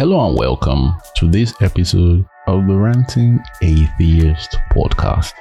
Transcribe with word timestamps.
Hello 0.00 0.26
and 0.26 0.38
welcome 0.38 0.94
to 1.16 1.28
this 1.28 1.52
episode 1.60 2.24
of 2.46 2.66
the 2.66 2.74
Ranting 2.74 3.38
Atheist 3.60 4.56
podcast. 4.72 5.34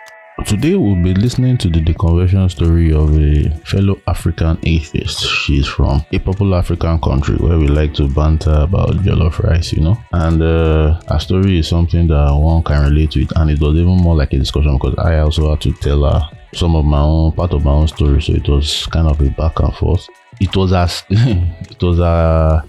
Today 0.45 0.75
we'll 0.75 1.01
be 1.01 1.13
listening 1.13 1.57
to 1.59 1.69
the 1.69 1.79
deconversion 1.79 2.51
story 2.51 2.91
of 2.91 3.17
a 3.17 3.49
fellow 3.63 4.01
African 4.05 4.59
atheist. 4.63 5.21
She's 5.21 5.65
from 5.65 6.03
a 6.11 6.19
popular 6.19 6.57
African 6.57 6.99
country 6.99 7.37
where 7.37 7.57
we 7.57 7.69
like 7.69 7.93
to 7.93 8.09
banter 8.09 8.51
about 8.51 8.97
jollof 8.97 9.39
rice, 9.39 9.71
you 9.71 9.79
know. 9.81 9.97
And 10.11 10.41
uh, 10.41 10.99
her 11.07 11.19
story 11.19 11.59
is 11.59 11.69
something 11.69 12.07
that 12.07 12.33
one 12.33 12.61
can 12.63 12.83
relate 12.83 13.11
to 13.11 13.21
it, 13.21 13.31
and 13.37 13.49
it 13.49 13.61
was 13.61 13.75
even 13.75 13.95
more 13.95 14.17
like 14.17 14.33
a 14.33 14.39
discussion 14.39 14.73
because 14.73 14.95
I 14.97 15.19
also 15.19 15.51
had 15.51 15.61
to 15.61 15.71
tell 15.71 16.03
her 16.03 16.29
some 16.53 16.75
of 16.75 16.83
my 16.83 16.99
own 16.99 17.31
part 17.31 17.53
of 17.53 17.63
my 17.63 17.71
own 17.71 17.87
story, 17.87 18.21
so 18.21 18.33
it 18.33 18.49
was 18.49 18.87
kind 18.87 19.07
of 19.07 19.21
a 19.21 19.29
back 19.29 19.57
and 19.61 19.73
forth. 19.73 20.05
It 20.41 20.53
was 20.57 20.73
as 20.73 21.05
it 21.09 21.81
was 21.81 21.99
a 21.99 22.61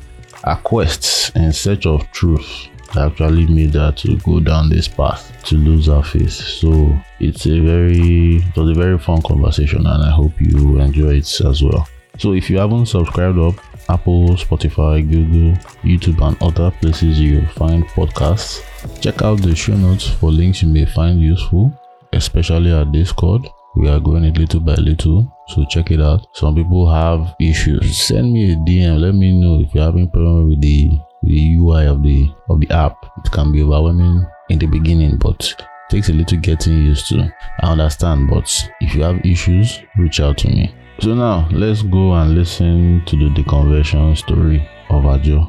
a 0.44 0.56
quest 0.56 1.34
in 1.36 1.52
search 1.52 1.86
of 1.86 2.10
truth 2.12 2.68
actually 2.98 3.46
made 3.46 3.74
her 3.74 3.92
to 3.92 4.16
go 4.18 4.40
down 4.40 4.68
this 4.68 4.88
path 4.88 5.32
to 5.44 5.56
lose 5.56 5.86
her 5.86 6.02
face. 6.02 6.34
So 6.34 6.96
it's 7.20 7.46
a 7.46 7.60
very 7.60 8.36
it 8.36 8.56
was 8.56 8.70
a 8.70 8.80
very 8.80 8.98
fun 8.98 9.22
conversation 9.22 9.86
and 9.86 10.02
I 10.02 10.10
hope 10.10 10.32
you 10.40 10.80
enjoy 10.80 11.16
it 11.16 11.40
as 11.42 11.62
well. 11.62 11.88
So 12.18 12.32
if 12.32 12.50
you 12.50 12.58
haven't 12.58 12.86
subscribed 12.86 13.38
up, 13.38 13.54
Apple, 13.88 14.30
Spotify, 14.30 15.08
Google, 15.08 15.56
YouTube 15.82 16.24
and 16.26 16.40
other 16.42 16.70
places 16.70 17.18
you 17.18 17.46
find 17.46 17.84
podcasts, 17.88 18.62
check 19.00 19.22
out 19.22 19.40
the 19.40 19.54
show 19.54 19.74
notes 19.74 20.08
for 20.08 20.30
links 20.30 20.62
you 20.62 20.68
may 20.68 20.84
find 20.84 21.20
useful, 21.20 21.72
especially 22.12 22.72
our 22.72 22.84
Discord. 22.84 23.48
We 23.76 23.88
are 23.88 24.00
going 24.00 24.24
it 24.24 24.36
little 24.36 24.58
by 24.58 24.74
little, 24.74 25.32
so 25.46 25.64
check 25.66 25.92
it 25.92 26.00
out. 26.00 26.26
Some 26.32 26.56
people 26.56 26.90
have 26.90 27.36
issues. 27.40 27.96
Send 27.98 28.32
me 28.32 28.52
a 28.52 28.56
DM. 28.56 28.98
Let 28.98 29.14
me 29.14 29.30
know 29.30 29.60
if 29.60 29.72
you're 29.72 29.84
having 29.84 30.10
problem 30.10 30.48
with 30.48 30.60
the 30.60 30.98
the 31.22 31.54
UI 31.54 31.86
of 31.86 32.02
the 32.02 32.28
of 32.48 32.58
the 32.58 32.68
app. 32.70 32.96
It 33.24 33.30
can 33.30 33.52
be 33.52 33.62
overwhelming 33.62 34.26
in 34.48 34.58
the 34.58 34.66
beginning, 34.66 35.18
but 35.18 35.54
takes 35.88 36.08
a 36.08 36.12
little 36.12 36.38
getting 36.38 36.84
used 36.84 37.06
to. 37.10 37.32
I 37.62 37.70
understand, 37.70 38.28
but 38.28 38.50
if 38.80 38.92
you 38.92 39.04
have 39.04 39.24
issues, 39.24 39.78
reach 39.96 40.18
out 40.18 40.38
to 40.38 40.48
me. 40.48 40.74
So 40.98 41.14
now 41.14 41.48
let's 41.52 41.82
go 41.82 42.14
and 42.14 42.34
listen 42.34 43.04
to 43.06 43.16
the 43.16 43.28
deconversion 43.40 44.16
story 44.16 44.68
of 44.88 45.04
Adjo. 45.04 45.48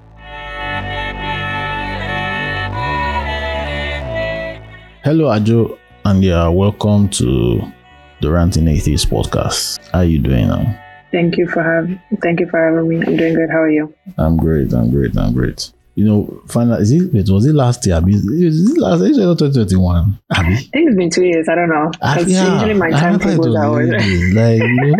Hello, 5.03 5.25
Adjo, 5.31 5.79
and 6.05 6.23
yeah, 6.23 6.47
welcome 6.49 7.09
to 7.09 7.73
the 8.21 8.29
Ranting 8.31 8.67
Atheist 8.67 9.09
podcast. 9.09 9.79
How 9.91 9.99
are 9.99 10.05
you 10.05 10.19
doing 10.19 10.47
now? 10.47 10.77
Thank 11.11 11.37
you 11.37 11.47
for 11.47 11.63
having 11.63 11.99
thank 12.21 12.39
you 12.39 12.47
for 12.47 12.63
having 12.63 12.87
me. 12.87 12.97
I'm 13.05 13.17
doing 13.17 13.33
good. 13.33 13.49
How 13.49 13.61
are 13.61 13.69
you? 13.69 13.93
I'm 14.17 14.37
great. 14.37 14.71
I'm 14.73 14.91
great. 14.91 15.17
I'm 15.17 15.33
great. 15.33 15.71
You 15.95 16.05
know, 16.05 16.41
finally, 16.47 16.81
is 16.81 16.91
it, 16.91 17.29
was 17.29 17.45
it 17.45 17.53
last 17.53 17.85
year? 17.85 17.99
Is 18.07 18.71
it 18.71 18.77
last 18.79 19.01
year? 19.01 19.11
2021? 19.35 20.19
I 20.29 20.43
think 20.55 20.69
it's 20.73 20.95
been 20.95 21.09
two 21.09 21.25
years. 21.25 21.49
I 21.49 21.55
don't 21.55 21.67
know. 21.67 21.91
Ah, 22.01 22.15
because 22.15 22.31
yeah, 22.31 22.53
usually 22.53 22.75
my 22.75 22.91
time 22.91 23.17
goes 23.17 23.55
out. 23.55 23.73
Like, 23.73 23.97
you 23.99 24.33
know, 24.33 24.95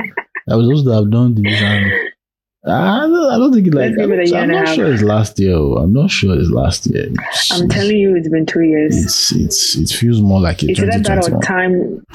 I 0.50 0.56
was 0.56 0.66
supposed 0.66 0.86
to 0.88 0.92
have 0.92 1.10
done 1.10 1.36
this 1.36 1.62
and 1.62 1.92
I 2.68 3.00
don't, 3.08 3.32
I 3.32 3.38
don't 3.38 3.54
think 3.54 3.68
it 3.68 3.74
like. 3.74 3.92
It 3.98 4.36
I'm 4.36 4.50
not 4.50 4.68
sure 4.76 4.92
it's 4.94 5.02
last 5.02 5.40
year. 5.40 5.56
I'm 5.56 5.94
not 5.94 6.12
sure 6.12 6.38
it's 6.38 6.50
last 6.50 6.88
year. 6.88 7.08
It's, 7.10 7.52
I'm 7.52 7.70
telling 7.70 7.98
you, 7.98 8.16
it's 8.16 8.30
been 8.30 8.46
two 8.46 8.62
years. 8.62 9.04
It's 9.04 9.32
it's 9.32 9.76
it 9.76 9.90
feels 9.98 10.22
more 10.22 10.42
like 10.42 10.62
it's 10.62 10.80
that 10.80 11.32
or 11.32 11.40
time 11.42 12.06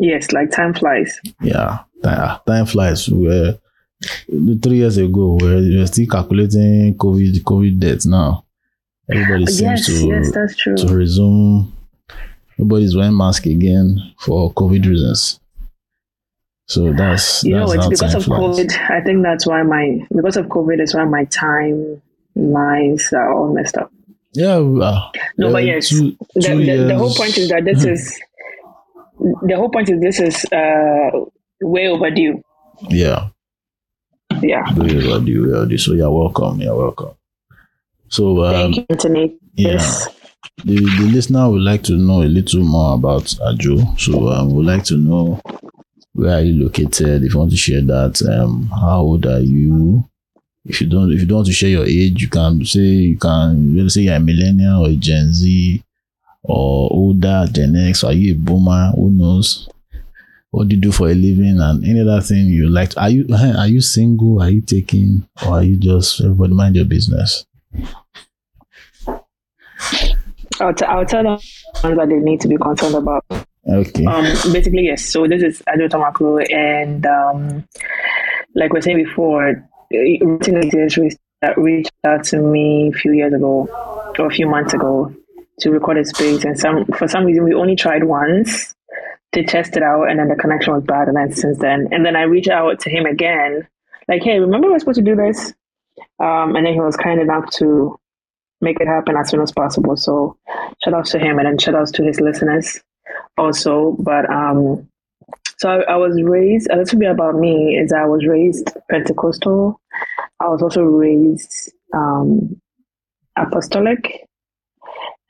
Yes, 0.00 0.32
like 0.32 0.50
time 0.50 0.72
flies. 0.72 1.20
Yeah, 1.42 1.80
time 2.02 2.64
flies. 2.64 3.06
Where 3.08 3.58
three 4.62 4.78
years 4.78 4.96
ago, 4.96 5.36
we 5.40 5.78
are 5.78 5.86
still 5.86 6.06
calculating 6.06 6.96
COVID 6.96 7.42
COVID 7.42 7.78
deaths 7.78 8.06
now. 8.06 8.46
Everybody 9.12 9.46
seems 9.46 9.60
yes, 9.60 9.86
to 9.86 10.06
yes, 10.06 10.32
that's 10.32 10.56
true. 10.56 10.76
to 10.76 10.96
resume. 10.96 11.76
Nobody's 12.56 12.96
wearing 12.96 13.16
mask 13.16 13.44
again 13.44 14.14
for 14.18 14.52
COVID 14.54 14.86
reasons. 14.86 15.38
So 16.66 16.92
that's 16.94 17.44
you 17.44 17.56
that's 17.56 17.74
know 17.74 17.78
it's 17.78 17.88
because 17.88 18.14
of 18.14 18.24
flies. 18.24 18.40
COVID. 18.40 18.90
I 18.90 19.04
think 19.04 19.22
that's 19.22 19.46
why 19.46 19.62
my 19.62 19.98
because 20.16 20.38
of 20.38 20.46
COVID 20.46 20.80
is 20.80 20.94
why 20.94 21.04
my 21.04 21.24
time 21.24 22.00
lines 22.34 23.12
are 23.12 23.34
all 23.34 23.52
messed 23.52 23.76
up. 23.76 23.92
Yeah, 24.32 24.58
uh, 24.58 25.10
no, 25.36 25.50
but 25.52 25.64
yes, 25.64 25.88
two, 25.88 26.16
two 26.40 26.58
the, 26.58 26.76
the, 26.76 26.84
the, 26.84 26.96
whole 26.96 27.12
point 27.12 27.36
is 27.36 27.48
that 27.48 27.64
this 27.64 27.84
is 27.84 28.16
the 29.42 29.56
whole 29.56 29.70
point 29.70 29.88
is 29.88 30.00
this 30.00 30.20
is 30.20 30.44
uh, 30.52 31.10
way 31.60 31.88
overdue. 31.88 32.42
Yeah. 32.88 33.28
Yeah. 34.42 34.62
Way 34.74 34.96
overdue, 34.96 35.46
way 35.46 35.56
overdue. 35.58 35.78
So 35.78 35.92
you're 35.92 36.10
welcome. 36.10 36.60
You're 36.60 36.76
welcome. 36.76 37.14
So 38.08 38.44
um, 38.44 38.52
thank 38.54 38.76
you, 38.76 38.86
Anthony. 38.90 39.38
Yeah. 39.54 39.72
Yes. 39.72 40.08
The, 40.64 40.76
the 40.76 41.10
listener 41.12 41.48
would 41.50 41.62
like 41.62 41.82
to 41.84 41.92
know 41.92 42.22
a 42.22 42.24
little 42.24 42.62
more 42.62 42.94
about 42.94 43.24
Adjo. 43.24 43.98
So 43.98 44.28
um, 44.28 44.54
would 44.54 44.66
like 44.66 44.84
to 44.84 44.96
know 44.96 45.40
where 46.12 46.38
are 46.38 46.42
you 46.42 46.64
located? 46.64 47.22
If 47.22 47.34
you 47.34 47.38
want 47.38 47.50
to 47.50 47.56
share 47.56 47.82
that, 47.82 48.22
um, 48.22 48.68
how 48.68 49.00
old 49.00 49.26
are 49.26 49.40
you? 49.40 50.04
If 50.64 50.80
you 50.80 50.88
don't, 50.88 51.12
if 51.12 51.20
you 51.20 51.26
don't 51.26 51.36
want 51.36 51.46
to 51.48 51.52
share 51.54 51.70
your 51.70 51.86
age, 51.86 52.20
you 52.20 52.28
can 52.28 52.64
say 52.64 52.80
you 52.80 53.16
can. 53.18 53.74
You 53.74 53.88
say 53.88 54.02
you're 54.02 54.16
a 54.16 54.20
millennial 54.20 54.86
or 54.86 54.90
a 54.90 54.96
Gen 54.96 55.32
Z 55.32 55.82
or 56.42 56.88
older, 56.92 57.46
Gen 57.50 57.76
X, 57.76 58.04
are 58.04 58.12
you 58.12 58.34
a 58.34 58.38
boomer? 58.38 58.92
Who 58.94 59.10
knows? 59.10 59.68
What 60.50 60.68
do 60.68 60.74
you 60.74 60.82
do 60.82 60.90
for 60.90 61.08
a 61.08 61.14
living 61.14 61.60
and 61.60 61.84
any 61.84 62.00
other 62.00 62.20
thing 62.20 62.46
you 62.46 62.68
like? 62.68 62.96
Are 62.96 63.08
you 63.08 63.26
are 63.56 63.68
you 63.68 63.80
single? 63.80 64.42
Are 64.42 64.50
you 64.50 64.60
taking 64.60 65.28
or 65.46 65.58
are 65.58 65.62
you 65.62 65.76
just 65.76 66.20
everybody 66.20 66.54
mind 66.54 66.76
your 66.76 66.86
business? 66.86 67.46
I'll, 70.60 70.74
t- 70.74 70.84
I'll 70.84 71.06
tell 71.06 71.22
them 71.22 71.38
that 71.82 72.08
they 72.08 72.16
need 72.16 72.40
to 72.42 72.48
be 72.48 72.56
concerned 72.56 72.94
about. 72.94 73.24
Okay. 73.66 74.04
Um, 74.04 74.24
basically, 74.52 74.86
yes. 74.86 75.04
So 75.06 75.26
this 75.26 75.42
is 75.42 75.62
Adjo 75.68 75.88
Tamakloe, 75.88 76.52
and 76.52 77.06
um, 77.06 77.68
like 78.54 78.72
we 78.72 78.78
were 78.78 78.82
saying 78.82 79.02
before, 79.04 79.66
reached 81.56 81.92
out 82.04 82.24
to 82.24 82.38
me 82.38 82.90
a 82.94 82.98
few 82.98 83.12
years 83.12 83.32
ago 83.32 83.68
or 84.18 84.26
a 84.26 84.30
few 84.30 84.48
months 84.48 84.74
ago 84.74 85.14
to 85.60 85.70
record 85.70 85.98
a 85.98 86.04
space, 86.04 86.44
and 86.44 86.58
some 86.58 86.84
for 86.86 87.08
some 87.08 87.24
reason 87.24 87.44
we 87.44 87.54
only 87.54 87.76
tried 87.76 88.04
once 88.04 88.74
to 89.32 89.44
test 89.44 89.76
it 89.76 89.82
out, 89.82 90.10
and 90.10 90.18
then 90.18 90.28
the 90.28 90.34
connection 90.36 90.74
was 90.74 90.82
bad, 90.82 91.08
and 91.08 91.16
then 91.16 91.32
since 91.32 91.58
then, 91.58 91.88
and 91.92 92.04
then 92.04 92.16
I 92.16 92.22
reached 92.22 92.48
out 92.48 92.80
to 92.80 92.90
him 92.90 93.06
again, 93.06 93.66
like, 94.08 94.22
hey, 94.22 94.40
remember 94.40 94.68
we 94.68 94.74
are 94.74 94.78
supposed 94.78 94.98
to 94.98 95.04
do 95.04 95.14
this, 95.14 95.54
um, 96.18 96.56
and 96.56 96.66
then 96.66 96.72
he 96.72 96.80
was 96.80 96.96
kind 96.96 97.20
enough 97.20 97.50
to 97.52 97.98
make 98.60 98.80
it 98.80 98.88
happen 98.88 99.16
as 99.16 99.30
soon 99.30 99.40
as 99.40 99.52
possible. 99.52 99.96
So 99.96 100.36
shout 100.84 100.94
outs 100.94 101.12
to 101.12 101.18
him, 101.18 101.38
and 101.38 101.46
then 101.46 101.58
shout 101.58 101.74
outs 101.74 101.92
to 101.92 102.02
his 102.02 102.20
listeners 102.20 102.80
also. 103.38 103.96
But 104.00 104.28
um, 104.30 104.88
so 105.58 105.70
I, 105.70 105.92
I 105.92 105.96
was 105.96 106.20
raised. 106.22 106.68
A 106.70 106.76
little 106.76 106.98
bit 106.98 107.10
about 107.10 107.36
me 107.36 107.76
is 107.76 107.92
I 107.92 108.06
was 108.06 108.26
raised 108.26 108.70
Pentecostal. 108.90 109.80
I 110.40 110.48
was 110.48 110.62
also 110.62 110.82
raised 110.82 111.72
um, 111.94 112.60
apostolic 113.36 114.26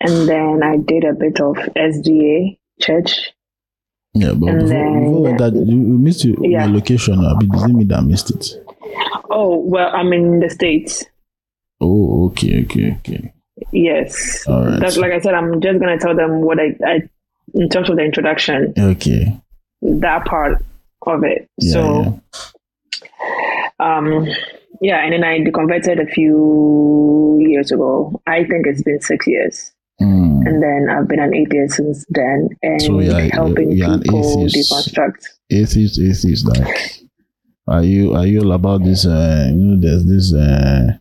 and 0.00 0.28
then 0.28 0.62
I 0.62 0.76
did 0.78 1.04
a 1.04 1.12
bit 1.12 1.40
of 1.40 1.56
SDA 1.76 2.58
church. 2.80 3.30
Yeah, 4.14 4.32
but 4.32 4.46
before, 4.46 4.62
then, 4.62 5.04
before 5.04 5.38
that, 5.38 5.54
you 5.54 5.76
missed 5.76 6.24
your, 6.24 6.36
yeah. 6.44 6.64
your 6.64 6.74
location. 6.74 7.24
I 7.24 7.34
doesn't 7.44 7.76
mean 7.76 7.88
that 7.88 7.98
I 7.98 8.02
missed 8.02 8.30
it. 8.30 8.64
Oh 9.30 9.56
well, 9.56 9.90
I'm 9.94 10.12
in 10.12 10.40
the 10.40 10.50
states. 10.50 11.04
Oh, 11.80 12.26
okay, 12.26 12.64
okay, 12.64 12.96
okay. 12.98 13.32
Yes. 13.72 14.46
All 14.48 14.64
right. 14.64 14.80
That's 14.80 14.96
like 14.96 15.12
I 15.12 15.20
said. 15.20 15.34
I'm 15.34 15.60
just 15.60 15.78
gonna 15.78 15.98
tell 15.98 16.16
them 16.16 16.40
what 16.40 16.58
I, 16.58 16.74
I 16.84 17.08
in 17.54 17.68
terms 17.68 17.90
of 17.90 17.96
the 17.96 18.02
introduction. 18.02 18.74
Okay. 18.76 19.40
That 19.82 20.24
part 20.24 20.62
of 21.06 21.24
it. 21.24 21.48
Yeah, 21.58 21.72
so, 21.72 22.20
yeah. 23.00 23.68
um, 23.78 24.26
yeah, 24.80 25.04
and 25.04 25.12
then 25.12 25.24
I 25.24 25.38
deconverted 25.38 26.02
a 26.02 26.06
few 26.06 27.38
years 27.40 27.70
ago. 27.70 28.20
I 28.26 28.44
think 28.44 28.66
it's 28.66 28.82
been 28.82 29.00
six 29.00 29.26
years. 29.26 29.72
Mm. 30.00 30.46
And 30.46 30.62
then 30.62 30.88
I've 30.90 31.08
been 31.08 31.20
an 31.20 31.34
atheist 31.34 31.76
since 31.76 32.06
then 32.08 32.48
and 32.62 32.80
so 32.80 33.00
you're, 33.00 33.20
helping 33.32 33.72
you're 33.72 33.98
people 33.98 34.46
deconstruct. 34.46 35.26
Atheist, 35.50 35.98
atheist, 35.98 36.46
like 36.46 37.02
are 37.68 37.84
you 37.84 38.14
are 38.14 38.26
you 38.26 38.40
all 38.40 38.52
about 38.52 38.82
this 38.82 39.04
uh 39.04 39.48
you 39.50 39.56
know 39.56 39.80
there's 39.80 40.04
this 40.06 40.32
uh 40.32 40.96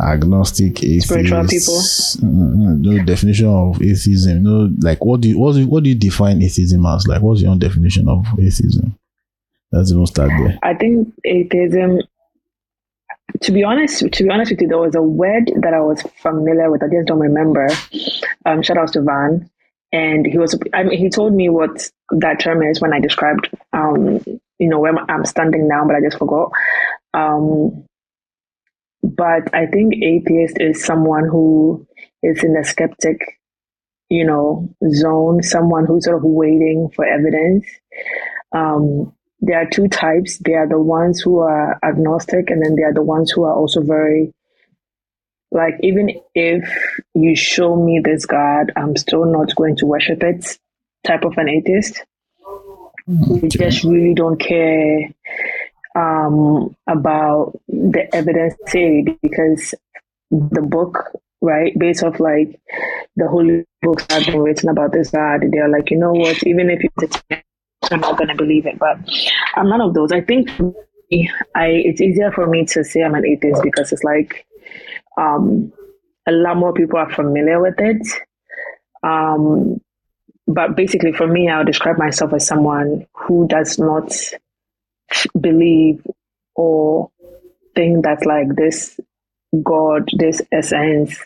agnostic 0.00 0.78
atheist 0.78 1.08
spiritual 1.08 1.46
people? 1.46 1.78
Uh, 2.22 2.74
no 2.78 3.04
definition 3.04 3.46
of 3.46 3.82
atheism 3.82 4.36
you 4.36 4.40
know 4.40 4.70
like 4.80 5.04
what 5.04 5.20
do 5.20 5.28
you 5.28 5.38
what 5.38 5.52
do 5.52 5.60
you, 5.60 5.66
what 5.66 5.82
do 5.82 5.90
you 5.90 5.96
define 5.96 6.40
atheism 6.40 6.86
as? 6.86 7.06
Like 7.06 7.20
what's 7.20 7.42
your 7.42 7.50
own 7.50 7.58
definition 7.58 8.08
of 8.08 8.26
atheism? 8.38 8.96
Let's 9.70 9.92
even 9.92 10.06
start 10.06 10.30
there. 10.38 10.58
I 10.62 10.72
think 10.72 11.12
atheism 11.24 12.00
to 13.42 13.52
be 13.52 13.62
honest, 13.62 14.00
to 14.10 14.24
be 14.24 14.30
honest 14.30 14.50
with 14.50 14.60
you, 14.60 14.68
there 14.68 14.78
was 14.78 14.94
a 14.94 15.02
word 15.02 15.50
that 15.62 15.74
I 15.74 15.80
was 15.80 16.02
familiar 16.22 16.70
with. 16.70 16.82
I 16.82 16.86
just 16.88 17.06
don't 17.06 17.20
remember. 17.20 17.68
Um, 18.46 18.62
shout 18.62 18.78
out 18.78 18.92
to 18.94 19.02
Van, 19.02 19.48
and 19.92 20.26
he 20.26 20.38
was. 20.38 20.58
I 20.74 20.84
mean, 20.84 20.98
he 20.98 21.10
told 21.10 21.34
me 21.34 21.48
what 21.48 21.90
that 22.10 22.40
term 22.40 22.62
is 22.62 22.80
when 22.80 22.92
I 22.92 23.00
described, 23.00 23.50
um, 23.72 24.20
you 24.58 24.68
know, 24.68 24.78
where 24.78 24.94
I'm 25.10 25.24
standing 25.24 25.68
now, 25.68 25.84
but 25.86 25.96
I 25.96 26.00
just 26.00 26.18
forgot. 26.18 26.50
Um, 27.14 27.84
but 29.02 29.54
I 29.54 29.66
think 29.66 29.94
atheist 30.02 30.56
is 30.58 30.84
someone 30.84 31.28
who 31.28 31.86
is 32.22 32.42
in 32.42 32.56
a 32.56 32.64
skeptic, 32.64 33.20
you 34.08 34.24
know, 34.24 34.74
zone, 34.90 35.42
someone 35.42 35.86
who's 35.86 36.04
sort 36.04 36.16
of 36.16 36.24
waiting 36.24 36.90
for 36.94 37.04
evidence. 37.04 37.66
Um, 38.52 39.12
there 39.40 39.60
are 39.60 39.66
two 39.70 39.88
types. 39.88 40.38
There 40.38 40.62
are 40.62 40.68
the 40.68 40.80
ones 40.80 41.20
who 41.20 41.38
are 41.38 41.78
agnostic, 41.82 42.50
and 42.50 42.64
then 42.64 42.76
there 42.76 42.90
are 42.90 42.94
the 42.94 43.02
ones 43.02 43.30
who 43.30 43.44
are 43.44 43.54
also 43.54 43.82
very 43.82 44.32
like 45.50 45.74
even 45.82 46.10
if 46.34 46.68
you 47.14 47.34
show 47.34 47.74
me 47.76 48.00
this 48.04 48.26
God, 48.26 48.72
I'm 48.76 48.96
still 48.96 49.24
not 49.24 49.54
going 49.56 49.76
to 49.76 49.86
worship 49.86 50.22
it 50.22 50.58
type 51.04 51.24
of 51.24 51.38
an 51.38 51.48
atheist. 51.48 52.04
We 53.06 53.48
just 53.48 53.84
really 53.84 54.12
don't 54.12 54.38
care 54.38 55.08
um, 55.94 56.76
about 56.86 57.58
the 57.68 58.14
evidence 58.14 58.54
say 58.66 59.04
because 59.22 59.74
the 60.30 60.60
book, 60.60 61.18
right, 61.40 61.72
based 61.78 62.02
off 62.02 62.20
like 62.20 62.60
the 63.16 63.26
holy 63.26 63.64
books 63.80 64.04
that 64.06 64.24
have 64.24 64.34
been 64.34 64.42
written 64.42 64.68
about 64.68 64.92
this 64.92 65.10
God, 65.10 65.44
they're 65.50 65.70
like, 65.70 65.90
you 65.90 65.98
know 65.98 66.12
what, 66.12 66.46
even 66.46 66.68
if 66.68 66.82
it's 67.00 67.22
I'm 67.90 68.00
not 68.00 68.18
gonna 68.18 68.34
believe 68.34 68.66
it. 68.66 68.78
But 68.78 68.98
I'm 69.54 69.68
none 69.68 69.80
of 69.80 69.94
those. 69.94 70.12
I 70.12 70.20
think 70.20 70.50
I 71.54 71.66
it's 71.66 72.00
easier 72.00 72.30
for 72.32 72.46
me 72.46 72.64
to 72.66 72.84
say 72.84 73.02
I'm 73.02 73.14
an 73.14 73.26
atheist 73.26 73.62
because 73.62 73.92
it's 73.92 74.04
like 74.04 74.46
um, 75.16 75.72
a 76.26 76.32
lot 76.32 76.56
more 76.56 76.72
people 76.72 76.98
are 76.98 77.10
familiar 77.10 77.60
with 77.60 77.78
it. 77.78 78.06
Um, 79.02 79.80
but 80.46 80.76
basically, 80.76 81.12
for 81.12 81.26
me, 81.26 81.48
I 81.48 81.58
would 81.58 81.66
describe 81.66 81.98
myself 81.98 82.32
as 82.32 82.46
someone 82.46 83.06
who 83.14 83.46
does 83.48 83.78
not 83.78 84.12
believe 85.38 86.06
or 86.54 87.10
think 87.74 88.04
that 88.04 88.26
like 88.26 88.56
this 88.56 88.98
God, 89.62 90.08
this 90.18 90.42
essence, 90.52 91.18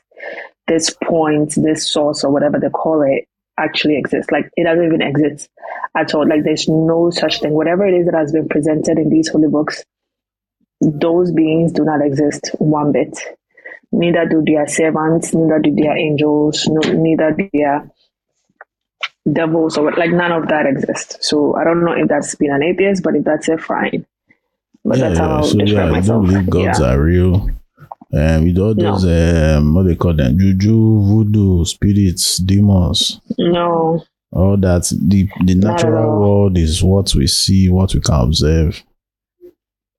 this 0.69 0.91
point, 1.05 1.55
this 1.57 1.91
source, 1.91 2.25
or 2.25 2.33
whatever 2.33 2.59
they 2.59 2.69
call 2.69 3.03
it, 3.03 3.27
actually 3.59 3.97
exists. 3.97 4.31
Like 4.31 4.51
it 4.57 4.65
doesn't 4.65 4.85
even 4.85 5.03
exist 5.03 5.49
at 5.97 6.15
all. 6.15 6.29
Like 6.29 6.45
there's 6.45 6.69
no 6.69 7.11
such 7.11 7.41
thing. 7.41 7.53
Whatever 7.53 7.87
it 7.87 7.95
is 7.95 8.07
that 8.07 8.15
has 8.15 8.33
been 8.33 8.49
presented 8.49 8.99
in 8.99 9.09
these 9.09 9.29
holy 9.29 9.49
books, 9.49 9.85
those 10.81 11.33
beings 11.33 11.73
do 11.73 11.85
not 11.85 12.05
exist 12.05 12.51
one 12.59 12.93
bit 12.93 13.19
neither 13.93 14.27
do 14.27 14.43
their 14.45 14.67
servants, 14.67 15.35
neither 15.35 15.59
do 15.59 15.75
their 15.75 15.97
angels, 15.97 16.67
no, 16.69 16.81
neither 16.93 17.31
do 17.33 17.49
their 17.53 17.91
devils 19.31 19.79
or 19.79 19.93
like 19.93 20.11
none 20.11 20.33
of 20.33 20.49
that 20.49 20.67
exists. 20.67 21.29
So 21.29 21.55
I 21.55 21.65
don't 21.65 21.85
know 21.85 21.93
if 21.93 22.09
that's 22.09 22.35
been 22.35 22.51
an 22.51 22.63
atheist, 22.63 23.03
but 23.03 23.15
if 23.15 23.25
that's 23.25 23.49
it, 23.49 23.61
fine. 23.61 24.07
But 24.85 24.99
yeah, 24.99 25.09
that's 25.09 25.21
how 25.21 25.29
yeah. 25.29 25.39
I 25.39 25.43
so, 25.43 25.59
describe 25.59 25.87
yeah, 25.87 25.93
myself. 25.93 26.09
I 26.09 26.33
don't 26.33 26.45
believe 26.45 26.51
gods 26.51 26.81
yeah. 26.81 26.87
are 26.87 27.03
real. 27.03 27.51
Um, 28.15 28.45
with 28.45 28.59
all 28.59 28.75
those 28.75 29.05
no. 29.05 29.57
um, 29.59 29.75
what 29.75 29.87
they 29.87 29.95
call 29.95 30.15
them, 30.15 30.39
juju, 30.39 31.03
voodoo, 31.03 31.65
spirits, 31.65 32.39
demons. 32.39 33.21
No. 33.39 34.05
All 34.31 34.57
that 34.59 34.93
the 35.01 35.29
the 35.45 35.55
natural 35.55 36.21
world 36.21 36.59
is 36.59 36.83
what 36.83 37.15
we 37.15 37.27
see, 37.27 37.71
what 37.71 37.95
we 37.95 38.01
can 38.01 38.15
observe. 38.21 38.83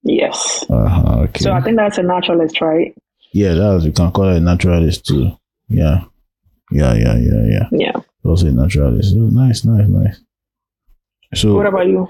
Yes. 0.04 0.66
Uh-huh, 0.70 1.22
okay. 1.22 1.40
So 1.44 1.54
I 1.54 1.62
think 1.62 1.78
that's 1.78 1.98
a 1.98 2.04
naturalist, 2.04 2.62
right? 2.62 2.96
Yeah, 3.32 3.54
that's 3.54 3.86
you 3.86 3.92
can 3.92 4.12
call 4.12 4.30
it 4.30 4.38
a 4.38 4.40
naturalist 4.40 5.08
too. 5.08 5.32
Yeah. 5.70 6.04
Yeah, 6.72 6.94
yeah, 6.94 7.18
yeah, 7.18 7.44
yeah. 7.46 7.68
Yeah. 7.72 8.02
Also 8.24 8.48
a 8.48 8.52
naturalist. 8.52 9.16
Oh, 9.18 9.22
nice, 9.22 9.66
nice, 9.66 9.88
nice. 9.88 10.20
So 11.34 11.56
what 11.56 11.66
about 11.66 11.88
you? 11.88 12.08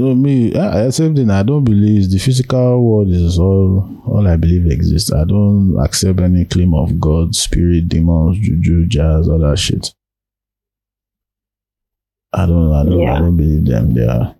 So 0.00 0.14
me, 0.14 0.56
I, 0.56 0.88
same 0.88 1.14
thing. 1.14 1.28
I 1.28 1.42
don't 1.42 1.62
believe 1.62 2.10
the 2.10 2.16
physical 2.16 2.82
world 2.82 3.10
is 3.10 3.38
all 3.38 4.02
all 4.06 4.26
I 4.26 4.36
believe 4.36 4.64
exists. 4.72 5.12
I 5.12 5.24
don't 5.24 5.76
accept 5.78 6.20
any 6.20 6.46
claim 6.46 6.72
of 6.72 6.98
God, 6.98 7.34
spirit, 7.34 7.90
demons, 7.90 8.38
juju, 8.38 8.86
jazz, 8.86 9.28
all 9.28 9.40
that 9.40 9.58
shit. 9.58 9.92
I 12.32 12.46
don't. 12.46 12.72
I 12.72 12.84
don't. 12.84 12.98
Yeah. 12.98 13.14
I 13.14 13.18
don't 13.18 13.36
believe 13.36 13.66
them. 13.66 13.92
They 13.92 14.06
are. 14.06 14.34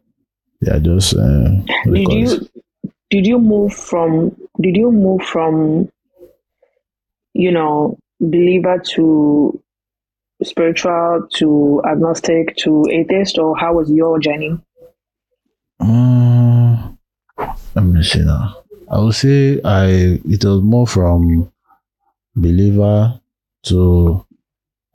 They 0.62 0.73
are 0.73 0.81
just. 0.81 1.15
Uh, 1.15 1.61
did 1.85 2.11
you? 2.11 2.49
Did 3.11 3.27
you 3.27 3.39
move 3.39 3.75
from? 3.75 4.35
Did 4.62 4.79
you 4.79 4.91
move 4.91 5.21
from 5.25 5.91
you 7.35 7.53
know, 7.53 7.99
believer 8.19 8.79
to 8.95 9.62
spiritual 10.43 11.29
to 11.35 11.83
agnostic 11.87 12.57
to 12.57 12.87
atheist, 12.91 13.39
or 13.39 13.59
how 13.59 13.75
was 13.75 13.91
your 13.91 14.19
journey? 14.19 14.59
Um, 15.81 16.99
let 17.75 17.85
me 17.85 18.03
see 18.03 18.21
now. 18.21 18.56
I 18.91 18.99
would 18.99 19.15
say 19.15 19.61
I 19.65 20.21
it 20.29 20.44
was 20.44 20.61
more 20.62 20.87
from 20.87 21.50
believer 22.35 23.21
to 23.65 24.27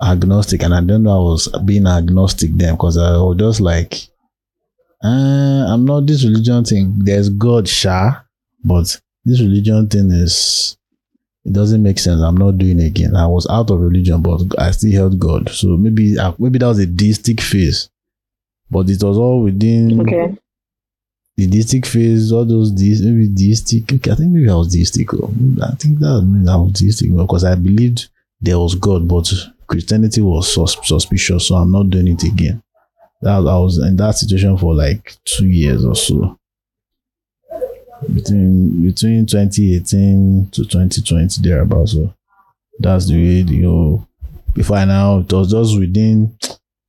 agnostic, 0.02 0.64
and 0.64 0.74
I 0.74 0.82
don't 0.82 1.04
know 1.04 1.18
I 1.18 1.24
was 1.24 1.48
being 1.66 1.88
agnostic 1.88 2.52
then 2.54 2.76
because 2.76 2.98
I 2.98 3.18
was 3.18 3.38
just 3.38 3.62
like, 3.62 3.96
uh, 5.04 5.66
I'm 5.68 5.86
not 5.86 6.08
this 6.08 6.24
religion 6.24 6.64
thing. 6.66 7.00
There's 7.00 7.30
God, 7.30 7.68
Sha, 7.68 8.22
but 8.64 9.00
this 9.24 9.40
religion 9.42 9.88
thing 9.88 10.12
is 10.12 10.78
it 11.46 11.54
doesn't 11.54 11.81
make 11.81 12.00
sense. 12.00 12.22
I'm 12.22 12.38
not 12.38 12.58
doing 12.58 12.80
it 12.80 12.88
again. 12.88 13.16
I 13.16 13.28
was 13.28 13.48
out 13.50 13.70
of 13.70 13.80
religion, 13.80 14.22
but 14.22 14.42
I 14.60 14.72
still 14.72 14.92
held 14.92 15.20
God. 15.20 15.50
So 15.50 15.78
maybe 15.78 16.18
uh, 16.18 16.34
maybe 16.38 16.60
that 16.60 16.68
was 16.68 16.80
a 16.80 16.86
deistic 16.86 17.40
phase, 17.40 17.90
but 18.70 18.90
it 18.90 19.02
was 19.04 19.18
all 19.18 19.42
within 19.42 20.02
okay. 20.02 20.38
The 21.38 21.48
deistic 21.48 21.86
phase. 21.86 22.32
All 22.32 22.46
those 22.46 22.72
deist, 22.72 23.04
maybe 23.04 23.28
deistic. 23.28 23.92
Okay, 23.92 24.12
I 24.12 24.16
think 24.16 24.32
maybe 24.32 24.50
I 24.50 24.56
was 24.56 24.72
deistic. 24.72 25.14
Oh. 25.14 25.34
I 25.62 25.76
think 25.76 26.00
that 26.00 26.46
I 26.50 26.56
was 26.56 26.74
deistic 26.74 27.16
because 27.16 27.44
oh, 27.44 27.52
I 27.52 27.56
believed 27.56 28.08
there 28.42 28.60
was 28.60 28.76
God, 28.76 29.08
but 29.08 29.32
Christianity 29.68 30.22
was 30.22 30.54
sus- 30.54 30.78
suspicious. 30.84 31.48
So 31.48 31.56
I'm 31.56 31.72
not 31.72 31.90
doing 31.90 32.08
it 32.08 32.24
again. 32.24 32.62
That 33.22 33.38
I 33.38 33.40
was 33.40 33.78
in 33.80 33.96
that 33.98 34.12
situation 34.12 34.58
for 34.58 34.76
like 34.76 35.16
two 35.26 35.48
years 35.48 35.84
or 35.84 35.96
so 35.96 36.38
between 38.14 38.86
between 38.86 39.26
2018 39.26 40.50
to 40.52 40.64
2020 40.64 41.42
thereabouts. 41.42 41.94
So 41.94 42.14
that's 42.80 43.08
the 43.08 43.16
way 43.16 43.62
know 43.62 44.08
before 44.54 44.86
now 44.86 45.20
it 45.20 45.31
was 45.31 45.52
just 45.52 45.80
within 45.80 46.38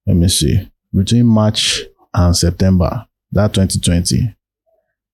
let 0.06 0.16
me 0.16 0.28
see 0.28 0.68
between 0.94 1.26
March 1.26 1.82
and 2.14 2.36
September 2.36 3.06
that 3.32 3.54
2020 3.54 4.34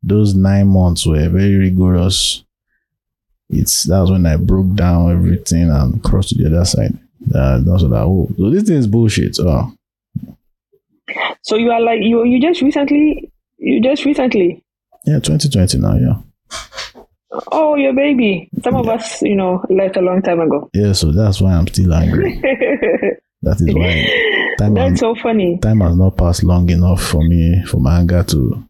those 0.03 0.35
nine 0.35 0.69
months 0.69 1.07
were 1.07 1.29
very 1.29 1.57
rigorous 1.57 2.45
it's 3.49 3.85
that's 3.85 4.11
when 4.11 4.27
I 4.27 4.37
broke 4.37 4.75
down 4.75 5.13
everything 5.13 5.71
and 5.71 6.03
crossed 6.03 6.31
to 6.31 6.35
the 6.37 6.47
other 6.47 6.65
side 6.65 6.99
that 7.27 7.65
that's 7.67 7.83
what 7.83 7.93
I 7.93 8.03
oh 8.03 8.29
so 8.37 8.51
this 8.51 8.65
thing 8.65 8.77
is 8.77 8.87
bullshit 8.87 9.39
oh 9.41 9.73
so 11.43 11.57
you 11.57 11.71
are 11.71 11.81
like 11.81 12.01
you 12.01 12.25
you 12.25 12.41
just 12.41 12.63
recently 12.63 13.31
you 13.59 13.83
just 13.83 14.05
recently 14.05 14.63
yeah, 15.05 15.19
2020 15.19 15.79
now, 15.79 15.97
yeah. 15.97 17.03
Oh, 17.51 17.77
your 17.77 17.93
baby. 17.93 18.49
Some 18.63 18.77
of 18.77 18.89
us, 18.89 19.23
you 19.23 19.35
know, 19.35 19.65
left 19.69 19.97
a 19.97 20.01
long 20.01 20.23
time 20.23 20.41
ago. 20.41 20.71
Yeah, 20.75 20.93
so 20.93 21.11
that's 21.11 21.41
why 21.41 21.55
I'm 21.55 21.67
still 21.67 21.93
angry. 21.93 22.39
that 23.43 23.61
is 23.61 23.75
why. 23.75 24.29
Time 24.59 24.75
that's 24.75 24.91
has, 24.91 25.01
so 25.01 25.15
funny. 25.15 25.59
Time 25.59 25.81
has 25.81 25.97
not 25.97 26.17
passed 26.17 26.45
long 26.45 26.69
enough 26.69 27.03
for 27.03 27.23
me, 27.23 27.65
for 27.67 27.79
my 27.79 28.01
anger 28.01 28.23
to 28.23 28.63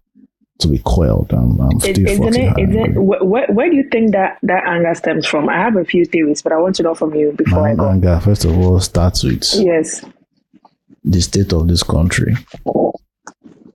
to 0.62 0.68
be 0.68 0.78
quelled. 0.78 1.32
I'm, 1.32 1.60
I'm 1.60 1.80
still 1.80 2.06
is, 2.06 2.18
isn't 2.18 2.36
it, 2.36 2.94
where, 2.96 3.46
where 3.46 3.70
do 3.70 3.76
you 3.76 3.88
think 3.90 4.12
that, 4.12 4.38
that 4.42 4.64
anger 4.66 4.94
stems 4.94 5.26
from? 5.26 5.48
I 5.48 5.58
have 5.58 5.76
a 5.76 5.84
few 5.84 6.04
theories, 6.04 6.42
but 6.42 6.52
I 6.52 6.58
want 6.58 6.76
to 6.76 6.82
know 6.82 6.94
from 6.94 7.14
you 7.14 7.32
before 7.32 7.60
my 7.60 7.72
I 7.72 7.74
go. 7.74 7.88
anger, 7.88 8.20
first 8.20 8.44
of 8.44 8.56
all, 8.56 8.80
starts 8.80 9.22
with 9.22 9.48
yes 9.54 10.04
the 11.04 11.20
state 11.20 11.52
of 11.52 11.68
this 11.68 11.82
country. 11.82 12.34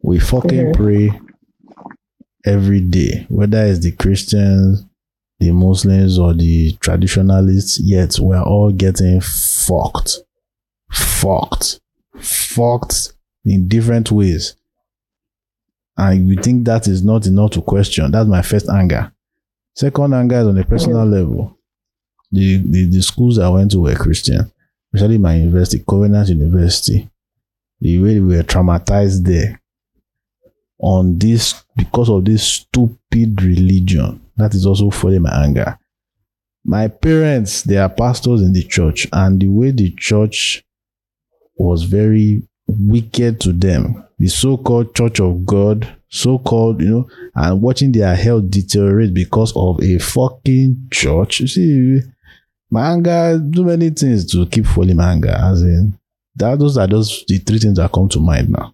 We 0.02 0.20
fucking 0.20 0.74
mm-hmm. 0.74 0.84
pray 0.84 1.12
every 2.46 2.80
day, 2.80 3.26
whether 3.30 3.66
it's 3.66 3.80
the 3.80 3.92
Christians, 3.92 4.86
the 5.40 5.52
Muslims, 5.52 6.18
or 6.18 6.34
the 6.34 6.74
traditionalists, 6.80 7.80
yet 7.80 8.18
we're 8.20 8.42
all 8.42 8.72
getting 8.72 9.22
fucked. 9.22 10.20
Fucked. 10.92 11.82
Fucked 12.20 13.14
in 13.44 13.68
different 13.68 14.12
ways. 14.12 14.56
And 15.98 16.30
you 16.30 16.42
think 16.42 16.66
that 16.66 16.88
is 16.88 17.04
not 17.04 17.26
enough 17.26 17.52
to 17.52 17.62
question. 17.62 18.12
That's 18.12 18.30
my 18.30 18.42
first 18.42 18.70
anger. 18.70 19.12
Second 19.76 20.14
anger 20.14 20.40
is 20.40 20.48
on 20.48 20.58
a 20.58 20.64
personal 20.64 21.06
level. 21.06 21.58
The, 22.32 22.58
the, 22.58 22.90
the 22.90 23.02
schools 23.02 23.40
I 23.40 23.50
went 23.50 23.72
to 23.72 23.82
were 23.82 23.96
Christian, 23.96 24.52
especially 24.94 25.18
my 25.18 25.36
university, 25.36 25.84
Covenant 25.88 26.30
University. 26.30 27.10
The 27.80 28.00
way 28.00 28.20
we 28.20 28.36
were 28.36 28.44
traumatized 28.44 29.24
there 29.24 29.62
on 30.80 31.18
this 31.18 31.64
because 31.76 32.10
of 32.10 32.26
this 32.26 32.44
stupid 32.44 33.42
religion. 33.42 34.22
That 34.36 34.54
is 34.54 34.66
also 34.66 34.92
fueling 34.92 35.24
my 35.24 35.44
anger. 35.44 35.80
My 36.64 36.88
parents, 36.90 37.62
they 37.64 37.78
are 37.78 37.90
pastors 37.90 38.42
in 38.42 38.54
the 38.54 38.64
church, 38.64 39.08
and 39.14 39.40
the 39.40 39.48
way 39.48 39.72
the 39.72 39.92
church 39.92 40.64
was 41.56 41.84
very 41.84 42.44
wicked 42.68 43.40
to 43.42 43.54
them, 43.54 44.07
the 44.20 44.28
so 44.28 44.58
called 44.58 44.96
Church 44.96 45.20
of 45.20 45.46
God, 45.46 45.88
so 46.10 46.40
called, 46.40 46.82
you 46.82 46.90
know, 46.90 47.10
and 47.36 47.62
watching 47.62 47.92
their 47.92 48.16
health 48.16 48.50
deteriorate 48.50 49.14
because 49.14 49.54
of 49.56 49.82
a 49.84 50.00
fucking 50.00 50.88
church. 50.92 51.40
You 51.42 51.48
see, 51.48 52.00
my 52.70 52.92
anger, 52.92 53.40
do 53.50 53.64
many 53.64 53.90
things 53.92 54.30
to 54.32 54.46
keep 54.48 54.66
falling 54.66 54.98
my 54.98 55.12
anger. 55.12 55.30
As 55.38 55.62
in, 55.62 55.98
that 56.36 56.60
those 56.60 56.78
are 56.78 56.88
those 56.88 57.24
the 57.28 57.38
three 57.38 57.60
things 57.60 57.78
that 57.78 57.92
come 57.92 58.10
to 58.10 58.20
mind 58.20 58.50
now. 58.50 58.74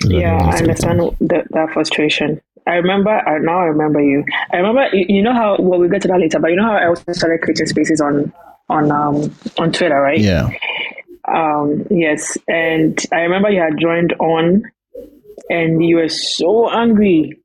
Those 0.00 0.22
Yeah, 0.22 0.36
I 0.36 0.58
understand 0.58 1.00
that, 1.20 1.46
that 1.50 1.70
frustration. 1.72 2.40
I 2.66 2.74
remember, 2.74 3.10
I, 3.10 3.38
now 3.38 3.60
I 3.60 3.64
remember 3.66 4.00
you. 4.00 4.24
I 4.52 4.56
remember, 4.56 4.88
you, 4.92 5.06
you 5.08 5.22
know 5.22 5.32
how, 5.32 5.56
well, 5.60 5.78
we'll 5.78 5.88
get 5.88 6.02
to 6.02 6.08
that 6.08 6.18
later, 6.18 6.40
but 6.40 6.50
you 6.50 6.56
know 6.56 6.64
how 6.64 6.76
I 6.76 6.88
also 6.88 7.12
started 7.12 7.40
creating 7.40 7.66
spaces 7.66 8.00
on, 8.00 8.32
on, 8.68 8.90
um, 8.90 9.32
on 9.58 9.70
Twitter, 9.70 10.00
right? 10.00 10.18
Yeah. 10.18 10.48
Um, 11.26 11.86
yes. 11.90 12.38
And 12.48 12.98
I 13.12 13.20
remember 13.20 13.50
you 13.50 13.60
had 13.60 13.78
joined 13.78 14.14
on 14.14 14.64
and 15.48 15.84
you 15.84 15.96
were 15.96 16.08
so 16.08 16.70
angry. 16.70 17.40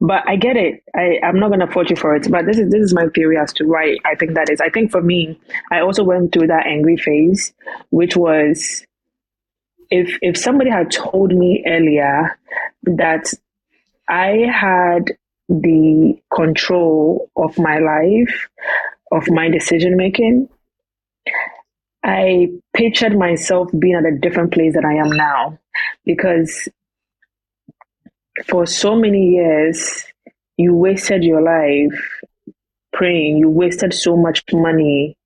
But 0.00 0.28
I 0.28 0.36
get 0.36 0.56
it. 0.56 0.82
I, 0.96 1.20
I'm 1.24 1.38
not 1.38 1.50
gonna 1.50 1.70
fault 1.70 1.90
you 1.90 1.96
for 1.96 2.16
it. 2.16 2.28
But 2.30 2.44
this 2.46 2.58
is 2.58 2.70
this 2.70 2.82
is 2.82 2.94
my 2.94 3.06
theory 3.14 3.38
as 3.38 3.52
to 3.54 3.64
why 3.64 3.96
I 4.04 4.16
think 4.16 4.34
that 4.34 4.50
is. 4.50 4.60
I 4.60 4.68
think 4.68 4.90
for 4.90 5.00
me, 5.00 5.38
I 5.70 5.80
also 5.80 6.02
went 6.02 6.32
through 6.32 6.48
that 6.48 6.66
angry 6.66 6.96
phase, 6.96 7.52
which 7.90 8.16
was 8.16 8.84
if 9.90 10.18
if 10.22 10.36
somebody 10.36 10.70
had 10.70 10.90
told 10.90 11.32
me 11.32 11.64
earlier 11.68 12.36
that 12.82 13.32
I 14.08 14.46
had 14.52 15.12
the 15.48 16.20
control 16.34 17.30
of 17.36 17.56
my 17.56 17.78
life, 17.78 18.48
of 19.12 19.28
my 19.28 19.48
decision 19.48 19.96
making, 19.96 20.48
I 22.02 22.48
pictured 22.74 23.16
myself 23.16 23.68
being 23.78 23.94
at 23.94 24.04
a 24.04 24.18
different 24.18 24.52
place 24.52 24.74
than 24.74 24.84
I 24.84 24.94
am 24.94 25.10
now. 25.10 25.58
Because 26.04 26.68
for 28.46 28.66
so 28.66 28.96
many 28.96 29.30
years, 29.30 30.04
you 30.56 30.74
wasted 30.74 31.24
your 31.24 31.42
life 31.42 32.20
praying, 32.92 33.38
you 33.38 33.48
wasted 33.48 33.94
so 33.94 34.16
much 34.16 34.44
money 34.52 35.16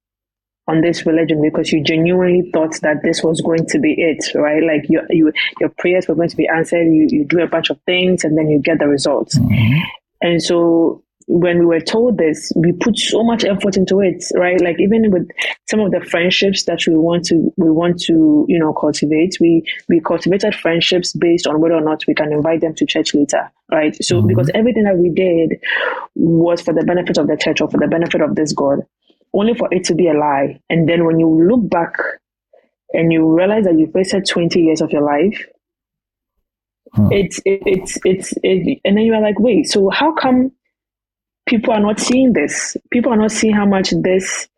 on 0.67 0.81
this 0.81 1.05
religion 1.05 1.43
because 1.43 1.71
you 1.73 1.83
genuinely 1.83 2.51
thought 2.53 2.75
that 2.81 3.03
this 3.03 3.23
was 3.23 3.41
going 3.43 3.67
to 3.67 3.79
be 3.79 3.95
it, 3.99 4.25
right? 4.35 4.63
Like 4.63 4.89
you, 4.89 5.03
you, 5.11 5.33
your 5.61 5.69
prayers 5.79 6.09
were 6.09 6.15
going 6.15 6.31
to 6.31 6.37
be 6.37 6.49
answered. 6.49 6.87
You, 6.87 7.07
you 7.11 7.25
do 7.25 7.41
a 7.41 7.47
bunch 7.47 7.71
of 7.71 7.79
things 7.83 8.25
and 8.25 8.37
then 8.37 8.49
you 8.49 8.61
get 8.61 8.79
the 8.79 8.89
results. 8.89 9.39
Mm-hmm. 9.39 9.81
And 10.23 10.43
so 10.43 11.04
when 11.27 11.59
we 11.61 11.67
were 11.67 11.81
told 11.81 12.19
this, 12.19 12.53
we 12.55 12.73
put 12.73 12.99
so 12.99 13.23
much 13.23 13.45
effort 13.45 13.77
into 13.77 14.01
it, 14.01 14.23
right? 14.35 14.61
Like 14.61 14.77
even 14.79 15.11
with 15.11 15.29
some 15.69 15.81
of 15.81 15.91
the 15.91 16.01
friendships 16.01 16.65
that 16.65 16.81
we 16.87 16.95
want 16.95 17.25
to 17.27 17.53
we 17.57 17.71
want 17.71 18.01
to, 18.03 18.45
you 18.49 18.59
know, 18.59 18.73
cultivate, 18.73 19.39
we 19.41 19.65
we 19.89 20.01
cultivated 20.01 20.55
friendships 20.55 21.13
based 21.15 21.47
on 21.47 21.61
whether 21.61 21.75
or 21.75 21.81
not 21.81 22.05
we 22.07 22.15
can 22.15 22.33
invite 22.33 22.61
them 22.61 22.75
to 22.75 22.87
church 22.87 23.15
later, 23.15 23.51
right? 23.71 23.97
So 24.05 24.19
mm-hmm. 24.19 24.29
because 24.29 24.51
everything 24.55 24.85
that 24.85 24.99
we 24.99 25.11
did 25.11 25.61
was 26.15 26.61
for 26.61 26.75
the 26.75 26.85
benefit 26.85 27.17
of 27.19 27.27
the 27.27 27.37
church 27.37 27.61
or 27.61 27.71
for 27.71 27.79
the 27.79 27.89
benefit 27.89 28.21
of 28.21 28.35
this 28.35 28.53
God, 28.53 28.81
only 29.33 29.55
for 29.55 29.69
it 29.73 29.85
to 29.85 29.95
be 29.95 30.09
a 30.09 30.15
lie. 30.15 30.61
And 30.69 30.89
then 30.89 31.05
when 31.05 31.19
you 31.19 31.49
look 31.49 31.69
back 31.71 31.97
and 32.93 33.13
you 33.13 33.27
realize 33.35 33.65
that 33.65 33.79
you 33.79 33.91
wasted 33.95 34.27
20 34.29 34.61
years 34.61 34.81
of 34.81 34.91
your 34.91 35.03
life, 35.03 35.47
it's 37.11 37.41
it's 37.45 37.99
it's 38.05 38.35
it, 38.43 38.81
and 38.85 38.97
then 38.97 39.05
you're 39.05 39.21
like, 39.21 39.41
wait, 39.41 39.67
so 39.69 39.91
how 39.91 40.13
come 40.13 40.53
people 41.47 41.73
are 41.73 41.81
not 41.81 42.01
seeing 42.01 42.33
this? 42.33 42.77
People 42.91 43.13
are 43.13 43.17
not 43.17 43.33
seeing 43.33 43.55
how 43.55 43.67
much 43.67 43.91
this 44.03 44.49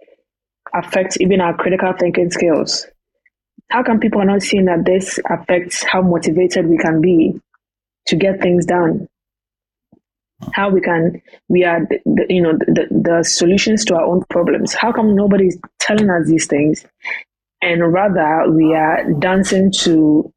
affects 0.74 1.20
even 1.20 1.40
our 1.40 1.56
critical 1.56 1.92
thinking 1.98 2.30
skills. 2.30 2.86
How 3.70 3.82
come 3.82 3.98
people 3.98 4.20
are 4.20 4.26
not 4.26 4.42
seeing 4.42 4.66
that 4.66 4.84
this 4.84 5.18
affects 5.28 5.82
how 5.82 6.02
motivated 6.02 6.66
we 6.66 6.78
can 6.78 7.00
be 7.00 7.40
to 8.06 8.16
get 8.16 8.40
things 8.40 8.66
done? 8.66 9.08
How 10.52 10.68
we 10.68 10.80
can 10.80 11.22
we 11.48 11.64
are 11.64 11.80
the, 11.80 11.98
the, 12.04 12.26
you 12.28 12.42
know 12.42 12.52
the, 12.52 12.86
the 12.90 13.24
solutions 13.24 13.84
to 13.86 13.94
our 13.96 14.04
own 14.04 14.22
problems. 14.28 14.74
How 14.74 14.92
come 14.92 15.16
nobody's 15.16 15.58
telling 15.80 16.10
us 16.10 16.28
these 16.28 16.46
things, 16.46 16.84
and 17.62 17.92
rather 17.92 18.50
we 18.52 18.74
are 18.74 19.10
dancing 19.18 19.72
to 19.80 20.30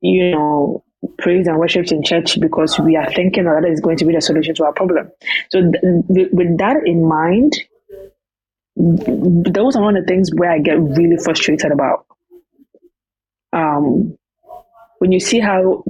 you 0.00 0.32
know 0.32 0.82
praise 1.18 1.46
and 1.46 1.58
worship 1.58 1.90
in 1.92 2.02
church 2.02 2.40
because 2.40 2.78
we 2.78 2.96
are 2.96 3.10
thinking 3.12 3.44
that 3.44 3.60
that 3.62 3.70
is 3.70 3.80
going 3.80 3.96
to 3.98 4.04
be 4.04 4.14
the 4.14 4.20
solution 4.20 4.54
to 4.56 4.64
our 4.64 4.72
problem. 4.72 5.10
So 5.50 5.60
th- 5.60 5.82
th- 6.14 6.28
with 6.32 6.58
that 6.58 6.82
in 6.86 7.06
mind, 7.06 7.52
those 8.76 9.76
are 9.76 9.82
one 9.82 9.96
of 9.96 10.04
the 10.04 10.08
things 10.08 10.30
where 10.34 10.50
I 10.50 10.58
get 10.58 10.78
really 10.78 11.16
frustrated 11.22 11.72
about. 11.72 12.06
Um, 13.52 14.18
when 14.98 15.12
you 15.12 15.20
see 15.20 15.40
how 15.40 15.84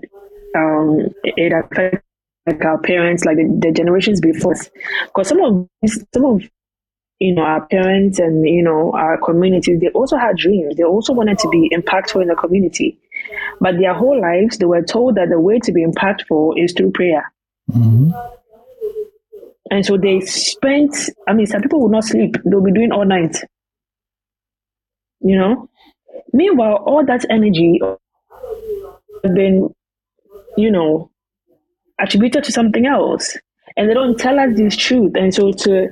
um, 0.56 1.08
it 1.24 1.52
affects 1.52 2.04
like 2.46 2.64
our 2.64 2.78
parents, 2.80 3.24
like 3.24 3.36
the, 3.36 3.58
the 3.60 3.72
generations 3.72 4.20
before, 4.20 4.54
because 5.06 5.28
some 5.28 5.40
of 5.40 5.68
some 6.14 6.24
of 6.24 6.42
you 7.18 7.34
know 7.34 7.42
our 7.42 7.66
parents 7.66 8.18
and 8.18 8.48
you 8.48 8.62
know 8.62 8.92
our 8.94 9.18
communities, 9.18 9.80
they 9.80 9.88
also 9.88 10.16
had 10.16 10.36
dreams. 10.36 10.76
They 10.76 10.84
also 10.84 11.12
wanted 11.12 11.38
to 11.40 11.48
be 11.48 11.70
impactful 11.74 12.22
in 12.22 12.28
the 12.28 12.36
community, 12.36 12.98
but 13.60 13.78
their 13.78 13.94
whole 13.94 14.20
lives 14.20 14.58
they 14.58 14.66
were 14.66 14.82
told 14.82 15.16
that 15.16 15.28
the 15.28 15.40
way 15.40 15.58
to 15.60 15.72
be 15.72 15.84
impactful 15.84 16.62
is 16.62 16.72
through 16.72 16.92
prayer. 16.92 17.32
Mm-hmm. 17.70 18.10
And 19.70 19.84
so 19.84 19.96
they 19.96 20.20
spent, 20.20 20.94
I 21.26 21.32
mean, 21.32 21.46
some 21.46 21.60
people 21.60 21.80
will 21.80 21.88
not 21.88 22.04
sleep. 22.04 22.36
They'll 22.44 22.62
be 22.62 22.72
doing 22.72 22.92
all 22.92 23.04
night. 23.04 23.36
You 25.20 25.36
know? 25.36 25.68
Meanwhile, 26.32 26.84
all 26.86 27.04
that 27.04 27.24
energy 27.30 27.80
has 29.24 29.32
been, 29.34 29.74
you 30.56 30.70
know, 30.70 31.10
attributed 32.00 32.44
to 32.44 32.52
something 32.52 32.86
else. 32.86 33.36
And 33.76 33.88
they 33.90 33.94
don't 33.94 34.18
tell 34.18 34.38
us 34.38 34.56
this 34.56 34.76
truth. 34.76 35.12
And 35.16 35.34
so 35.34 35.52
to, 35.52 35.88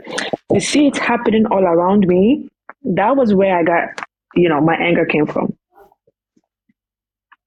to 0.53 0.61
see 0.61 0.87
it 0.87 0.97
happening 0.97 1.45
all 1.47 1.65
around 1.65 2.07
me, 2.07 2.49
that 2.85 3.17
was 3.17 3.35
where 3.35 3.59
I 3.59 3.63
got, 3.63 4.07
you 4.35 4.49
know, 4.49 4.61
my 4.61 4.77
anger 4.77 5.05
came 5.05 5.27
from. 5.27 5.57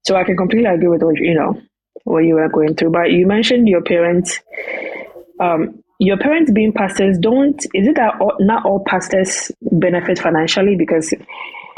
So 0.08 0.16
I 0.16 0.24
can 0.24 0.38
completely 0.38 0.70
agree 0.70 0.88
with 0.88 1.04
what, 1.04 1.18
you 1.18 1.36
know, 1.36 1.60
what 2.06 2.20
you 2.20 2.36
were 2.36 2.48
going 2.48 2.76
through. 2.76 2.92
But 2.92 3.12
you 3.12 3.28
mentioned 3.28 3.68
your 3.68 3.82
parents 3.82 4.40
um, 5.42 5.84
your 6.00 6.18
parents 6.18 6.50
being 6.52 6.72
pastors 6.74 7.18
don't 7.20 7.62
is 7.74 7.88
it 7.88 7.96
that 7.96 8.14
all, 8.22 8.36
not 8.40 8.66
all 8.66 8.84
pastors 8.88 9.52
benefit 9.72 10.18
financially 10.20 10.76
because 10.78 11.14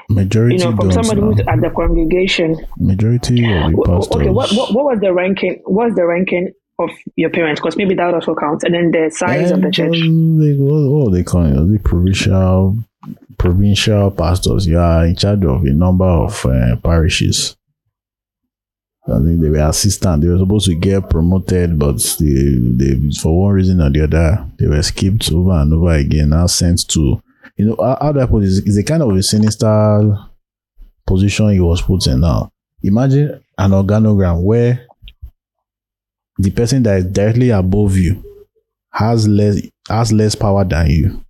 Majority 0.09 0.57
you 0.57 0.63
know 0.63 0.75
from 0.75 0.91
somebody 0.91 1.21
who's 1.21 1.39
at 1.39 1.62
the 1.62 1.69
congregation 1.69 2.55
Majority 2.77 3.43
of 3.45 3.71
the 3.71 3.83
pastors. 3.86 4.15
okay 4.21 4.29
what, 4.29 4.51
what 4.51 4.74
what 4.74 4.86
was 4.86 5.00
the 5.00 5.13
ranking 5.13 5.62
what's 5.65 5.95
the 5.95 6.05
ranking 6.05 6.51
of 6.79 6.89
your 7.15 7.29
parents 7.29 7.59
because 7.59 7.75
maybe 7.77 7.95
that 7.95 8.13
also 8.13 8.36
counts 8.36 8.63
and 8.63 8.74
then 8.74 8.91
the 8.91 9.09
size 9.13 9.51
of 9.51 9.62
the 9.62 9.71
church 9.71 9.91
those- 9.91 10.39
they, 10.39 10.53
what, 10.57 10.89
what 10.91 11.07
are 11.07 11.12
they 11.12 11.24
calling 11.24 11.51
it? 11.55 11.71
The 11.74 11.79
provincial 11.79 12.77
provincial 13.38 14.12
pastors. 14.12 14.67
You 14.67 14.79
are 14.79 15.05
in 15.05 15.15
charge 15.15 15.43
of 15.45 15.63
a 15.63 15.74
number 15.74 16.05
of 16.05 16.45
uh, 16.45 16.75
parishes. 16.83 17.55
I 19.08 19.18
think 19.24 19.41
they 19.41 19.50
were 19.50 19.68
assistant. 19.68 20.22
They 20.22 20.27
were 20.27 20.38
supposed 20.38 20.65
to 20.68 20.75
get 20.75 21.10
promoted, 21.10 21.79
but 21.79 21.98
they, 22.20 22.58
they 22.60 23.12
for 23.20 23.46
one 23.46 23.53
reason 23.53 23.82
or 23.82 23.89
the 23.89 24.03
other, 24.03 24.46
they 24.60 24.68
were 24.68 24.84
skipped 24.84 25.32
over 25.32 25.51
and 25.51 25.74
over 25.74 25.94
again. 25.94 26.29
Now 26.29 26.46
sent 26.46 26.88
to, 26.89 27.22
you 27.56 27.65
know, 27.65 27.75
how, 27.79 28.13
I 28.20 28.25
put? 28.25 28.44
It's 28.44 28.77
a 28.77 28.84
kind 28.84 29.01
of 29.01 29.15
a 29.15 29.24
sinister 29.24 30.15
position 31.08 31.50
he 31.50 31.60
was 31.60 31.82
put 31.82 32.06
in. 32.08 32.20
Now, 32.20 32.51
imagine 32.84 33.44
an 33.58 33.72
organogram 33.72 34.44
where 34.44 34.86
the 36.38 36.51
person 36.51 36.84
that 36.84 37.00
is 37.00 37.06
directly 37.06 37.50
above 37.50 37.98
you 37.98 38.24
has 38.91 39.27
less 39.27 39.62
has 39.89 40.13
less 40.13 40.36
power 40.36 40.63
than 40.63 40.89
you. 40.89 41.24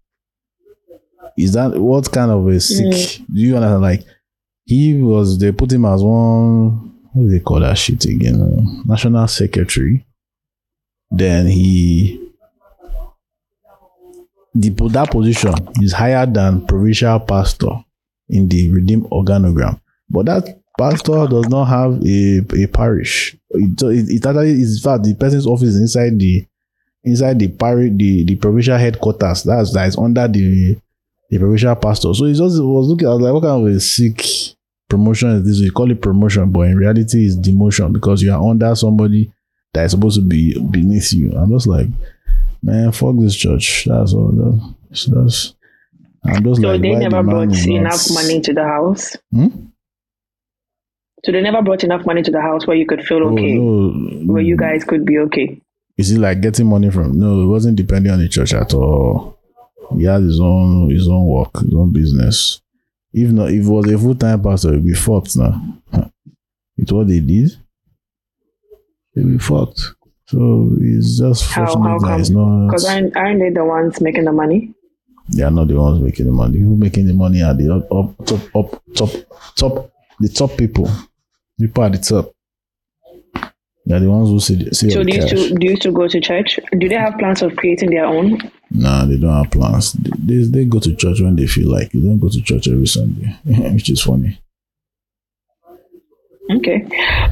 Is 1.37 1.53
that 1.53 1.77
what 1.79 2.11
kind 2.11 2.31
of 2.31 2.45
a 2.47 2.59
sick? 2.59 2.87
Mm. 2.87 3.25
Do 3.33 3.39
you 3.39 3.55
understand? 3.55 3.81
Like 3.81 4.03
he 4.65 5.01
was, 5.01 5.39
they 5.39 5.51
put 5.51 5.71
him 5.71 5.85
as 5.85 6.03
one. 6.03 6.98
What 7.19 7.25
do 7.25 7.31
they 7.31 7.39
call 7.43 7.59
that 7.59 7.77
shit 7.77 8.05
again? 8.05 8.41
Uh, 8.41 8.83
National 8.85 9.27
secretary. 9.27 10.05
Then 11.11 11.47
he, 11.47 12.31
the 14.55 14.69
that 14.69 15.11
position 15.11 15.53
is 15.81 15.91
higher 15.91 16.25
than 16.25 16.65
provincial 16.65 17.19
pastor 17.19 17.83
in 18.29 18.47
the 18.47 18.71
redeemed 18.71 19.09
organogram, 19.09 19.81
but 20.09 20.27
that 20.27 20.61
pastor 20.77 21.27
does 21.27 21.49
not 21.49 21.65
have 21.65 22.01
a, 22.05 22.63
a 22.63 22.67
parish. 22.67 23.35
It, 23.49 23.81
it, 23.81 24.23
it 24.23 24.25
in 24.25 24.77
fact 24.81 25.03
the 25.03 25.15
person's 25.19 25.45
office 25.47 25.75
inside 25.75 26.17
the 26.17 26.45
inside 27.03 27.39
the 27.39 27.49
parish 27.49 27.91
the, 27.97 28.23
the 28.23 28.35
provincial 28.35 28.77
headquarters. 28.77 29.43
That's 29.43 29.73
that 29.73 29.87
is 29.87 29.97
under 29.97 30.25
the 30.27 30.77
the 31.29 31.37
provincial 31.37 31.75
pastor. 31.75 32.13
So 32.13 32.25
it 32.25 32.35
just 32.35 32.61
was 32.63 32.87
looking. 32.87 33.07
I 33.07 33.11
was 33.11 33.21
like, 33.21 33.33
what 33.33 33.43
kind 33.43 33.67
of 33.67 33.75
a 33.75 33.79
sick 33.79 34.23
promotion 34.89 35.29
is 35.29 35.45
this? 35.45 35.61
We 35.61 35.69
call 35.69 35.91
it 35.91 36.01
promotion, 36.01 36.51
but 36.51 36.61
in 36.61 36.75
reality, 36.77 37.25
it's 37.25 37.37
demotion 37.37 37.93
because 37.93 38.21
you 38.21 38.33
are 38.33 38.41
under 38.49 38.73
somebody 38.75 39.31
that 39.73 39.85
is 39.85 39.91
supposed 39.91 40.19
to 40.19 40.25
be 40.25 40.59
beneath 40.59 41.13
you. 41.13 41.31
I'm 41.33 41.51
just 41.51 41.67
like, 41.67 41.87
man, 42.63 42.91
fuck 42.91 43.15
this 43.19 43.35
church. 43.35 43.85
That's 43.85 44.13
all. 44.13 44.31
That's, 44.89 45.05
that's 45.05 45.55
I'm 46.25 46.43
just 46.43 46.61
so 46.61 46.67
like, 46.69 46.81
they 46.81 46.95
never 46.95 47.17
the 47.23 47.29
brought 47.29 47.65
enough 47.65 48.07
money 48.11 48.41
to 48.41 48.53
the 48.53 48.63
house 48.63 49.15
Hmm? 49.31 49.47
So 51.25 51.31
they 51.33 51.41
never 51.41 51.61
brought 51.61 51.83
enough 51.83 52.05
money 52.05 52.21
to 52.23 52.31
the 52.31 52.41
house 52.41 52.65
where 52.65 52.77
you 52.77 52.85
could 52.85 53.03
feel 53.03 53.19
Oh, 53.23 53.33
okay, 53.33 53.55
no. 53.55 54.33
where 54.33 54.41
you 54.41 54.55
guys 54.55 54.83
could 54.85 55.05
be 55.05 55.17
okay. 55.19 55.61
Is 55.97 56.11
it 56.11 56.19
like 56.19 56.39
getting 56.41 56.67
money 56.67 56.89
from? 56.89 57.19
No, 57.19 57.41
it 57.43 57.47
wasn't 57.47 57.75
depending 57.75 58.11
on 58.11 58.19
the 58.19 58.29
church 58.29 58.53
at 58.53 58.73
all. 58.73 59.37
He 59.97 60.05
had 60.05 60.21
his 60.21 60.39
own 60.39 60.89
his 60.89 61.07
own 61.09 61.25
work, 61.25 61.57
his 61.59 61.73
own 61.73 61.91
business. 61.91 62.61
If 63.11 63.31
not, 63.31 63.49
if 63.49 63.65
it 63.65 63.69
was 63.69 63.91
a 63.91 63.97
full 63.97 64.15
time 64.15 64.41
pastor, 64.41 64.69
it'd 64.69 64.85
be 64.85 64.93
fucked 64.93 65.35
now. 65.35 65.79
It's 66.77 66.91
what 66.91 67.07
they 67.07 67.19
did. 67.19 67.51
It'd 69.15 69.31
be 69.31 69.37
fucked. 69.39 69.95
So 70.27 70.69
it's 70.79 71.17
just 71.17 71.45
fortunate 71.45 71.89
how 71.89 71.99
that 71.99 72.19
it's 72.19 72.29
not. 72.29 72.67
Because 72.67 72.87
aren't, 72.87 73.17
aren't 73.17 73.39
they 73.39 73.49
the 73.49 73.65
ones 73.65 73.99
making 73.99 74.25
the 74.25 74.31
money? 74.31 74.73
They 75.29 75.43
are 75.43 75.51
not 75.51 75.67
the 75.67 75.75
ones 75.75 75.99
making 76.01 76.27
the 76.27 76.31
money. 76.31 76.59
Who 76.59 76.75
making 76.75 77.07
the 77.07 77.13
money 77.13 77.41
are 77.41 77.53
the 77.53 77.73
up, 77.73 77.91
up 77.91 78.25
top, 78.25 78.55
up, 78.55 78.83
top, 78.95 79.09
top, 79.55 79.91
the 80.19 80.29
top 80.29 80.55
people. 80.57 80.89
People 81.59 81.83
at 81.83 81.93
the 81.93 81.97
top. 81.97 82.31
They're 83.85 83.99
the 83.99 84.09
ones 84.09 84.29
who 84.29 84.39
see, 84.39 84.71
see 84.71 84.91
So 84.91 85.03
do 85.03 85.15
you, 85.15 85.21
used 85.23 85.59
do 85.59 85.67
you 85.67 85.77
to 85.77 85.91
go 85.91 86.07
to 86.07 86.21
church? 86.21 86.59
Do 86.77 86.87
they 86.87 86.95
have 86.95 87.17
plans 87.17 87.41
of 87.41 87.55
creating 87.55 87.89
their 87.89 88.05
own? 88.05 88.39
Nah, 88.71 89.05
they 89.05 89.17
don't 89.17 89.43
have 89.43 89.51
plans. 89.51 89.93
They, 89.93 90.11
they, 90.17 90.43
they 90.43 90.65
go 90.65 90.79
to 90.79 90.95
church 90.95 91.21
when 91.21 91.35
they 91.35 91.47
feel 91.47 91.71
like. 91.71 91.91
They 91.91 91.99
don't 91.99 92.19
go 92.19 92.29
to 92.29 92.41
church 92.41 92.67
every 92.67 92.85
Sunday, 92.85 93.35
which 93.45 93.89
is 93.89 94.01
funny. 94.01 94.39
Okay. 96.51 96.83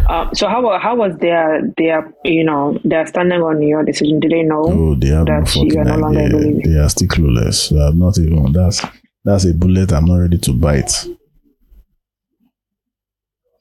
Um, 0.09 0.29
so 0.33 0.47
how 0.47 0.77
how 0.77 0.95
was 0.95 1.17
their 1.17 1.61
their 1.75 2.13
you 2.23 2.43
know 2.43 2.77
their 2.83 3.05
standing 3.07 3.41
on 3.41 3.61
your 3.63 3.83
decision? 3.83 4.19
Did 4.19 4.31
they 4.31 4.43
know? 4.43 4.65
Oh, 4.67 4.95
they 4.95 5.07
have 5.07 5.25
no 5.25 5.41
That 5.41 5.55
you 5.55 5.79
are 5.79 5.85
no 5.85 5.97
longer 5.97 6.29
believer. 6.29 6.61
They 6.63 6.79
are 6.79 6.89
still 6.89 7.07
clueless. 7.07 7.69
They 7.69 7.79
have 7.79 7.95
not 7.95 8.17
even. 8.19 8.51
That's 8.51 8.85
that's 9.25 9.45
a 9.45 9.53
bullet 9.53 9.91
I'm 9.91 10.05
not 10.05 10.17
ready 10.17 10.37
to 10.37 10.53
bite. 10.53 11.07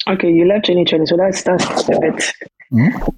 Okay, 0.09 0.31
you 0.31 0.45
left 0.45 0.67
2020, 0.67 1.07
so 1.07 1.17
that's 1.17 1.43
that's 1.43 1.89
a 1.89 2.01
bit 2.01 2.33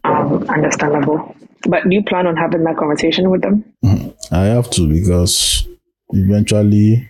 um, 0.05 0.45
understandable. 0.49 1.35
But 1.67 1.85
do 1.85 1.91
you 1.95 2.03
plan 2.03 2.27
on 2.27 2.37
having 2.37 2.65
that 2.65 2.77
conversation 2.77 3.31
with 3.31 3.43
them? 3.43 3.65
Hmm. 3.83 4.09
I 4.31 4.45
have 4.45 4.71
to 4.71 4.88
because 4.88 5.67
eventually 6.11 7.09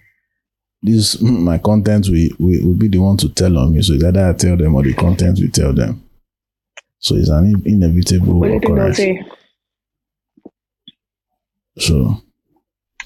this 0.83 1.15
hmm, 1.15 1.45
my 1.45 1.59
content 1.59 2.07
will, 2.09 2.29
will, 2.39 2.67
will 2.69 2.75
be 2.79 2.89
the 2.89 2.99
one 2.99 3.17
to 3.19 3.29
tell 3.29 3.57
on 3.59 3.73
me. 3.75 3.83
So 3.83 3.95
either 3.95 4.29
I 4.29 4.33
tell 4.33 4.57
them 4.57 4.75
or 4.75 4.83
the 4.83 4.95
content 4.95 5.39
will 5.41 5.51
tell 5.51 5.73
them. 5.73 6.03
So 6.99 7.17
it's 7.17 7.29
an 7.29 7.47
in- 7.47 7.63
inevitable 7.75 8.41
What 8.41 8.49
do 8.49 8.55
you 8.55 8.61
think 8.61 8.75
they'll 8.75 8.87
occurrence. 8.91 8.97
say? 8.97 9.23
So 11.79 12.23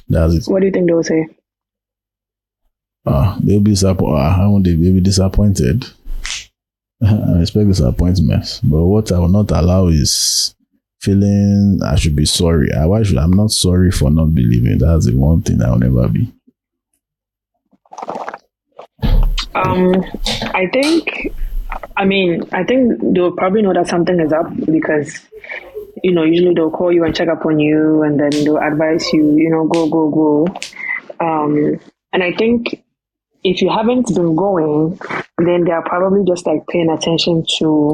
that's 0.08 0.34
it. 0.34 0.50
What 0.50 0.60
do 0.60 0.66
you 0.66 0.72
think 0.72 0.86
they'll 0.86 1.02
say? 1.02 1.26
Ah, 3.04 3.36
they'll 3.42 3.56
ah, 3.58 3.60
be 3.60 3.70
disappointed. 3.72 4.32
How 4.32 4.50
won't 4.50 4.64
they 4.64 4.76
be 4.76 5.00
disappointed? 5.00 5.84
I 7.02 7.40
expect 7.40 7.68
disappointment. 7.68 8.60
But 8.62 8.82
what 8.84 9.10
I 9.12 9.18
will 9.18 9.28
not 9.28 9.50
allow 9.50 9.88
is 9.88 10.54
feeling 11.02 11.80
I 11.84 11.96
should 11.96 12.14
be 12.14 12.24
sorry. 12.24 12.72
I 12.72 12.86
why 12.86 13.02
should 13.02 13.18
I'm 13.18 13.32
not 13.32 13.50
sorry 13.50 13.90
for 13.90 14.10
not 14.10 14.34
believing. 14.34 14.78
That's 14.78 15.06
the 15.06 15.16
one 15.16 15.42
thing 15.42 15.60
I'll 15.60 15.78
never 15.78 16.08
be. 16.08 16.32
Um, 19.54 20.04
I 20.54 20.66
think, 20.72 21.34
I 21.96 22.04
mean, 22.04 22.42
I 22.52 22.64
think 22.64 23.00
they'll 23.14 23.32
probably 23.32 23.62
know 23.62 23.74
that 23.74 23.88
something 23.88 24.18
is 24.18 24.32
up 24.32 24.46
because, 24.66 25.20
you 26.02 26.12
know, 26.12 26.22
usually 26.22 26.54
they'll 26.54 26.70
call 26.70 26.92
you 26.92 27.04
and 27.04 27.14
check 27.14 27.28
up 27.28 27.44
on 27.44 27.58
you 27.58 28.02
and 28.02 28.18
then 28.18 28.30
they'll 28.44 28.58
advise 28.58 29.12
you, 29.12 29.36
you 29.36 29.50
know, 29.50 29.66
go, 29.66 29.88
go, 29.88 30.10
go. 30.10 30.46
Um, 31.20 31.80
and 32.12 32.22
I 32.22 32.32
think 32.32 32.82
if 33.44 33.60
you 33.60 33.68
haven't 33.70 34.06
been 34.14 34.34
going, 34.36 34.98
then 35.38 35.64
they're 35.64 35.82
probably 35.82 36.24
just 36.26 36.46
like 36.46 36.66
paying 36.68 36.90
attention 36.90 37.44
to, 37.58 37.92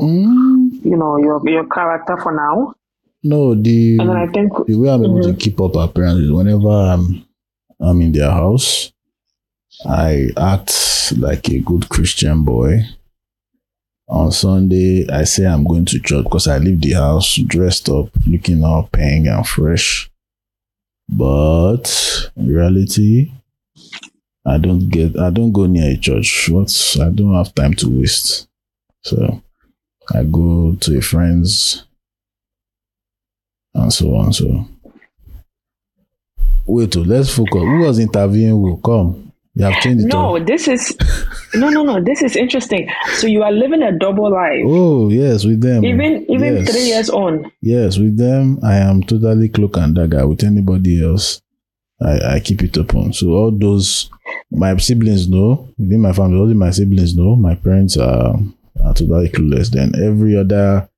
you 0.85 0.97
know, 0.97 1.17
your 1.19 1.41
your 1.49 1.67
character 1.69 2.17
for 2.19 2.35
now. 2.35 2.75
No, 3.23 3.55
the 3.55 3.99
And 3.99 4.11
I 4.13 4.27
think, 4.29 4.53
the 4.67 4.77
way 4.77 4.91
I'm 4.91 5.05
able 5.05 5.23
to 5.23 5.29
mm-hmm. 5.29 5.39
keep 5.39 5.61
up 5.61 5.75
appearance 5.75 6.21
is 6.21 6.31
whenever 6.31 6.69
I'm 6.69 7.27
I'm 7.81 8.01
in 8.01 8.13
their 8.13 8.31
house, 8.31 8.93
I 9.87 10.29
act 10.37 11.13
like 11.17 11.49
a 11.49 11.61
good 11.61 11.89
Christian 11.89 12.45
boy. 12.45 12.83
On 14.09 14.33
Sunday, 14.33 15.07
I 15.11 15.25
say 15.25 15.45
I'm 15.45 15.65
going 15.65 15.85
to 15.87 16.01
church 16.01 16.25
because 16.25 16.49
I 16.49 16.59
leave 16.59 16.81
the 16.81 16.93
house 16.93 17.37
dressed 17.37 17.91
up, 17.91 18.09
looking 18.27 18.65
all 18.65 18.89
pink 18.91 19.27
and 19.27 19.47
fresh. 19.47 20.11
But 21.09 22.31
in 22.37 22.49
reality, 22.49 23.33
I 24.47 24.59
don't 24.59 24.89
get 24.89 25.19
I 25.19 25.31
don't 25.31 25.53
go 25.53 25.67
near 25.67 25.93
a 25.93 25.97
church. 25.97 26.49
What's 26.49 26.99
I 26.99 27.11
don't 27.11 27.35
have 27.35 27.55
time 27.55 27.75
to 27.75 28.01
waste. 28.01 28.49
So 29.03 29.43
I 30.15 30.25
go 30.25 30.77
to 30.81 30.99
a 30.99 31.03
friend's 31.03 31.85
and 33.75 33.93
so 33.93 34.15
on. 34.15 34.33
So 34.33 34.67
wait, 36.67 36.97
oh, 36.97 37.01
let's 37.01 37.35
focus. 37.35 37.63
Who 37.63 37.79
was 37.81 37.99
interviewing 37.99 38.51
who? 38.51 38.81
Come. 38.81 39.29
You 39.55 39.65
have 39.65 39.83
changed 39.83 40.05
it. 40.05 40.09
no, 40.09 40.37
up. 40.37 40.47
this 40.47 40.69
is, 40.69 40.97
no, 41.55 41.69
no, 41.69 41.83
no, 41.83 42.01
this 42.01 42.23
is 42.23 42.37
interesting. 42.37 42.89
So 43.15 43.27
you 43.27 43.43
are 43.43 43.51
living 43.51 43.83
a 43.83 43.91
double 43.91 44.31
life. 44.31 44.63
Oh 44.65 45.11
yes, 45.11 45.45
with 45.45 45.61
them. 45.61 45.85
Even 45.85 46.25
even 46.31 46.59
yes. 46.59 46.71
three 46.71 46.85
years 46.85 47.11
on. 47.11 47.51
Yes, 47.61 47.99
with 47.99 48.17
them, 48.17 48.61
I 48.63 48.77
am 48.77 49.03
totally 49.03 49.49
cloak 49.49 49.77
and 49.79 49.97
dagger. 49.97 50.29
With 50.29 50.45
anybody 50.45 51.05
else, 51.05 51.43
I, 52.01 52.37
I 52.37 52.41
keep 52.41 52.63
it 52.63 52.79
open. 52.79 53.13
So 53.13 53.31
all 53.31 53.51
those 53.51 54.11
my 54.53 54.77
siblings 54.77 55.29
know 55.29 55.69
within 55.77 56.03
my 56.03 56.13
family, 56.13 56.39
all 56.39 56.55
my 56.55 56.71
siblings 56.71 57.17
know. 57.17 57.35
My 57.35 57.57
parents 57.57 57.97
are 57.97 58.37
are 58.85 58.95
totally 58.95 59.29
clueless. 59.29 59.71
Then 59.71 59.93
every 60.01 60.37
other 60.37 60.89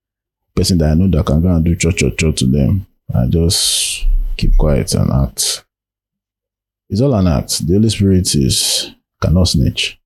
person 0.54 0.78
that 0.78 0.90
I 0.90 0.94
know 0.94 1.08
that 1.08 1.26
can 1.26 1.40
go 1.40 1.48
and 1.48 1.64
do 1.64 1.76
church 1.76 1.96
church 1.96 2.16
church 2.16 2.38
to 2.40 2.46
them, 2.46 2.86
I 3.14 3.26
just 3.26 4.06
keep 4.36 4.56
quiet 4.56 4.94
and 4.94 5.10
act. 5.10 5.64
It's 6.88 7.00
all 7.00 7.14
an 7.14 7.26
act. 7.26 7.66
The 7.66 7.74
Holy 7.74 7.88
Spirit 7.88 8.34
is 8.34 8.92
cannot 9.20 9.48
snitch. 9.48 9.98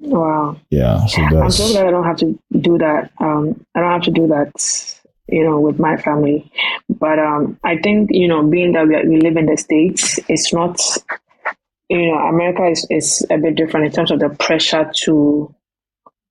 Wow. 0.00 0.56
Yeah, 0.70 1.04
so 1.06 1.22
I'm 1.22 1.50
so 1.50 1.72
glad 1.72 1.86
I 1.86 1.90
don't 1.90 2.04
have 2.04 2.16
to 2.16 2.38
do 2.58 2.78
that. 2.78 3.10
Um, 3.18 3.64
I 3.74 3.80
don't 3.80 3.92
have 3.92 4.02
to 4.02 4.10
do 4.10 4.26
that, 4.28 4.96
you 5.28 5.44
know, 5.44 5.60
with 5.60 5.78
my 5.78 5.96
family. 5.98 6.50
But 6.88 7.18
um, 7.18 7.58
I 7.62 7.76
think, 7.76 8.08
you 8.10 8.26
know, 8.26 8.42
being 8.42 8.72
that 8.72 8.88
we, 8.88 8.96
are, 8.96 9.06
we 9.06 9.20
live 9.20 9.36
in 9.36 9.46
the 9.46 9.56
States, 9.58 10.18
it's 10.28 10.52
not, 10.54 10.80
you 11.90 12.10
know, 12.10 12.18
America 12.18 12.66
is, 12.66 12.86
is 12.90 13.26
a 13.30 13.36
bit 13.36 13.56
different 13.56 13.86
in 13.86 13.92
terms 13.92 14.10
of 14.10 14.20
the 14.20 14.30
pressure 14.30 14.90
to 15.04 15.54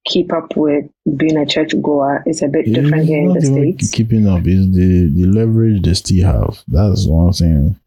keep 0.10 0.34
up 0.34 0.56
with 0.58 0.86
being 1.18 1.38
a 1.38 1.46
church 1.46 1.74
goer. 1.82 2.24
It's 2.26 2.42
a 2.42 2.48
bit 2.48 2.66
different 2.74 3.06
here 3.06 3.22
in 3.24 3.34
the 3.34 3.42
States. 3.42 3.92
keeping 3.92 4.28
up 4.28 4.46
is 4.46 4.72
the 4.72 5.10
the 5.14 5.26
leverage 5.26 5.84
they 5.84 5.94
still 5.94 6.26
have. 6.26 6.64
That's 6.68 7.06
one 7.08 7.32
thing. 7.32 7.80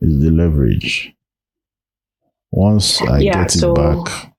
Is 0.00 0.20
the 0.20 0.30
leverage. 0.30 1.14
Once 2.50 3.00
I 3.02 3.18
Yeah, 3.20 3.32
get 3.44 3.54
it 3.54 3.58
so- 3.58 3.74
back, 3.74 4.32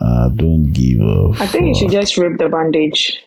I 0.00 0.30
don't 0.34 0.72
give 0.72 1.00
up. 1.00 1.40
I 1.40 1.46
think 1.46 1.66
you 1.68 1.74
should 1.74 1.90
just 1.90 2.16
rip 2.18 2.38
the 2.38 2.48
bandage. 2.48 3.20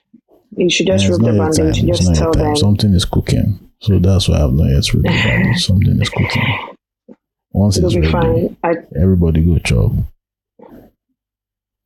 You 0.57 0.69
should 0.69 0.87
just 0.87 1.07
rip 1.07 1.19
the 1.19 1.27
time. 1.37 1.37
bandage. 1.37 1.83
Just 1.85 2.15
tell 2.15 2.31
them. 2.33 2.55
Something 2.55 2.93
is 2.93 3.05
cooking. 3.05 3.59
So 3.79 3.97
that's 3.99 4.27
why 4.29 4.43
I've 4.43 4.53
not 4.53 4.65
yet 4.69 4.93
ripped 4.93 5.07
the 5.07 5.21
bandage. 5.25 5.65
Something 5.69 6.01
is 6.01 6.09
cooking. 6.09 6.43
Once 7.53 7.77
It'll 7.77 7.87
it's 7.89 7.95
be 7.95 8.01
ready, 8.01 8.11
fine. 8.11 8.57
I, 8.63 8.75
everybody 9.01 9.41
go 9.41 9.57
chop. 9.59 9.91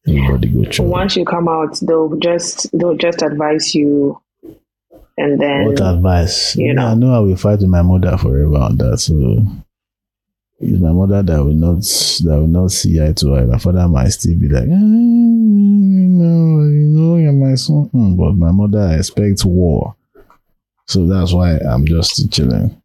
Everybody 0.07 0.49
go 0.49 0.63
chop. 0.69 0.85
once 0.85 1.15
you 1.15 1.25
come 1.25 1.47
out, 1.47 1.79
they'll 1.81 2.15
just 2.17 2.69
they'll 2.77 2.95
just 2.97 3.21
advise 3.23 3.73
you, 3.73 4.21
and 5.17 5.39
then 5.41 5.65
What 5.65 5.81
advice? 5.81 6.55
you 6.55 6.67
Yeah, 6.67 6.73
know. 6.73 6.87
I 6.87 6.93
know 6.95 7.13
I 7.15 7.19
will 7.19 7.35
fight 7.35 7.59
with 7.59 7.69
my 7.69 7.81
mother 7.81 8.15
forever 8.17 8.55
on 8.57 8.77
that. 8.77 8.99
So 8.99 9.15
it's 10.59 10.79
my 10.79 10.91
mother 10.91 11.23
that 11.23 11.43
will 11.43 11.53
not 11.53 11.77
that 11.79 12.37
will 12.39 12.47
not 12.47 12.71
see 12.71 13.01
eye 13.01 13.13
to 13.13 13.35
eye. 13.35 13.45
My 13.45 13.57
father 13.57 13.87
might 13.87 14.09
still 14.09 14.37
be 14.37 14.47
like, 14.47 14.63
"Ah, 14.63 14.75
you 14.75 16.07
know, 16.07 16.63
you 16.63 16.87
know, 16.93 17.15
you're 17.17 17.31
my 17.33 17.55
son. 17.55 17.85
Hmm, 17.85 18.15
But 18.15 18.33
my 18.33 18.51
mother 18.51 18.95
expects 18.95 19.43
war. 19.43 19.95
So 20.87 21.07
that's 21.07 21.33
why 21.33 21.57
I'm 21.57 21.85
just 21.87 22.31
chilling. 22.31 22.79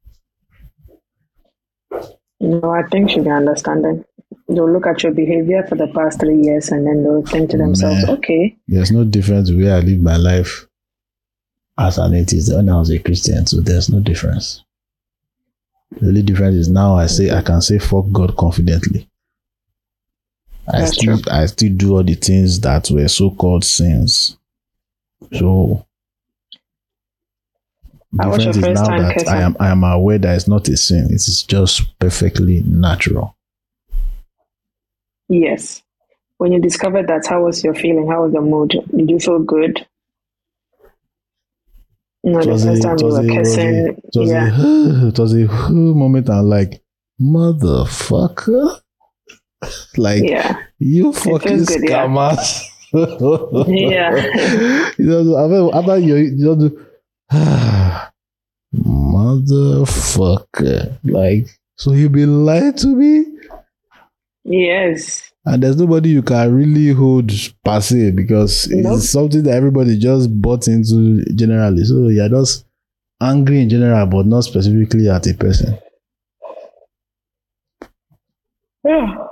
No, 2.40 2.70
I 2.70 2.82
think 2.84 3.10
she'll 3.10 3.24
be 3.24 3.30
understanding. 3.30 4.04
They'll 4.50 4.70
look 4.70 4.86
at 4.86 5.02
your 5.04 5.12
behavior 5.12 5.64
for 5.68 5.76
the 5.76 5.86
past 5.86 6.18
three 6.18 6.42
years 6.42 6.70
and 6.70 6.84
then 6.84 7.04
they'll 7.04 7.22
think 7.22 7.50
to 7.50 7.56
themselves, 7.56 8.04
Meh. 8.04 8.12
okay, 8.14 8.56
There's 8.66 8.90
no 8.90 9.04
difference 9.04 9.52
where 9.52 9.76
I 9.76 9.80
live 9.80 10.00
my 10.00 10.16
life 10.16 10.66
as 11.78 11.98
an 11.98 12.14
atheist 12.14 12.52
when 12.52 12.68
I 12.68 12.78
was 12.78 12.90
a 12.90 12.98
Christian. 12.98 13.46
So 13.46 13.60
there's 13.60 13.88
no 13.88 14.00
difference. 14.00 14.64
The 16.00 16.08
only 16.08 16.22
difference 16.22 16.56
is 16.56 16.68
now 16.68 16.96
I 16.96 17.06
say 17.06 17.30
I 17.30 17.42
can 17.42 17.60
say 17.60 17.78
fuck 17.78 18.06
God 18.10 18.36
confidently. 18.36 19.08
I 20.68 20.80
That's 20.80 20.94
still 20.94 21.18
true. 21.18 21.32
I 21.32 21.46
still 21.46 21.72
do 21.74 21.96
all 21.96 22.02
the 22.02 22.14
things 22.14 22.60
that 22.60 22.90
were 22.90 23.08
so 23.08 23.30
called 23.30 23.64
sins. 23.64 24.36
So 25.32 25.86
How 28.18 28.30
was 28.30 28.44
your 28.44 28.52
difference 28.52 28.80
is 28.80 28.88
now 28.88 28.98
that? 28.98 29.28
I 29.28 29.42
am 29.42 29.56
I 29.60 29.68
am 29.68 29.84
aware 29.84 30.18
that 30.18 30.34
it's 30.34 30.48
not 30.48 30.68
a 30.68 30.76
sin. 30.76 31.06
It 31.06 31.14
is 31.14 31.44
just 31.44 31.98
perfectly 32.00 32.62
natural. 32.66 33.36
Yes. 35.30 35.82
When 36.38 36.52
you 36.52 36.60
discovered 36.60 37.06
that, 37.08 37.26
how 37.26 37.44
was 37.44 37.62
your 37.64 37.74
feeling? 37.74 38.08
How 38.08 38.24
was 38.24 38.32
your 38.32 38.42
mood? 38.42 38.74
Did 38.94 39.08
you 39.08 39.18
feel 39.18 39.38
good? 39.38 39.86
No, 42.24 42.42
the 42.42 42.50
was 42.50 42.64
first 42.64 42.80
a- 42.80 42.82
time 42.82 42.94
it 42.96 43.00
you 43.00 43.06
was 43.06 43.14
were 43.14 43.20
a- 43.20 43.24
it 43.24 43.38
was 43.38 43.54
a- 43.54 43.56
kissing. 43.56 43.76
It 44.04 44.18
was 44.18 44.30
Yeah. 44.30 44.50
a 44.50 45.08
it 45.12 45.18
was 45.18 45.32
a 45.34 45.46
moment 45.72 46.28
and 46.28 46.48
like 46.50 46.82
motherfucker. 47.20 48.80
like 49.96 50.22
Yeah. 50.24 50.56
you 50.78 51.12
fucking 51.12 51.64
good, 51.64 51.82
yeah. 51.88 52.06
scammers. 52.06 52.64
Yeah. 53.68 54.16
you 54.98 55.06
know, 55.06 55.70
after, 55.72 55.98
you 55.98 56.16
you 56.16 56.44
know 56.44 56.56
do 56.56 56.86
motherfucker. 58.74 60.98
Like 61.04 61.46
so 61.76 61.92
you 61.92 62.08
been 62.08 62.44
lying 62.44 62.72
to 62.74 62.88
me? 62.88 63.29
Yes. 64.44 65.32
And 65.44 65.62
there's 65.62 65.76
nobody 65.76 66.10
you 66.10 66.22
can 66.22 66.54
really 66.54 66.92
hold 66.92 67.30
per 67.64 67.80
se 67.80 68.12
because 68.12 68.68
Nope. 68.68 68.98
it's 68.98 69.10
something 69.10 69.42
that 69.44 69.54
everybody 69.54 69.98
just 69.98 70.28
bought 70.40 70.68
into 70.68 71.24
generally. 71.34 71.84
So 71.84 72.08
you're 72.08 72.28
just 72.28 72.66
angry 73.20 73.62
in 73.62 73.68
general, 73.68 74.06
but 74.06 74.26
not 74.26 74.42
specifically 74.44 75.08
at 75.08 75.26
a 75.26 75.34
person. 75.34 75.78
Yeah. 78.84 79.26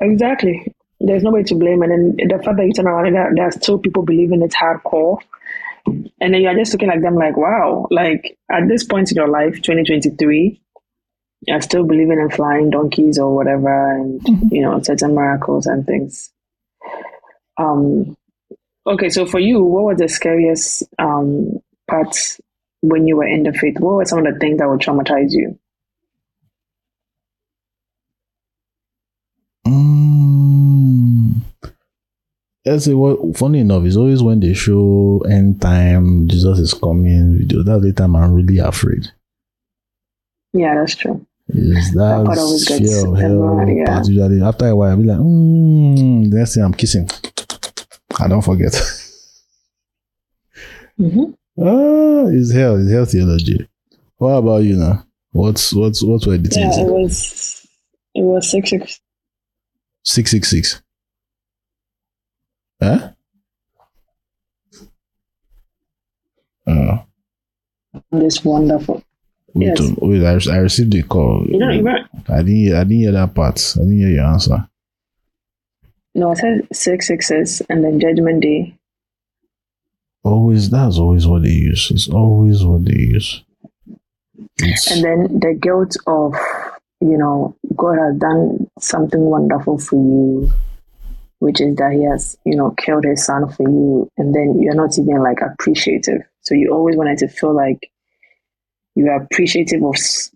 Exactly. 0.00 0.74
There's 1.00 1.22
nobody 1.22 1.44
to 1.44 1.54
blame. 1.54 1.82
And 1.82 2.16
then 2.18 2.28
the 2.28 2.42
fact 2.42 2.56
that 2.56 2.66
you 2.66 2.72
turn 2.72 2.86
around 2.86 3.06
and 3.06 3.38
there, 3.38 3.46
are 3.46 3.52
still 3.52 3.78
people 3.78 4.02
believing 4.02 4.42
it's 4.42 4.56
hardcore. 4.56 5.18
And 5.86 6.34
then 6.34 6.40
you're 6.42 6.54
just 6.54 6.72
looking 6.72 6.90
at 6.90 7.00
them 7.00 7.14
like, 7.14 7.36
wow, 7.36 7.86
like 7.90 8.36
at 8.50 8.68
this 8.68 8.84
point 8.84 9.10
in 9.10 9.16
your 9.16 9.28
life, 9.28 9.54
2023, 9.62 10.60
you're 11.46 11.60
still 11.60 11.84
believing 11.84 12.18
in 12.18 12.30
flying 12.30 12.70
donkeys 12.70 13.18
or 13.18 13.34
whatever, 13.34 14.00
and 14.00 14.20
you 14.50 14.62
know, 14.62 14.80
certain 14.82 15.14
miracles 15.14 15.66
and 15.66 15.86
things. 15.86 16.32
Um, 17.56 18.16
okay, 18.86 19.08
so 19.08 19.26
for 19.26 19.38
you, 19.38 19.62
what 19.62 19.84
was 19.84 19.98
the 19.98 20.08
scariest 20.08 20.82
um 20.98 21.60
part 21.88 22.16
when 22.82 23.06
you 23.06 23.16
were 23.16 23.26
in 23.26 23.44
the 23.44 23.52
faith? 23.52 23.78
What 23.78 23.94
were 23.94 24.04
some 24.04 24.26
of 24.26 24.32
the 24.32 24.38
things 24.38 24.58
that 24.58 24.68
would 24.68 24.80
traumatize 24.80 25.30
you? 25.30 25.58
Mm. 29.66 31.40
Let's 32.64 32.84
say 32.84 32.94
what 32.94 33.36
funny 33.36 33.60
enough 33.60 33.84
is 33.84 33.96
always 33.96 34.22
when 34.22 34.40
they 34.40 34.52
show 34.52 35.22
end 35.30 35.60
time 35.60 36.26
Jesus 36.26 36.58
is 36.58 36.74
coming 36.74 37.38
video. 37.38 37.62
That's 37.62 37.82
the 37.84 37.92
time 37.92 38.16
I'm 38.16 38.32
really 38.32 38.58
afraid. 38.58 39.12
Yeah, 40.52 40.74
that's 40.74 40.96
true. 40.96 41.24
Is 41.48 41.92
That 41.92 42.18
that 42.18 42.26
part 42.26 42.38
always 42.38 42.64
gets 42.66 42.80
hell 42.92 43.16
everyone, 43.16 43.76
yeah. 43.76 43.84
part 43.86 44.06
usually 44.08 44.42
after 44.42 44.66
a 44.66 44.74
while 44.74 44.90
I'll 44.90 44.96
be 44.96 45.04
like, 45.04 45.18
mm, 45.18 46.30
the 46.30 46.36
next 46.38 46.54
thing 46.54 46.64
I'm 46.64 46.74
kissing. 46.74 47.08
I 48.18 48.26
don't 48.28 48.42
forget. 48.42 48.74
hmm 50.96 51.24
ah, 51.58 52.26
it's 52.28 52.52
hell, 52.52 52.76
it's 52.80 52.90
hell 52.90 53.04
theology. 53.04 53.68
What 54.16 54.30
about 54.38 54.64
you 54.64 54.76
now? 54.76 55.04
What's 55.30 55.72
what's 55.72 56.02
what 56.02 56.26
were 56.26 56.36
the 56.38 56.48
Yeah, 56.48 56.70
things? 56.70 56.78
it 56.78 56.90
was 56.90 57.66
it 58.14 58.22
was 58.22 58.50
six 58.50 58.70
six. 58.70 59.00
Six 60.04 60.30
six 60.30 60.50
six. 60.50 60.82
Huh? 62.82 63.10
Oh. 66.66 67.04
This 68.10 68.44
wonderful. 68.44 69.02
Wait, 69.56 69.78
Yes. 69.80 69.90
wait, 70.02 70.22
I, 70.22 70.54
I 70.54 70.58
received 70.58 70.92
the 70.92 71.02
call. 71.02 71.46
You 71.48 71.58
know, 71.58 71.68
I 72.28 72.42
didn't 72.42 72.56
hear, 72.56 72.76
I 72.76 72.80
didn't 72.84 72.98
hear 72.98 73.12
that 73.12 73.34
part. 73.34 73.58
I 73.76 73.80
didn't 73.80 73.98
hear 73.98 74.10
your 74.10 74.26
answer. 74.26 74.68
no, 76.14 76.32
it 76.32 76.38
says 76.38 76.60
six 76.72 77.06
sixes 77.08 77.62
and 77.70 77.82
then 77.82 77.98
Judgment 77.98 78.42
Day. 78.42 78.76
Always, 80.24 80.68
that's 80.68 80.98
always 80.98 81.26
what 81.26 81.42
they 81.44 81.50
use. 81.50 81.90
It's 81.90 82.08
always 82.08 82.64
what 82.64 82.84
they 82.84 82.98
use. 82.98 83.42
It's, 84.58 84.90
And 84.90 85.02
then 85.04 85.38
the 85.40 85.54
guilt 85.58 85.96
of, 86.06 86.34
you 87.00 87.16
know, 87.16 87.56
God 87.74 87.96
has 87.98 88.18
done 88.18 88.68
something 88.78 89.20
wonderful 89.20 89.78
for 89.78 89.96
you, 89.96 90.50
which 91.38 91.60
is 91.62 91.76
that 91.76 91.92
He 91.92 92.04
has, 92.04 92.36
you 92.44 92.56
know, 92.56 92.72
killed 92.76 93.04
His 93.04 93.24
Son 93.24 93.48
for 93.48 93.62
you, 93.62 94.10
and 94.18 94.34
then 94.34 94.60
you're 94.60 94.74
not 94.74 94.98
even 94.98 95.22
like 95.22 95.40
appreciative. 95.40 96.22
So 96.42 96.54
you 96.54 96.72
always 96.74 96.96
wanted 96.96 97.18
to 97.18 97.28
feel 97.28 97.54
like 97.54 97.90
you 98.96 99.08
are 99.08 99.22
appreciative 99.22 99.84
of 99.84 99.94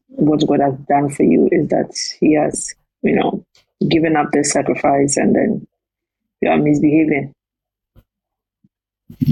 what 0.09 0.47
God 0.47 0.61
has 0.61 0.75
done 0.89 1.11
for 1.11 1.25
you. 1.25 1.49
Is 1.51 1.69
that 1.69 1.93
He 2.21 2.35
has, 2.35 2.73
you 3.03 3.17
know, 3.17 3.45
given 3.89 4.17
up 4.17 4.31
this 4.33 4.53
sacrifice, 4.53 5.17
and 5.17 5.35
then 5.35 5.67
you 6.41 6.51
are 6.51 6.59
misbehaving. 6.59 7.35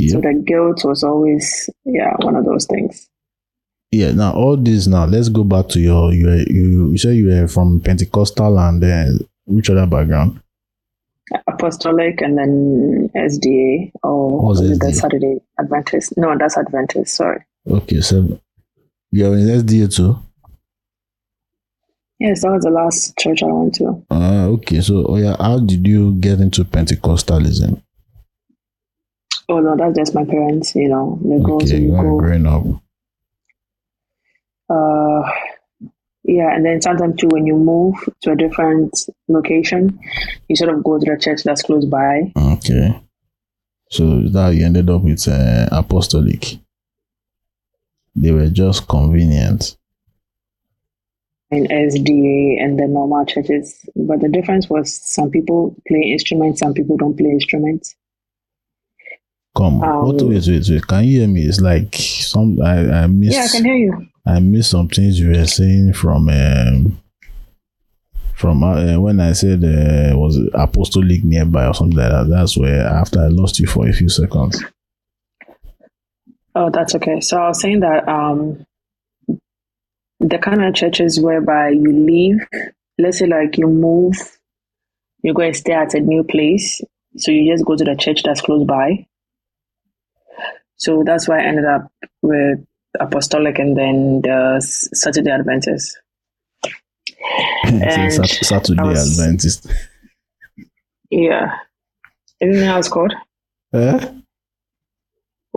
So 0.09 0.21
the 0.21 0.43
guilt 0.45 0.85
was 0.85 1.05
always, 1.05 1.71
yeah, 1.85 2.15
one 2.19 2.35
of 2.35 2.45
those 2.45 2.67
things. 2.67 3.09
Yeah. 3.93 4.13
Now, 4.13 4.33
all 4.33 4.57
this. 4.57 4.87
Now, 4.87 5.05
let's 5.07 5.29
go 5.29 5.45
back 5.45 5.69
to 5.69 5.81
your. 5.81 6.13
You 6.13 6.45
you 6.49 6.91
you 6.91 6.99
said 6.99 7.17
you 7.17 7.29
were 7.29 7.49
from 7.49 7.81
Pentecostal 7.81 8.59
and 8.59 8.83
then 8.83 9.21
which 9.47 9.71
other 9.71 9.87
background? 9.87 10.41
Apostolic 11.47 12.21
and 12.23 12.39
then 12.39 13.11
SDA 13.15 13.93
or 14.03 14.49
was 14.49 14.61
it 14.61 14.81
the 14.81 14.93
Saturday 14.95 15.39
Adventist? 15.59 16.17
No, 16.17 16.37
that's 16.39 16.57
Adventist. 16.57 17.15
Sorry. 17.15 17.45
Okay, 17.71 18.01
so 18.01 18.41
you're 19.11 19.37
in 19.37 19.47
SDA 19.47 19.95
too. 19.95 20.19
Yes, 22.19 22.43
that 22.43 22.51
was 22.51 22.65
the 22.65 22.71
last 22.71 23.17
church 23.17 23.43
I 23.43 23.47
went 23.47 23.75
to. 23.77 24.05
Ah, 24.11 24.45
okay. 24.47 24.81
So, 24.81 25.07
oh 25.07 25.17
yeah, 25.17 25.37
how 25.39 25.61
did 25.61 25.87
you 25.87 26.15
get 26.17 26.41
into 26.41 26.65
Pentecostalism? 26.65 27.81
Oh 29.49 29.61
no, 29.61 29.77
that's 29.77 29.97
just 29.97 30.15
my 30.15 30.25
parents. 30.25 30.75
You 30.75 30.89
know, 30.89 31.19
they 31.23 31.39
go 31.43 31.57
Okay, 31.57 31.67
to 31.81 31.89
go. 31.91 32.19
growing 32.19 32.47
up. 32.47 32.65
Uh, 34.69 35.23
yeah, 36.25 36.55
and 36.55 36.67
then 36.67 36.83
sometimes 36.83 37.17
too, 37.17 37.29
when 37.29 37.47
you 37.47 37.57
move 37.57 37.95
to 38.23 38.33
a 38.33 38.37
different 38.37 38.99
location, 39.29 39.99
you 40.49 40.57
sort 40.57 40.71
of 40.75 40.85
go 40.85 40.99
to 40.99 41.05
the 41.11 41.19
church 41.19 41.43
that's 41.45 41.63
close 41.63 41.87
by. 41.87 42.33
Okay. 42.37 43.01
So 43.91 44.29
that 44.29 44.55
you 44.55 44.67
ended 44.67 44.91
up 44.91 45.03
with 45.03 45.27
uh, 45.29 45.69
apostolic. 45.73 46.59
They 48.23 48.33
were 48.33 48.49
just 48.49 48.89
convenient. 48.89 49.77
in 51.51 51.65
SDA 51.67 52.63
and 52.63 52.79
the 52.79 52.87
normal 52.87 53.25
churches. 53.25 53.85
But 53.97 54.21
the 54.21 54.29
difference 54.29 54.69
was 54.69 54.93
some 54.95 55.31
people 55.31 55.75
play 55.89 56.03
instruments, 56.13 56.61
some 56.61 56.75
people 56.75 56.97
don't 56.99 57.17
play 57.17 57.31
instruments. 57.31 57.95
Come, 59.57 59.83
Um, 59.83 60.05
what? 60.07 60.23
Wait, 60.23 60.47
wait, 60.47 60.69
wait. 60.69 60.87
Can 60.87 61.05
you 61.05 61.21
hear 61.21 61.29
me? 61.29 61.43
It's 61.43 61.61
like 61.61 61.95
some 61.95 62.61
I 62.63 63.03
I 63.03 63.07
missed. 63.07 63.33
Yeah, 63.35 63.45
I 63.45 63.49
can 63.49 63.65
hear 63.65 63.77
you. 63.77 64.07
I 64.27 64.41
missed 64.41 64.71
some 64.71 64.89
things 64.89 65.19
you 65.19 65.31
were 65.31 65.47
saying 65.47 65.95
from 65.95 66.29
um, 66.29 67.01
from 68.35 68.63
uh, 68.63 68.99
when 69.01 69.19
I 69.19 69.33
said 69.33 69.65
uh, 69.65 70.17
was 70.19 70.37
it 70.37 70.51
apostolic 70.53 71.25
nearby 71.25 71.67
or 71.67 71.75
something 71.75 71.97
like 71.97 72.11
that. 72.11 72.29
That's 72.29 72.57
where 72.59 72.87
after 72.87 73.21
I 73.21 73.29
lost 73.29 73.59
you 73.59 73.67
for 73.67 73.89
a 73.89 73.93
few 73.93 74.11
seconds. 74.11 74.63
Oh, 76.61 76.71
that's 76.71 76.93
okay. 76.97 77.21
So 77.21 77.37
I 77.41 77.49
was 77.49 77.61
saying 77.61 77.81
that 77.81 78.09
um, 78.09 78.67
the 80.19 80.39
kind 80.39 80.65
of 80.65 80.75
churches 80.75 81.21
whereby 81.21 81.69
you 81.69 81.93
leave, 81.93 82.39
let's 82.99 83.19
say 83.19 83.27
like 83.27 83.57
you 83.59 83.69
move, 83.69 84.17
you 85.23 85.33
go 85.35 85.43
and 85.43 85.55
stay 85.55 85.73
at 85.75 85.95
a 85.95 86.01
new 86.01 86.25
place, 86.25 86.81
so 87.17 87.31
you 87.31 87.53
just 87.53 87.65
go 87.65 87.77
to 87.77 87.85
the 87.85 87.95
church 87.95 88.25
that's 88.25 88.41
close 88.41 88.67
by. 88.67 89.07
So 90.79 91.05
that's 91.07 91.29
why 91.29 91.39
I 91.41 91.45
ended 91.45 91.65
up 91.65 91.93
with 92.23 92.59
Apostolic 92.99 93.61
and 93.61 93.77
then 93.77 94.23
the 94.23 94.61
Saturday 94.61 95.31
Adventist. 95.31 95.97
Say 97.69 98.11
Sat- 98.11 98.27
Saturday 98.45 98.81
I 98.81 98.85
was- 98.85 99.21
Adventist. 99.21 99.71
Yeah. 101.11 101.57
Isn't 102.41 102.61
that 102.61 102.67
how 102.67 102.79
it's 102.81 102.89
called? 102.89 103.15
Eh? 103.75 104.18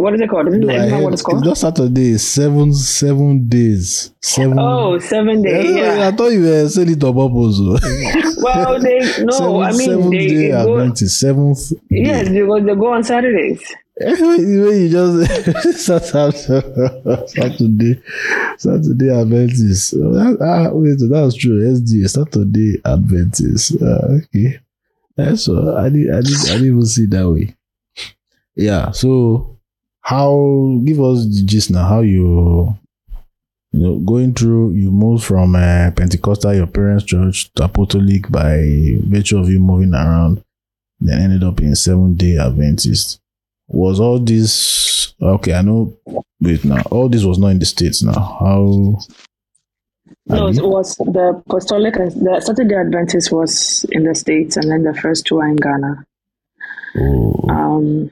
What 0.01 0.13
is 0.15 0.21
it 0.21 0.29
called? 0.29 0.47
Isn't, 0.47 0.61
No, 0.61 0.67
that, 0.67 0.89
heard- 0.89 1.03
what 1.03 1.13
it's 1.13 1.21
it's 1.21 1.45
not 1.45 1.57
Saturday. 1.57 2.17
Seven 2.17 2.73
seven 2.73 3.47
days. 3.47 4.11
Seven. 4.21 4.57
Oh, 4.59 4.97
seven 4.99 5.41
day. 5.41 5.75
Yeah, 5.75 5.97
Yeah. 5.99 6.07
I 6.07 6.11
thought 6.11 6.31
you 6.31 6.41
were 6.43 6.67
saying 6.69 6.91
it 6.91 7.03
on 7.03 7.13
purpose. 7.13 7.59
Well, 8.43 8.79
they 8.81 8.97
no. 9.23 9.31
seven, 9.31 9.61
I 9.61 9.71
mean, 9.71 9.79
seventh 9.89 10.11
they 10.11 10.27
day 10.27 10.47
go. 10.49 10.79
Adventist. 10.79 11.19
Seventh. 11.19 11.71
Yes, 11.91 12.27
day. 12.27 12.41
because 12.41 12.65
they 12.65 12.75
go 12.75 12.93
on 12.93 13.03
Saturdays. 13.03 13.61
When 13.95 14.39
you 14.39 14.89
just 14.89 15.85
Saturday, 16.07 18.01
Saturday 18.57 19.09
Adventist. 19.11 19.91
That- 19.91 20.37
ah, 20.41 20.69
wait, 20.73 20.97
that's 21.07 21.35
true. 21.35 21.61
SD 21.61 22.09
Saturday 22.09 22.81
Adventist. 22.83 23.75
Ah, 23.81 24.07
okay, 24.17 24.59
that's 25.15 25.47
all. 25.47 25.77
I 25.77 25.89
didn't, 25.89 26.13
I 26.15 26.21
didn't, 26.21 26.49
I 26.49 26.53
didn't 26.53 26.67
even 26.67 26.85
see 26.85 27.05
that 27.07 27.29
way. 27.29 27.55
Yeah. 28.55 28.91
So, 28.91 29.57
how? 30.01 30.79
Give 30.83 31.01
us 31.01 31.25
the 31.25 31.43
gist 31.45 31.71
now. 31.71 31.87
How 31.87 32.01
you? 32.01 32.77
you 33.71 33.79
know, 33.79 33.99
going 33.99 34.33
through, 34.33 34.73
you 34.73 34.91
moved 34.91 35.23
from 35.23 35.55
uh, 35.55 35.91
Pentecostal, 35.91 36.53
your 36.53 36.67
parents' 36.67 37.05
church, 37.05 37.51
to 37.53 37.63
Apostolic 37.63 38.29
by 38.29 38.59
virtue 39.05 39.37
of 39.37 39.49
you 39.49 39.59
moving 39.59 39.93
around, 39.93 40.43
then 40.99 41.21
ended 41.21 41.43
up 41.43 41.61
in 41.61 41.75
Seventh 41.75 42.17
Day 42.17 42.37
Adventist. 42.37 43.19
Was 43.67 43.99
all 43.99 44.19
this 44.19 45.13
okay? 45.21 45.53
I 45.53 45.61
know. 45.61 45.97
Wait, 46.41 46.65
now 46.65 46.81
all 46.91 47.07
this 47.07 47.23
was 47.23 47.39
not 47.39 47.49
in 47.49 47.59
the 47.59 47.65
states. 47.65 48.03
Now, 48.03 48.13
how? 48.13 48.99
No, 50.25 50.47
it 50.47 50.61
was 50.61 50.95
the 50.97 51.41
Apostolic 51.47 51.93
the 51.93 52.41
Saturday 52.43 52.75
Adventist 52.75 53.31
was 53.31 53.85
in 53.91 54.03
the 54.03 54.13
states, 54.13 54.57
and 54.57 54.69
then 54.69 54.83
the 54.83 54.93
first 54.93 55.25
two 55.25 55.39
are 55.39 55.47
in 55.47 55.55
Ghana. 55.55 56.05
Oh. 56.97 57.45
Um, 57.49 58.11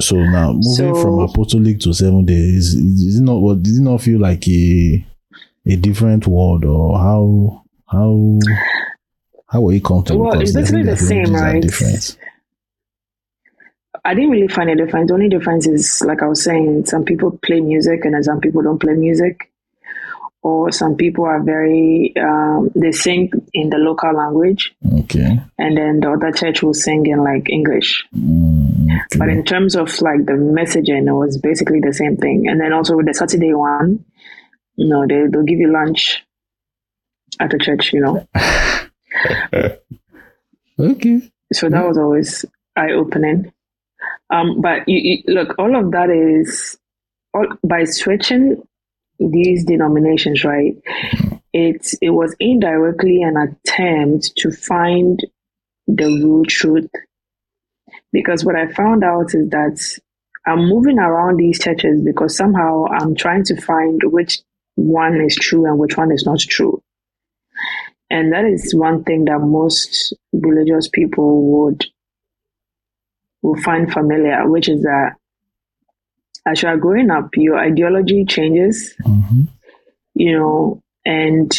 So 0.00 0.16
now 0.16 0.52
moving 0.52 0.62
So- 0.62 0.94
from 0.94 1.18
apostolic 1.20 1.80
to 1.80 1.92
seven 1.92 2.24
days, 2.24 2.74
is 2.74 3.18
it 3.18 3.22
not 3.22 3.40
what 3.40 3.62
did 3.62 3.76
it 3.76 3.80
not 3.80 4.00
feel 4.00 4.20
like 4.20 4.46
a 4.48 5.04
a 5.66 5.76
different 5.76 6.26
world 6.26 6.64
or 6.64 6.98
how 6.98 7.62
how 7.86 8.38
how 9.48 9.60
were 9.60 9.72
you 9.72 9.80
comfortable? 9.80 10.24
Well, 10.24 10.40
it's 10.40 10.52
Because 10.52 10.70
I 10.70 10.72
think 10.72 10.86
basically 10.86 11.24
the 11.24 11.26
same, 11.26 11.34
right? 11.34 12.16
I 14.04 14.14
didn't 14.14 14.30
really 14.30 14.48
find 14.48 14.70
a 14.70 14.76
difference. 14.76 15.08
The 15.08 15.14
only 15.14 15.28
difference 15.28 15.66
is, 15.66 16.02
like 16.06 16.22
I 16.22 16.26
was 16.28 16.42
saying, 16.42 16.86
some 16.86 17.04
people 17.04 17.38
play 17.42 17.60
music 17.60 18.04
and 18.04 18.24
some 18.24 18.40
people 18.40 18.62
don't 18.62 18.78
play 18.78 18.94
music. 18.94 19.50
Or 20.48 20.72
some 20.72 20.96
people 20.96 21.24
are 21.26 21.42
very, 21.42 22.14
um, 22.16 22.70
they 22.74 22.90
sing 22.92 23.30
in 23.52 23.68
the 23.68 23.76
local 23.76 24.14
language 24.14 24.74
Okay. 25.00 25.38
and 25.58 25.76
then 25.76 26.00
the 26.00 26.10
other 26.10 26.32
church 26.32 26.62
will 26.62 26.72
sing 26.72 27.04
in 27.04 27.22
like 27.22 27.50
English. 27.50 28.02
Mm, 28.16 28.84
okay. 28.84 29.18
But 29.18 29.28
in 29.28 29.44
terms 29.44 29.76
of 29.76 29.88
like 30.00 30.24
the 30.24 30.32
messaging, 30.32 31.06
it 31.06 31.12
was 31.12 31.36
basically 31.38 31.80
the 31.80 31.92
same 31.92 32.16
thing. 32.16 32.48
And 32.48 32.58
then 32.60 32.72
also 32.72 32.96
with 32.96 33.06
the 33.06 33.12
Saturday 33.14 33.52
one, 33.52 34.04
you 34.76 34.88
know, 34.88 35.06
they, 35.06 35.26
they'll 35.30 35.42
give 35.42 35.58
you 35.58 35.70
lunch 35.70 36.24
at 37.40 37.50
the 37.50 37.58
church, 37.58 37.92
you 37.92 38.00
know. 38.00 38.26
okay. 40.80 41.20
So 41.52 41.68
that 41.68 41.86
was 41.86 41.98
always 41.98 42.44
eye 42.74 42.92
opening. 42.92 43.52
Um, 44.30 44.60
but 44.62 44.88
you, 44.88 44.98
you, 45.26 45.34
look, 45.34 45.58
all 45.58 45.76
of 45.76 45.90
that 45.92 46.08
is 46.10 46.78
all, 47.34 47.46
by 47.64 47.84
switching 47.84 48.62
these 49.18 49.64
denominations, 49.64 50.44
right? 50.44 50.76
It 51.52 51.94
it 52.00 52.10
was 52.10 52.36
indirectly 52.38 53.22
an 53.22 53.36
attempt 53.36 54.36
to 54.36 54.50
find 54.50 55.20
the 55.86 56.06
real 56.06 56.44
truth. 56.44 56.90
Because 58.12 58.44
what 58.44 58.56
I 58.56 58.72
found 58.72 59.04
out 59.04 59.34
is 59.34 59.48
that 59.50 59.98
I'm 60.46 60.68
moving 60.68 60.98
around 60.98 61.36
these 61.36 61.58
churches 61.58 62.00
because 62.02 62.36
somehow 62.36 62.86
I'm 62.86 63.14
trying 63.14 63.44
to 63.44 63.60
find 63.60 64.00
which 64.04 64.40
one 64.76 65.20
is 65.20 65.34
true 65.36 65.66
and 65.66 65.78
which 65.78 65.96
one 65.96 66.12
is 66.12 66.24
not 66.24 66.38
true. 66.38 66.82
And 68.10 68.32
that 68.32 68.44
is 68.44 68.74
one 68.74 69.04
thing 69.04 69.26
that 69.26 69.40
most 69.40 70.14
religious 70.32 70.88
people 70.88 71.64
would 71.64 71.84
will 73.42 73.60
find 73.60 73.92
familiar, 73.92 74.48
which 74.48 74.68
is 74.68 74.82
that 74.82 75.16
as 76.48 76.62
you 76.62 76.68
are 76.68 76.76
growing 76.76 77.10
up, 77.10 77.30
your 77.36 77.58
ideology 77.58 78.24
changes, 78.24 78.94
hmm 79.04 79.42
you 80.14 80.36
know, 80.36 80.82
and 81.04 81.56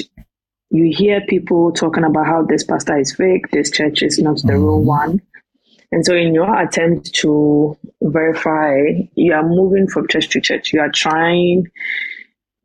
you 0.69 0.93
hear 0.93 1.21
people 1.21 1.71
talking 1.71 2.03
about 2.03 2.25
how 2.25 2.43
this 2.43 2.63
pastor 2.65 2.99
is 2.99 3.15
fake, 3.15 3.49
this 3.51 3.71
church 3.71 4.03
is 4.03 4.19
not 4.19 4.41
the 4.43 4.53
real 4.53 4.81
Mhm. 4.81 4.85
one. 4.85 5.21
And 5.93 6.05
so, 6.05 6.13
in 6.13 6.33
your 6.33 6.53
attempt 6.61 7.13
to 7.21 7.77
verify, 8.01 8.75
you 9.15 9.33
are 9.33 9.47
moving 9.47 9.87
from 9.87 10.07
church 10.09 10.27
to 10.29 10.41
church. 10.41 10.73
You 10.73 10.81
are 10.81 10.91
trying 10.91 11.67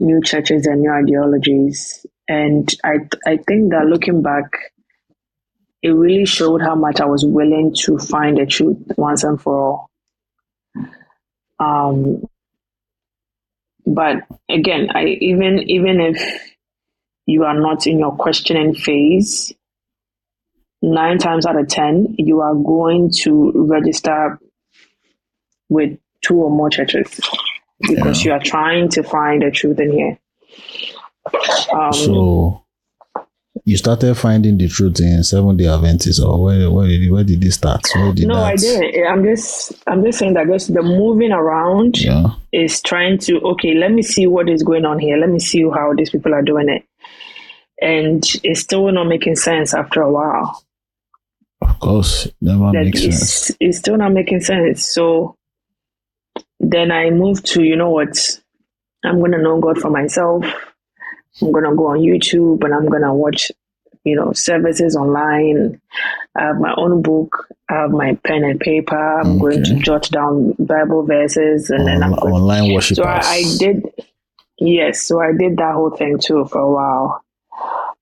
new 0.01 0.21
churches 0.21 0.67
and 0.67 0.81
new 0.81 0.91
ideologies. 0.91 2.05
And 2.29 2.69
I, 2.85 2.97
I 3.27 3.37
think 3.37 3.71
that 3.71 3.87
looking 3.87 4.21
back, 4.21 4.51
it 5.83 5.91
really 5.91 6.27
showed 6.27 6.61
how 6.61 6.75
much 6.75 7.01
I 7.01 7.07
was 7.07 7.25
willing 7.25 7.73
to 7.85 7.99
find 7.99 8.37
the 8.37 8.47
truth 8.47 8.79
once 8.97 9.23
and 9.23 9.41
for 9.41 9.59
all. 9.59 9.91
Um, 11.59 12.25
but 13.87 14.17
again, 14.49 14.91
I 14.95 15.05
even 15.21 15.59
even 15.59 16.01
if 16.01 16.57
you 17.27 17.45
are 17.45 17.59
not 17.59 17.87
in 17.87 17.99
your 17.99 18.13
questioning 18.17 18.75
phase, 18.75 19.53
nine 20.83 21.19
times 21.19 21.47
out 21.47 21.59
of 21.59 21.69
ten, 21.69 22.15
you 22.19 22.41
are 22.41 22.55
going 22.55 23.11
to 23.23 23.53
register 23.55 24.39
with 25.69 25.99
two 26.23 26.37
or 26.37 26.51
more 26.51 26.71
churches 26.71 27.21
because 27.81 28.25
you 28.25 28.33
are 28.33 28.41
trying 28.43 28.89
to 28.91 29.03
find 29.03 29.43
the 29.43 29.51
truth 29.51 29.79
in 29.81 29.93
here. 29.93 30.19
Um, 31.73 31.93
So 31.93 32.64
you 33.67 33.77
started 33.79 34.15
finding 34.15 34.59
the 34.59 34.69
truth 34.69 35.01
in 35.01 35.25
Seven 35.25 35.57
Day 35.57 35.67
Adventist, 35.67 36.21
or 36.23 36.43
where 36.43 36.71
where 36.71 36.87
did 36.87 37.11
where 37.11 37.25
did 37.25 37.43
it 37.43 37.53
start? 37.53 37.83
Did 38.15 38.27
no, 38.27 38.35
that, 38.37 38.45
I 38.45 38.57
didn't. 38.57 39.07
I'm 39.07 39.25
just 39.25 39.73
I'm 39.87 40.05
just 40.05 40.19
saying 40.19 40.35
that 40.35 40.47
just 40.49 40.75
the 40.75 40.83
moving 40.83 41.33
around 41.33 41.99
Yeah. 41.99 42.35
is 42.53 42.83
trying 42.83 43.19
to 43.21 43.41
okay, 43.41 43.75
let 43.75 43.91
me 43.93 44.03
see 44.03 44.27
what 44.27 44.51
is 44.51 44.63
going 44.63 44.85
on 44.85 44.99
here. 44.99 45.17
Let 45.17 45.31
me 45.31 45.39
see 45.39 45.63
how 45.63 45.95
these 45.97 46.11
people 46.11 46.35
are 46.35 46.43
doing 46.43 46.69
it. 46.69 46.85
And 47.81 48.23
it's 48.43 48.61
still 48.61 48.91
not 48.93 49.05
making 49.05 49.37
sense 49.37 49.73
after 49.75 50.03
a 50.03 50.13
while. 50.13 50.63
Of 51.63 51.81
course, 51.81 52.27
it 52.27 52.35
never 52.43 52.71
That 52.73 52.85
makes 52.85 53.01
sense. 53.01 53.51
it's, 53.51 53.57
it's 53.61 53.79
still 53.79 53.97
not 53.97 54.13
making 54.13 54.41
sense. 54.41 54.85
So 54.93 55.37
then 56.61 56.91
I 56.93 57.09
moved 57.11 57.47
to, 57.47 57.63
you 57.63 57.77
know 57.77 57.91
what, 57.91 58.17
I'm 59.05 59.21
gonna 59.21 59.39
know 59.39 59.59
God 59.61 59.79
for 59.79 59.91
myself. 59.91 60.45
I'm 61.43 61.53
gonna 61.53 61.75
go 61.75 61.89
on 61.89 61.99
YouTube 61.99 62.63
and 62.65 62.75
I'm 62.75 62.89
gonna 62.89 63.15
watch, 63.15 63.51
you 64.05 64.15
know, 64.17 64.33
services 64.33 64.95
online. 64.97 65.81
I 66.37 66.43
have 66.45 66.59
my 66.59 66.75
own 66.77 67.03
book. 67.03 67.47
I 67.71 67.75
have 67.83 67.91
my 67.91 68.15
pen 68.25 68.45
and 68.45 68.61
paper. 68.61 68.97
I'm 69.21 69.39
going 69.39 69.65
to 69.65 69.75
jot 69.77 70.09
down 70.11 70.55
Bible 70.59 71.05
verses 71.07 71.71
and 71.71 71.87
then 71.87 72.03
I'm 72.03 72.15
going 72.15 72.35
online 72.35 72.73
worshipers. 72.75 72.97
so 72.99 73.05
I, 73.05 73.21
I 73.25 73.43
did, 73.59 73.85
yes. 74.59 75.03
So 75.03 75.21
I 75.21 75.33
did 75.33 75.57
that 75.57 75.75
whole 75.75 75.91
thing 75.91 76.19
too 76.19 76.45
for 76.47 76.59
a 76.61 76.71
while. 76.71 77.25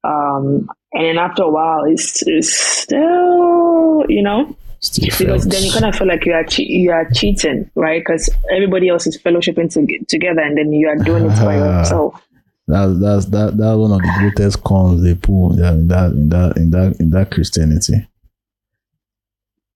Um, 0.05 0.68
and 0.92 1.05
then 1.05 1.18
after 1.18 1.45
a 1.45 1.51
while, 1.51 1.85
it's, 1.85 2.23
it's 2.27 2.53
still, 2.53 4.05
you 4.09 4.23
know, 4.23 4.57
Still 4.81 5.05
because 5.07 5.42
felt- 5.45 5.53
then 5.55 5.62
you 5.62 5.73
kind 5.73 5.85
of 5.85 5.95
feel 5.95 6.09
like 6.09 6.27
you 6.27 6.33
are 6.33 6.45
che- 6.45 6.64
you 6.66 6.90
are 6.90 7.09
cheating, 7.11 7.71
right? 7.77 8.01
Because 8.01 8.29
everybody 8.53 8.88
else 8.88 9.07
is 9.07 9.16
fellowshipping 9.16 9.73
to- 9.75 10.05
together, 10.07 10.40
and 10.40 10.59
then 10.59 10.73
you 10.73 10.88
are 10.88 10.97
doing 10.97 11.25
it 11.27 11.37
by 11.37 11.57
Ah. 11.61 11.79
yourself. 11.79 12.21
That's 12.66 13.01
that's 13.01 13.27
that 13.27 13.57
that's 13.57 13.77
one 13.77 13.92
of 13.92 13.98
the 13.98 14.14
greatest 14.18 14.62
cons 14.62 15.03
they 15.03 15.14
pull 15.14 15.53
in 15.53 15.88
that 15.88 16.12
in 16.12 16.29
that 16.29 16.57
in 16.57 16.70
that 16.70 16.96
in 17.01 17.11
that 17.11 17.31
Christianity. 17.31 18.07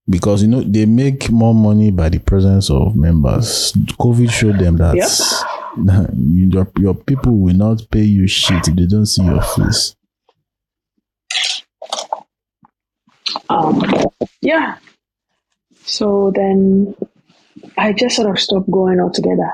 Because 0.09 0.41
you 0.41 0.47
know 0.47 0.61
they 0.61 0.85
make 0.85 1.29
more 1.29 1.53
money 1.53 1.91
by 1.91 2.07
the 2.09 2.19
presence 2.19 2.69
of 2.69 2.95
members. 2.95 3.73
COVID 3.99 4.31
showed 4.31 4.57
them 4.57 4.77
that 4.77 4.95
your 6.53 6.71
your 6.79 6.93
people 6.93 7.37
will 7.37 7.55
not 7.55 7.81
pay 7.91 8.03
you 8.03 8.25
shit 8.27 8.67
if 8.67 8.75
they 8.75 8.85
don't 8.85 9.05
see 9.05 9.23
your 9.23 9.41
face. 9.41 9.95
Um, 13.49 13.81
yeah. 14.41 14.77
So 15.83 16.31
then 16.33 16.95
I 17.77 17.93
just 17.93 18.15
sort 18.15 18.29
of 18.29 18.39
stopped 18.39 18.69
going 18.71 18.99
altogether. 18.99 19.53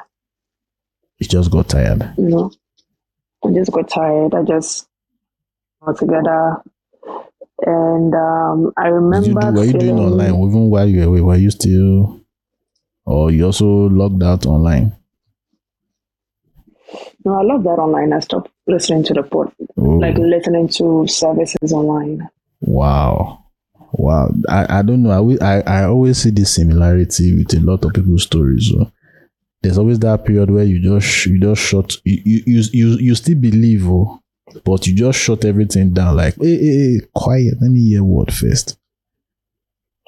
You 1.19 1.27
just 1.27 1.51
got 1.51 1.69
tired. 1.69 2.13
you 2.17 2.29
know, 2.29 2.51
I 3.45 3.51
just 3.51 3.71
got 3.71 3.89
tired. 3.89 4.33
I 4.33 4.43
just 4.43 4.87
got 5.81 5.97
together. 5.97 6.61
And 7.65 8.13
um, 8.13 8.73
I 8.77 8.83
Did 8.85 8.89
you 8.89 8.95
remember 8.95 9.41
do, 9.41 9.57
were 9.59 9.63
you 9.65 9.73
doing 9.73 9.99
online 9.99 10.35
even 10.35 10.69
while 10.69 10.87
you 10.87 10.99
were 10.99 11.05
away? 11.05 11.21
Were 11.21 11.35
you 11.37 11.51
still, 11.51 12.21
or 13.05 13.31
you 13.31 13.45
also 13.45 13.65
logged 13.65 14.23
out 14.23 14.45
online? 14.45 14.95
No, 17.25 17.35
I 17.35 17.43
love 17.43 17.63
that 17.63 17.79
online. 17.79 18.13
I 18.13 18.19
stopped 18.19 18.51
listening 18.67 19.03
to 19.05 19.13
the 19.13 19.23
pod, 19.23 19.51
Oh. 19.77 19.81
like 19.97 20.17
listening 20.17 20.67
to 20.69 21.07
services 21.07 21.71
online. 21.73 22.27
Wow. 22.61 23.45
Wow. 23.93 24.31
I, 24.49 24.79
I 24.79 24.81
don't 24.81 25.03
know. 25.03 25.31
I, 25.41 25.45
I, 25.59 25.61
I 25.61 25.83
always 25.85 26.17
see 26.19 26.31
this 26.31 26.53
similarity 26.55 27.35
with 27.37 27.53
a 27.53 27.59
lot 27.59 27.85
of 27.85 27.93
people's 27.93 28.23
stories. 28.23 28.69
So 28.69 28.91
there's 29.63 29.77
always 29.77 29.97
that 29.99 30.25
period 30.25 30.51
where 30.51 30.63
you 30.65 30.79
just 30.79 31.25
you 31.25 31.39
just 31.39 31.61
shut 31.61 31.95
you 32.03 32.21
you 32.25 32.43
you, 32.45 32.63
you, 32.73 32.87
you 32.99 33.15
still 33.15 33.35
believe 33.39 33.87
oh, 33.87 34.19
but 34.65 34.85
you 34.85 34.93
just 34.95 35.17
shut 35.19 35.45
everything 35.45 35.91
down 35.93 36.15
like 36.17 36.35
hey, 36.35 36.57
hey, 36.57 36.93
hey, 36.95 36.99
quiet, 37.15 37.55
let 37.61 37.71
me 37.71 37.79
hear 37.89 38.03
word 38.03 38.31
first. 38.33 38.77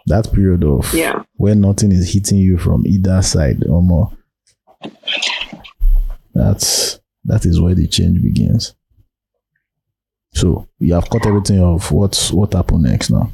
That 0.07 0.31
period 0.31 0.63
of 0.63 0.93
Yeah. 0.93 1.23
where 1.35 1.55
nothing 1.55 1.91
is 1.91 2.13
hitting 2.13 2.37
you 2.37 2.57
from 2.59 2.85
either 2.85 3.21
side 3.23 3.65
or 3.67 3.81
more. 3.81 4.11
That's 6.33 6.99
that 7.23 7.45
is 7.45 7.59
where 7.59 7.73
the 7.73 7.87
change 7.87 8.21
begins. 8.21 8.75
So 10.33 10.67
you 10.79 10.93
have 10.93 11.09
cut 11.09 11.25
everything 11.25 11.59
off. 11.59 11.91
What's 11.91 12.31
what 12.31 12.53
happened 12.53 12.83
next 12.83 13.09
now? 13.09 13.31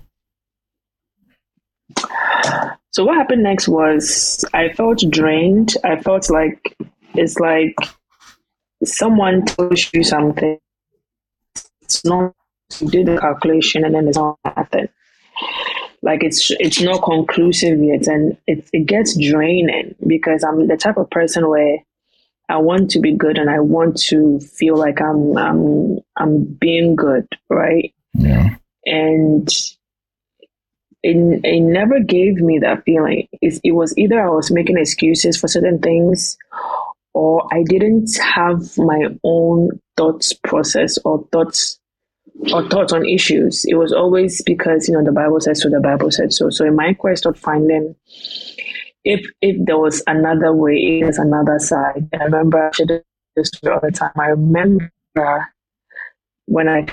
So 2.91 3.05
what 3.05 3.15
happened 3.15 3.43
next 3.43 3.67
was 3.67 4.43
I 4.53 4.69
felt 4.73 5.03
drained. 5.09 5.75
I 5.83 5.99
felt 6.01 6.29
like 6.29 6.75
it's 7.13 7.39
like 7.39 7.75
someone 8.83 9.45
tells 9.45 9.89
you 9.93 10.03
something, 10.03 10.59
it's 11.81 12.03
not 12.03 12.33
you 12.79 12.89
do 12.89 13.03
the 13.03 13.17
calculation 13.17 13.83
and 13.83 13.95
then 13.95 14.07
it's 14.07 14.17
not 14.17 14.37
nothing. 14.57 14.87
Like 16.01 16.23
it's 16.23 16.51
it's 16.59 16.81
not 16.81 17.03
conclusive 17.03 17.79
yet, 17.79 18.07
and 18.07 18.35
it 18.47 18.67
it 18.73 18.85
gets 18.87 19.17
draining 19.17 19.95
because 20.07 20.43
I'm 20.43 20.67
the 20.67 20.77
type 20.77 20.97
of 20.97 21.09
person 21.11 21.47
where 21.47 21.77
I 22.49 22.57
want 22.57 22.89
to 22.91 22.99
be 22.99 23.13
good 23.13 23.37
and 23.37 23.49
I 23.49 23.59
want 23.59 23.97
to 24.09 24.39
feel 24.39 24.75
like 24.75 24.99
I'm 24.99 25.37
I'm 25.37 25.99
I'm 26.17 26.43
being 26.43 26.95
good, 26.95 27.27
right? 27.49 27.93
Yeah. 28.13 28.55
And 28.85 29.47
it, 31.03 31.41
it 31.45 31.61
never 31.61 31.99
gave 32.01 32.35
me 32.37 32.59
that 32.59 32.83
feeling. 32.85 33.27
It, 33.41 33.59
it 33.63 33.71
was 33.73 33.93
either 33.97 34.21
I 34.21 34.29
was 34.29 34.51
making 34.51 34.77
excuses 34.77 35.37
for 35.37 35.47
certain 35.47 35.79
things 35.79 36.37
or 37.13 37.47
I 37.53 37.63
didn't 37.63 38.15
have 38.17 38.77
my 38.77 39.07
own 39.23 39.79
thoughts 39.97 40.33
process 40.33 40.97
or 41.05 41.27
thoughts 41.31 41.79
or 42.53 42.67
thoughts 42.69 42.93
on 42.93 43.05
issues. 43.05 43.65
It 43.65 43.75
was 43.75 43.93
always 43.93 44.41
because, 44.43 44.87
you 44.89 44.95
know, 44.95 45.03
the 45.03 45.11
Bible 45.13 45.41
says 45.41 45.61
so, 45.61 45.69
the 45.69 45.81
Bible 45.81 46.11
said 46.11 46.33
so. 46.33 46.49
So 46.51 46.65
in 46.65 46.75
my 46.75 46.93
quest 46.93 47.25
of 47.25 47.37
finding 47.39 47.95
if 49.03 49.25
if 49.41 49.57
there 49.65 49.77
was 49.77 50.03
another 50.07 50.53
way, 50.55 50.73
if 50.75 51.03
there's 51.03 51.17
another 51.17 51.59
side. 51.59 52.09
I 52.13 52.25
remember 52.25 52.67
I 52.69 52.71
should 52.75 53.03
this 53.35 53.49
story 53.49 53.73
all 53.73 53.81
the 53.81 53.91
time. 53.91 54.11
I 54.17 54.27
remember 54.27 54.91
when 56.47 56.69
I 56.69 56.85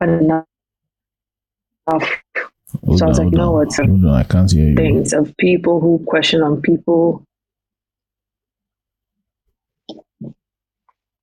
enough. 0.00 0.44
Hold 1.88 2.98
So 2.98 3.06
I 3.06 3.08
was 3.08 3.18
like, 3.18 3.30
you 3.32 3.38
know 3.38 3.44
hold 3.44 3.66
what? 3.66 3.80
on. 3.80 3.88
Hold 3.88 4.04
on, 4.04 4.14
I 4.14 4.22
can't 4.24 4.50
hear 4.50 4.68
you. 4.70 4.76
Things 4.76 5.12
of 5.12 5.36
people 5.38 5.80
who 5.80 6.02
question 6.06 6.42
on 6.42 6.60
people. 6.60 7.22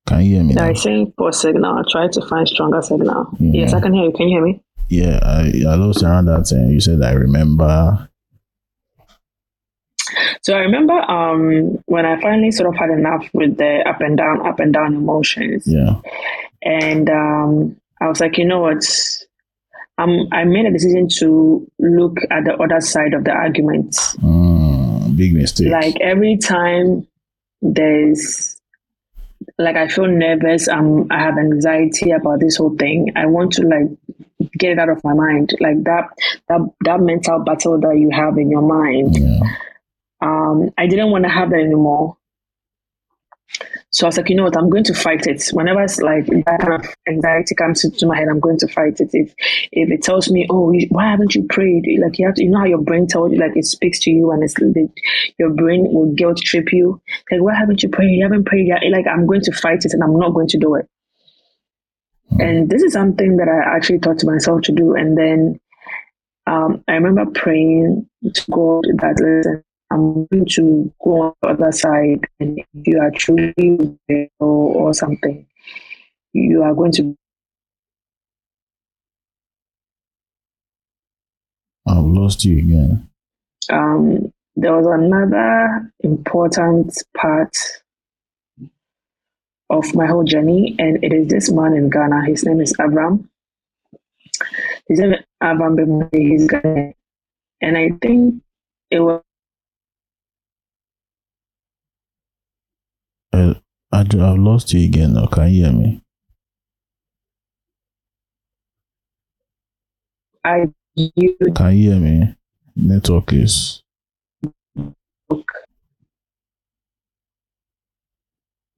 Can 0.06 0.20
you 0.20 0.34
hear 0.34 0.44
me 0.44 0.54
now? 0.54 0.66
I 0.66 0.72
saying 0.74 1.12
poor 1.16 1.32
signal. 1.32 1.78
I 1.78 1.82
try 1.90 2.08
to 2.08 2.26
find 2.26 2.46
stronger 2.46 2.82
signal. 2.82 3.28
Yes, 3.40 3.72
I 3.72 3.80
can 3.80 3.94
hear 3.94 4.04
you. 4.04 4.12
Can 4.12 4.28
you 4.28 4.36
hear 4.36 4.44
me? 4.44 4.60
Yeah, 4.88 5.18
I, 5.22 5.50
I 5.66 5.74
lost 5.76 6.02
around 6.02 6.26
that 6.26 6.50
and 6.52 6.70
you 6.70 6.80
said 6.80 7.02
I 7.02 7.12
remember. 7.12 8.08
So 10.42 10.54
I 10.54 10.58
remember 10.58 10.92
um, 10.92 11.78
when 11.86 12.04
I 12.04 12.20
finally 12.20 12.50
sort 12.50 12.68
of 12.68 12.78
had 12.78 12.90
enough 12.90 13.26
with 13.32 13.56
the 13.56 13.82
up 13.88 14.02
and 14.02 14.16
down, 14.16 14.46
up 14.46 14.60
and 14.60 14.72
down 14.74 14.94
emotions. 14.94 15.64
Yeah. 15.66 16.00
and 16.62 17.08
um, 17.08 17.76
I 18.04 18.08
was 18.08 18.20
like, 18.20 18.36
you 18.36 18.44
know 18.44 18.60
what? 18.60 18.84
Um, 19.96 20.28
I 20.30 20.44
made 20.44 20.66
a 20.66 20.72
decision 20.72 21.08
to 21.20 21.66
look 21.78 22.18
at 22.30 22.44
the 22.44 22.54
other 22.54 22.80
side 22.80 23.14
of 23.14 23.24
the 23.24 23.30
argument. 23.30 23.92
Mm, 24.18 25.16
big 25.16 25.32
mistake. 25.32 25.72
Like 25.72 25.96
every 26.02 26.36
time 26.36 27.06
there's, 27.62 28.60
like 29.56 29.76
I 29.76 29.88
feel 29.88 30.06
nervous, 30.06 30.68
um, 30.68 31.06
I 31.10 31.20
have 31.20 31.38
anxiety 31.38 32.10
about 32.10 32.40
this 32.40 32.56
whole 32.56 32.76
thing. 32.76 33.10
I 33.16 33.24
want 33.24 33.52
to 33.54 33.62
like 33.62 34.50
get 34.58 34.72
it 34.72 34.78
out 34.78 34.90
of 34.90 35.02
my 35.02 35.14
mind, 35.14 35.54
like 35.60 35.82
that 35.84 36.08
that 36.48 36.60
that 36.84 37.00
mental 37.00 37.38
battle 37.42 37.80
that 37.80 37.96
you 37.98 38.10
have 38.12 38.36
in 38.36 38.50
your 38.50 38.62
mind. 38.62 39.16
yeah. 39.16 39.40
Um, 40.20 40.70
I 40.76 40.86
didn't 40.86 41.10
want 41.10 41.24
to 41.24 41.30
have 41.30 41.50
that 41.50 41.60
anymore. 41.60 42.18
So 43.94 44.06
I 44.06 44.08
was 44.08 44.16
like, 44.16 44.28
you 44.28 44.34
know 44.34 44.42
what, 44.42 44.56
I'm 44.56 44.68
going 44.70 44.82
to 44.84 44.92
fight 44.92 45.28
it. 45.28 45.48
Whenever 45.52 45.80
it's 45.80 46.00
like 46.00 46.26
that 46.26 46.58
kind 46.60 46.74
of 46.74 46.94
anxiety 47.08 47.54
comes 47.54 47.84
into 47.84 48.08
my 48.08 48.16
head, 48.16 48.26
I'm 48.28 48.40
going 48.40 48.58
to 48.58 48.66
fight 48.66 49.00
it. 49.00 49.10
If 49.12 49.32
if 49.70 49.88
it 49.88 50.02
tells 50.02 50.28
me, 50.32 50.48
oh, 50.50 50.72
you, 50.72 50.88
why 50.90 51.08
haven't 51.08 51.36
you 51.36 51.46
prayed? 51.48 51.86
Like 52.02 52.18
you 52.18 52.26
have 52.26 52.34
to, 52.34 52.42
you 52.42 52.50
know 52.50 52.58
how 52.58 52.64
your 52.64 52.82
brain 52.82 53.06
tells 53.06 53.30
you, 53.30 53.38
like 53.38 53.56
it 53.56 53.64
speaks 53.64 54.00
to 54.00 54.10
you, 54.10 54.32
and 54.32 54.42
it's 54.42 54.54
the, 54.54 54.88
your 55.38 55.50
brain 55.50 55.86
will 55.92 56.12
guilt 56.12 56.38
trip 56.38 56.72
you. 56.72 57.00
Like, 57.30 57.40
why 57.40 57.54
haven't 57.54 57.84
you 57.84 57.88
prayed? 57.88 58.10
You 58.16 58.24
haven't 58.24 58.46
prayed 58.46 58.66
yet. 58.66 58.82
Like 58.90 59.06
I'm 59.06 59.26
going 59.26 59.42
to 59.42 59.52
fight 59.52 59.84
it, 59.84 59.92
and 59.92 60.02
I'm 60.02 60.18
not 60.18 60.34
going 60.34 60.48
to 60.48 60.58
do 60.58 60.74
it. 60.74 60.88
And 62.40 62.68
this 62.68 62.82
is 62.82 62.94
something 62.94 63.36
that 63.36 63.46
I 63.46 63.76
actually 63.76 64.00
taught 64.00 64.24
myself 64.24 64.62
to 64.62 64.72
do, 64.72 64.96
and 64.96 65.16
then 65.16 65.60
um, 66.48 66.82
I 66.88 66.94
remember 66.94 67.30
praying 67.30 68.08
to 68.24 68.50
God 68.50 68.86
that 68.98 69.20
listen, 69.20 69.62
I'm 69.94 70.26
going 70.26 70.44
to 70.46 70.92
go 71.00 71.22
on 71.22 71.34
the 71.40 71.48
other 71.50 71.70
side, 71.70 72.26
and 72.40 72.58
if 72.58 72.66
you 72.72 73.00
are 73.00 73.12
truly 73.12 73.54
real 74.08 74.28
or, 74.40 74.74
or 74.74 74.94
something, 74.94 75.46
you 76.32 76.64
are 76.64 76.74
going 76.74 76.90
to. 76.92 77.16
I've 81.86 82.02
lost 82.04 82.44
you 82.44 82.58
again. 82.58 83.08
Um, 83.70 84.32
there 84.56 84.76
was 84.76 84.86
another 84.86 85.92
important 86.00 87.00
part 87.16 87.56
of 89.70 89.94
my 89.94 90.06
whole 90.06 90.24
journey, 90.24 90.74
and 90.80 91.04
it 91.04 91.12
is 91.12 91.28
this 91.28 91.52
man 91.52 91.72
in 91.74 91.88
Ghana. 91.88 92.26
His 92.26 92.44
name 92.44 92.60
is 92.60 92.72
Avram. 92.78 93.28
His 94.88 94.98
name 94.98 95.12
is 95.12 95.20
Avram 95.40 95.76
Bembe. 95.76 96.08
He's 96.12 96.48
Ghanaian. 96.48 96.94
And 97.60 97.78
I 97.78 97.90
think 98.02 98.42
it 98.90 98.98
was 98.98 99.22
Uh, 103.34 103.54
I, 103.90 104.02
I've 104.02 104.38
lost 104.38 104.72
you 104.72 104.84
again 104.84 105.14
now. 105.14 105.26
Can 105.26 105.50
you 105.50 105.64
hear 105.64 105.72
me? 105.72 106.00
I 110.44 110.68
you 110.94 111.36
Can 111.52 111.76
you 111.76 111.90
hear 111.90 111.98
me? 111.98 112.36
Network 112.76 113.32
is. 113.32 113.82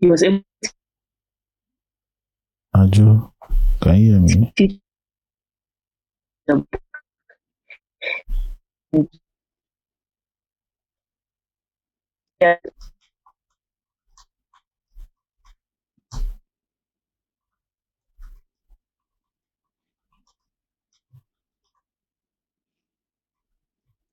he 0.01 0.07
was 0.07 0.23
able 0.23 0.41
Adjo, 2.75 3.33
can 3.83 3.97
you 3.97 4.13
hear 4.13 4.21
me? 4.21 4.53
to 6.49 6.67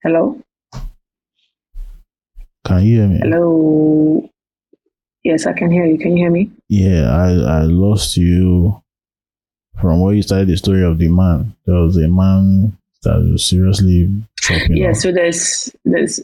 Hello? 0.03 0.39
Can 2.65 2.81
you 2.85 2.99
hear 2.99 3.07
me? 3.07 3.19
Hello? 3.21 4.29
Yes, 5.23 5.45
I 5.45 5.53
can 5.53 5.71
hear 5.71 5.85
you. 5.85 5.97
Can 5.97 6.11
you 6.17 6.23
hear 6.23 6.31
me? 6.31 6.51
Yeah, 6.69 7.09
I, 7.09 7.59
I 7.59 7.61
lost 7.63 8.17
you 8.17 8.81
from 9.79 10.01
where 10.01 10.13
you 10.13 10.21
started 10.21 10.47
the 10.49 10.57
story 10.57 10.83
of 10.83 10.97
the 10.97 11.07
man. 11.07 11.55
There 11.65 11.75
was 11.75 11.97
a 11.97 12.07
man 12.07 12.77
that 13.03 13.15
was 13.31 13.45
seriously 13.45 14.09
chopping 14.39 14.77
Yeah, 14.77 14.89
off. 14.89 14.97
so 14.97 15.11
there's 15.11 15.71
there's 15.85 16.19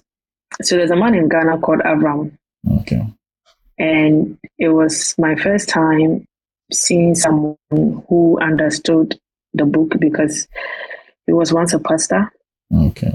so 0.61 0.75
there's 0.75 0.91
a 0.91 0.95
man 0.95 1.13
in 1.15 1.29
Ghana 1.29 1.59
called 1.59 1.79
Avram. 1.79 2.31
Okay. 2.81 3.01
And 3.77 4.37
it 4.57 4.69
was 4.69 5.15
my 5.17 5.35
first 5.35 5.69
time 5.69 6.25
seeing 6.71 7.15
someone 7.15 7.55
who 7.71 8.37
understood 8.41 9.17
the 9.53 9.65
book 9.65 9.93
because 9.99 10.47
he 11.25 11.33
was 11.33 11.53
once 11.53 11.73
a 11.73 11.79
pastor. 11.79 12.29
Okay. 12.73 13.13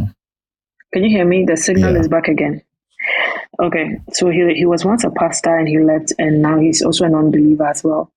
Can 0.94 1.02
you 1.02 1.10
hear 1.10 1.24
me? 1.26 1.44
The 1.44 1.56
signal 1.56 1.94
Yeah. 1.94 2.00
is 2.00 2.08
back 2.08 2.28
again. 2.28 2.62
Okay, 3.60 3.98
so 4.12 4.30
he 4.30 4.54
he 4.54 4.64
was 4.64 4.84
once 4.84 5.02
a 5.02 5.10
pastor 5.10 5.56
and 5.58 5.68
he 5.68 5.78
left, 5.80 6.12
and 6.20 6.40
now 6.40 6.58
he's 6.58 6.82
also 6.82 7.04
an 7.04 7.16
unbeliever 7.16 7.66
as 7.66 7.82
well. 7.82 8.12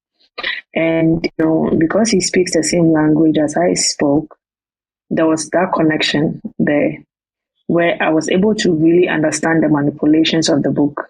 And 0.75 1.25
you 1.25 1.31
know, 1.45 1.71
because 1.75 2.11
he 2.11 2.21
speaks 2.21 2.53
the 2.53 2.63
same 2.63 2.91
language 2.91 3.39
as 3.39 3.57
I 3.57 3.73
spoke, 3.73 4.37
there 5.09 5.25
was 5.25 5.49
that 5.49 5.73
connection 5.73 6.39
there, 6.59 7.03
where 7.65 7.97
I 7.99 8.09
was 8.09 8.29
able 8.29 8.53
to 8.55 8.71
really 8.75 9.07
understand 9.09 9.63
the 9.63 9.69
manipulations 9.69 10.47
of 10.47 10.61
the 10.61 10.69
book 10.71 11.09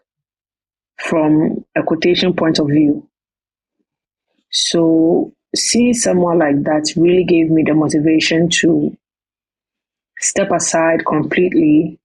from 0.97 1.65
a 1.75 1.83
quotation 1.83 2.33
point 2.33 2.59
of 2.59 2.67
view. 2.67 3.05
So 4.51 5.33
seeing 5.53 5.93
someone 5.93 6.39
like 6.39 6.63
that 6.63 6.93
really 6.95 7.25
gave 7.25 7.49
me 7.51 7.63
the 7.63 7.73
motivation 7.73 8.49
to 8.61 8.95
step 10.19 10.51
aside 10.51 11.05
completely 11.05 11.99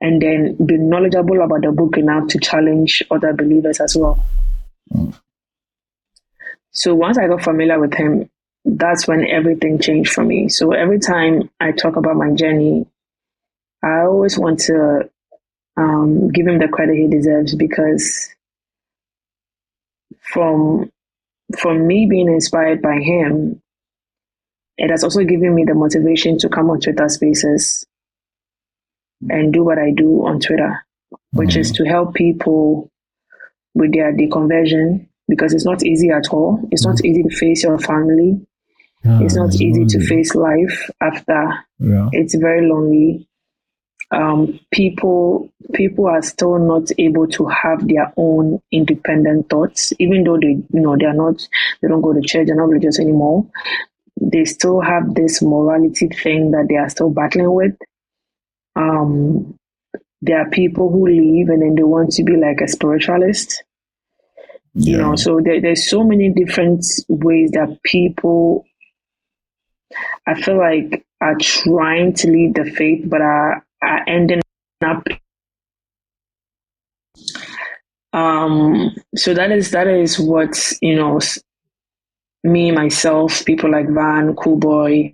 and 0.00 0.20
then 0.20 0.56
be 0.66 0.76
knowledgeable 0.76 1.42
about 1.42 1.62
the 1.62 1.70
book 1.70 1.96
enough 1.96 2.26
to 2.28 2.38
challenge 2.38 3.02
other 3.10 3.32
believers 3.32 3.80
as 3.80 3.96
well. 3.96 4.22
So 6.72 6.94
once 6.94 7.18
I 7.18 7.28
got 7.28 7.42
familiar 7.42 7.78
with 7.78 7.94
him, 7.94 8.28
that's 8.64 9.06
when 9.06 9.26
everything 9.26 9.78
changed 9.78 10.12
for 10.12 10.24
me. 10.24 10.48
So 10.48 10.72
every 10.72 10.98
time 10.98 11.50
I 11.60 11.72
talk 11.72 11.96
about 11.96 12.16
my 12.16 12.32
journey, 12.32 12.86
I 13.82 14.00
always 14.00 14.38
want 14.38 14.60
to 14.60 15.08
um, 15.76 16.28
give 16.30 16.46
him 16.46 16.58
the 16.58 16.68
credit 16.68 16.96
he 16.96 17.08
deserves 17.08 17.54
because 17.54 18.28
from 20.20 20.90
from 21.58 21.86
me 21.86 22.06
being 22.06 22.28
inspired 22.28 22.80
by 22.82 22.98
him, 22.98 23.61
it 24.82 24.90
has 24.90 25.04
also 25.04 25.22
given 25.24 25.54
me 25.54 25.64
the 25.64 25.74
motivation 25.74 26.36
to 26.38 26.48
come 26.48 26.68
on 26.70 26.80
Twitter 26.80 27.08
Spaces 27.08 27.86
and 29.30 29.52
do 29.52 29.62
what 29.64 29.78
I 29.78 29.92
do 29.96 30.26
on 30.26 30.40
Twitter. 30.40 30.84
which 31.32 31.56
is 31.56 31.72
to 31.72 31.84
help 31.84 32.14
people 32.14 32.90
with 33.74 33.92
their 33.92 34.12
deconversion 34.12 35.06
because 35.28 35.54
it's 35.54 35.64
not 35.64 35.82
easy 35.84 36.10
at 36.10 36.28
all. 36.30 36.60
It's 36.70 36.84
not 36.84 37.02
easy 37.04 37.22
to 37.22 37.30
face 37.34 37.62
your 37.64 37.78
family. 37.78 38.40
Yeah, 39.04 39.20
It's 39.22 39.34
not 39.36 39.54
easy 39.54 39.84
to 39.86 40.00
face 40.06 40.34
life 40.34 40.90
after. 41.00 41.64
Yeah. 41.78 42.08
It's 42.12 42.34
very 42.34 42.68
lonely. 42.68 43.28
Um, 44.10 44.60
people 44.70 45.48
people 45.72 46.06
are 46.06 46.20
still 46.22 46.58
not 46.58 46.90
able 46.98 47.26
to 47.28 47.46
have 47.46 47.88
their 47.88 48.12
own 48.18 48.60
independent 48.70 49.48
thoughts, 49.48 49.92
even 49.98 50.24
though 50.24 50.36
they 50.38 50.58
you 50.72 50.80
know 50.80 50.96
they 50.98 51.06
are 51.06 51.14
not 51.14 51.48
they 51.80 51.88
don't 51.88 52.02
go 52.02 52.12
to 52.12 52.20
church, 52.20 52.46
they're 52.46 52.56
not 52.56 52.68
religious 52.68 53.00
anymore. 53.00 53.46
They 54.22 54.44
still 54.44 54.80
have 54.80 55.14
this 55.14 55.42
morality 55.42 56.08
thing 56.08 56.52
that 56.52 56.66
they 56.68 56.76
are 56.76 56.88
still 56.88 57.10
battling 57.10 57.52
with. 57.52 57.76
Um, 58.76 59.58
there 60.22 60.40
are 60.40 60.48
people 60.50 60.90
who 60.90 61.06
leave 61.06 61.48
and 61.48 61.60
then 61.60 61.74
they 61.74 61.82
want 61.82 62.12
to 62.12 62.22
be 62.22 62.36
like 62.36 62.60
a 62.60 62.68
spiritualist 62.68 63.62
you 64.74 64.96
know 64.96 65.16
so 65.16 65.40
there, 65.44 65.60
there's 65.60 65.90
so 65.90 66.02
many 66.02 66.30
different 66.30 66.84
ways 67.08 67.50
that 67.50 67.78
people 67.82 68.64
i 70.26 70.40
feel 70.40 70.56
like 70.56 71.04
are 71.20 71.36
trying 71.40 72.12
to 72.14 72.30
lead 72.30 72.54
the 72.54 72.64
faith 72.72 73.04
but 73.06 73.20
are, 73.20 73.64
are 73.82 74.08
ending 74.08 74.40
up 74.84 75.04
um 78.14 78.94
so 79.14 79.34
that 79.34 79.52
is 79.52 79.72
that 79.72 79.86
is 79.86 80.18
what 80.18 80.72
you 80.80 80.94
know 80.94 81.20
me 82.44 82.70
myself 82.70 83.44
people 83.44 83.70
like 83.70 83.88
van 83.88 84.34
cool 84.34 84.56
boy 84.56 85.12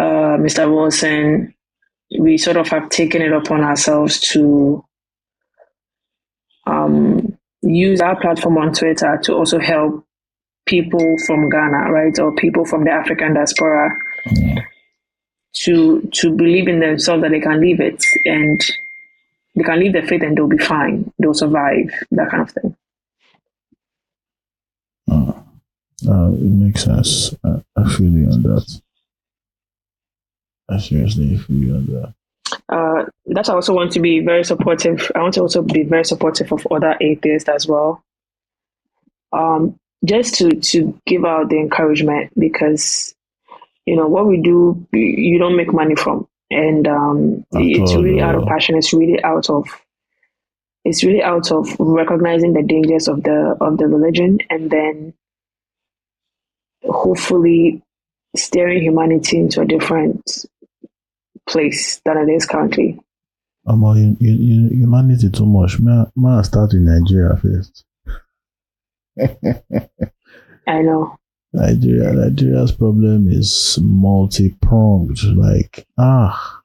uh 0.00 0.36
mr 0.38 0.70
wilson 0.70 1.54
we 2.18 2.38
sort 2.38 2.56
of 2.56 2.68
have 2.68 2.88
taken 2.88 3.22
it 3.22 3.32
upon 3.32 3.62
ourselves 3.62 4.18
to 4.20 4.84
um 6.66 7.38
use 7.62 8.00
our 8.00 8.18
platform 8.20 8.58
on 8.58 8.72
Twitter 8.72 9.18
to 9.24 9.34
also 9.34 9.58
help 9.58 10.04
people 10.66 11.16
from 11.26 11.48
Ghana, 11.48 11.90
right, 11.90 12.18
or 12.18 12.34
people 12.34 12.64
from 12.64 12.84
the 12.84 12.90
African 12.90 13.34
diaspora 13.34 13.90
to 15.54 16.00
to 16.12 16.36
believe 16.36 16.68
in 16.68 16.80
themselves 16.80 17.22
that 17.22 17.30
they 17.30 17.40
can 17.40 17.60
leave 17.60 17.80
it 17.80 18.04
and 18.24 18.60
they 19.56 19.64
can 19.64 19.80
leave 19.80 19.92
their 19.92 20.06
faith 20.06 20.22
and 20.22 20.36
they'll 20.36 20.46
be 20.46 20.58
fine, 20.58 21.10
they'll 21.18 21.34
survive, 21.34 21.90
that 22.12 22.30
kind 22.30 22.42
of 22.42 22.50
thing. 22.50 22.76
Uh, 26.06 26.28
it 26.32 26.40
makes 26.42 26.84
sense. 26.84 27.34
I, 27.44 27.62
I 27.76 27.88
feel 27.90 28.10
you 28.10 28.30
on 28.30 28.42
that. 28.42 28.80
I 30.68 30.78
seriously 30.78 31.36
feel 31.38 31.56
you 31.56 31.74
on 31.74 31.86
that. 31.86 32.14
Uh, 32.68 33.06
that 33.26 33.48
I 33.48 33.54
also 33.54 33.74
want 33.74 33.92
to 33.92 34.00
be 34.00 34.20
very 34.20 34.44
supportive. 34.44 35.10
I 35.14 35.20
want 35.22 35.34
to 35.34 35.40
also 35.40 35.62
be 35.62 35.82
very 35.82 36.04
supportive 36.04 36.52
of 36.52 36.66
other 36.70 36.96
atheists 37.00 37.48
as 37.48 37.66
well. 37.66 38.02
Um, 39.32 39.78
just 40.04 40.34
to 40.36 40.50
to 40.50 40.98
give 41.06 41.24
out 41.24 41.48
the 41.50 41.56
encouragement 41.58 42.30
because 42.38 43.14
you 43.84 43.96
know 43.96 44.06
what 44.06 44.26
we 44.26 44.40
do, 44.40 44.86
you- 44.92 45.00
you 45.32 45.38
don't 45.38 45.56
make 45.56 45.72
money 45.72 45.96
from, 45.96 46.28
and 46.50 46.86
um, 46.86 47.44
it's 47.80 47.94
really 48.02 48.20
out 48.20 48.34
of 48.36 48.42
passion. 48.48 48.76
It's 48.76 48.92
really 48.92 49.22
out 49.22 49.50
of 49.50 49.66
it's 50.84 51.02
really 51.04 51.22
out 51.22 51.50
of 51.50 51.68
recognizing 51.78 52.52
the 52.52 52.62
dangers 52.62 53.08
of 53.08 53.22
the 53.24 53.56
of 53.60 53.76
the 53.78 53.86
religion, 53.88 54.38
and 54.48 54.70
then 54.70 55.14
hopefully 56.88 57.82
steering 58.36 58.82
humanity 58.82 59.38
into 59.38 59.60
a 59.60 59.66
different 59.66 60.46
place 61.48 62.00
than 62.04 62.18
it 62.18 62.32
is 62.32 62.46
currently. 62.46 62.98
Um, 63.66 63.82
you, 63.96 64.16
you, 64.20 64.36
you, 64.36 64.68
humanity 64.70 65.30
too 65.30 65.46
much. 65.46 65.78
May 65.78 65.92
I, 65.92 66.04
may 66.16 66.30
I 66.30 66.42
start 66.42 66.70
with 66.72 66.82
Nigeria 66.82 67.36
first? 67.36 67.84
I 70.66 70.82
know. 70.82 71.16
Nigeria, 71.52 72.12
Nigeria's 72.12 72.72
problem 72.72 73.30
is 73.30 73.78
multi-pronged. 73.82 75.22
Like, 75.24 75.86
ah, 75.98 76.60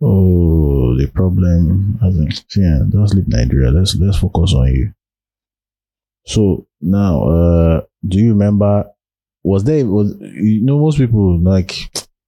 oh, 0.00 0.96
the 0.96 1.06
problem. 1.08 1.98
As 2.02 2.16
in, 2.16 2.28
yeah, 2.62 2.80
just 2.90 3.14
leave 3.14 3.28
Nigeria. 3.28 3.70
Let's 3.70 3.94
let's 3.96 4.18
focus 4.18 4.54
on 4.54 4.68
you. 4.68 4.92
So 6.26 6.66
now, 6.80 7.22
uh, 7.24 7.80
do 8.06 8.18
you 8.18 8.30
remember? 8.30 8.90
Was 9.44 9.64
there 9.64 9.84
was 9.86 10.14
you 10.20 10.62
know 10.62 10.78
most 10.78 10.98
people 10.98 11.38
like 11.40 11.74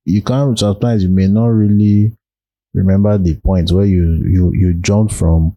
you 0.05 0.23
can't 0.23 0.59
sometimes 0.59 1.03
you 1.03 1.09
may 1.09 1.29
not 1.29 1.47
really 1.47 2.17
remember 2.75 3.17
the 3.19 3.37
point 3.41 3.71
where 3.71 3.85
you 3.85 4.23
you 4.27 4.53
you 4.53 4.75
jumped 4.75 5.15
from 5.15 5.57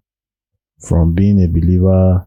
from 0.79 1.13
being 1.13 1.43
a 1.43 1.47
believer 1.47 2.25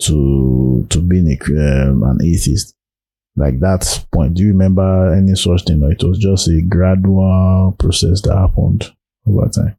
to 0.00 0.84
to 0.90 1.00
being 1.00 1.28
a, 1.28 1.88
um, 1.88 2.02
an 2.02 2.18
atheist 2.20 2.74
like 3.36 3.60
that 3.60 4.04
point 4.12 4.34
do 4.34 4.42
you 4.42 4.48
remember 4.48 5.14
any 5.14 5.36
such 5.36 5.62
thing 5.64 5.80
or 5.82 5.92
it 5.92 6.02
was 6.02 6.18
just 6.18 6.48
a 6.48 6.60
gradual 6.68 7.74
process 7.78 8.20
that 8.22 8.36
happened 8.36 8.92
over 9.26 9.48
time 9.48 9.76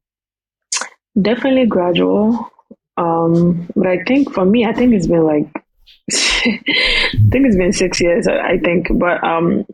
Definitely 1.20 1.68
gradual. 1.68 2.50
Um, 2.98 3.68
but 3.76 3.88
I 3.88 4.04
think 4.04 4.34
for 4.34 4.46
me, 4.46 4.66
I 4.66 4.74
think 4.74 4.94
it's 4.94 5.08
been 5.08 5.24
like, 5.24 5.48
I 6.12 6.16
think 7.32 7.48
it's 7.48 7.58
been 7.58 7.74
six 7.74 8.02
years. 8.02 8.28
I 8.28 8.58
think, 8.58 8.88
but 9.00 9.24
um, 9.24 9.66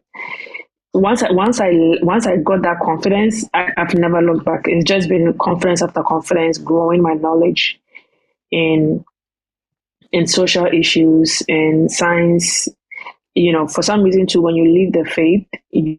once 0.93 1.23
I 1.23 1.31
once 1.31 1.59
I 1.59 1.71
once 2.01 2.27
I 2.27 2.37
got 2.37 2.61
that 2.63 2.79
confidence, 2.81 3.45
I, 3.53 3.69
I've 3.77 3.93
never 3.93 4.21
looked 4.21 4.45
back. 4.45 4.61
It's 4.65 4.85
just 4.85 5.09
been 5.09 5.37
confidence 5.39 5.81
after 5.81 6.03
confidence, 6.03 6.57
growing 6.57 7.01
my 7.01 7.13
knowledge 7.13 7.79
in 8.51 9.03
in 10.11 10.27
social 10.27 10.65
issues 10.65 11.41
in 11.47 11.89
science. 11.89 12.67
You 13.35 13.53
know, 13.53 13.67
for 13.67 13.81
some 13.83 14.01
reason 14.03 14.27
too, 14.27 14.41
when 14.41 14.55
you 14.55 14.65
leave 14.65 14.93
the 14.93 15.05
faith, 15.05 15.47
you, 15.71 15.97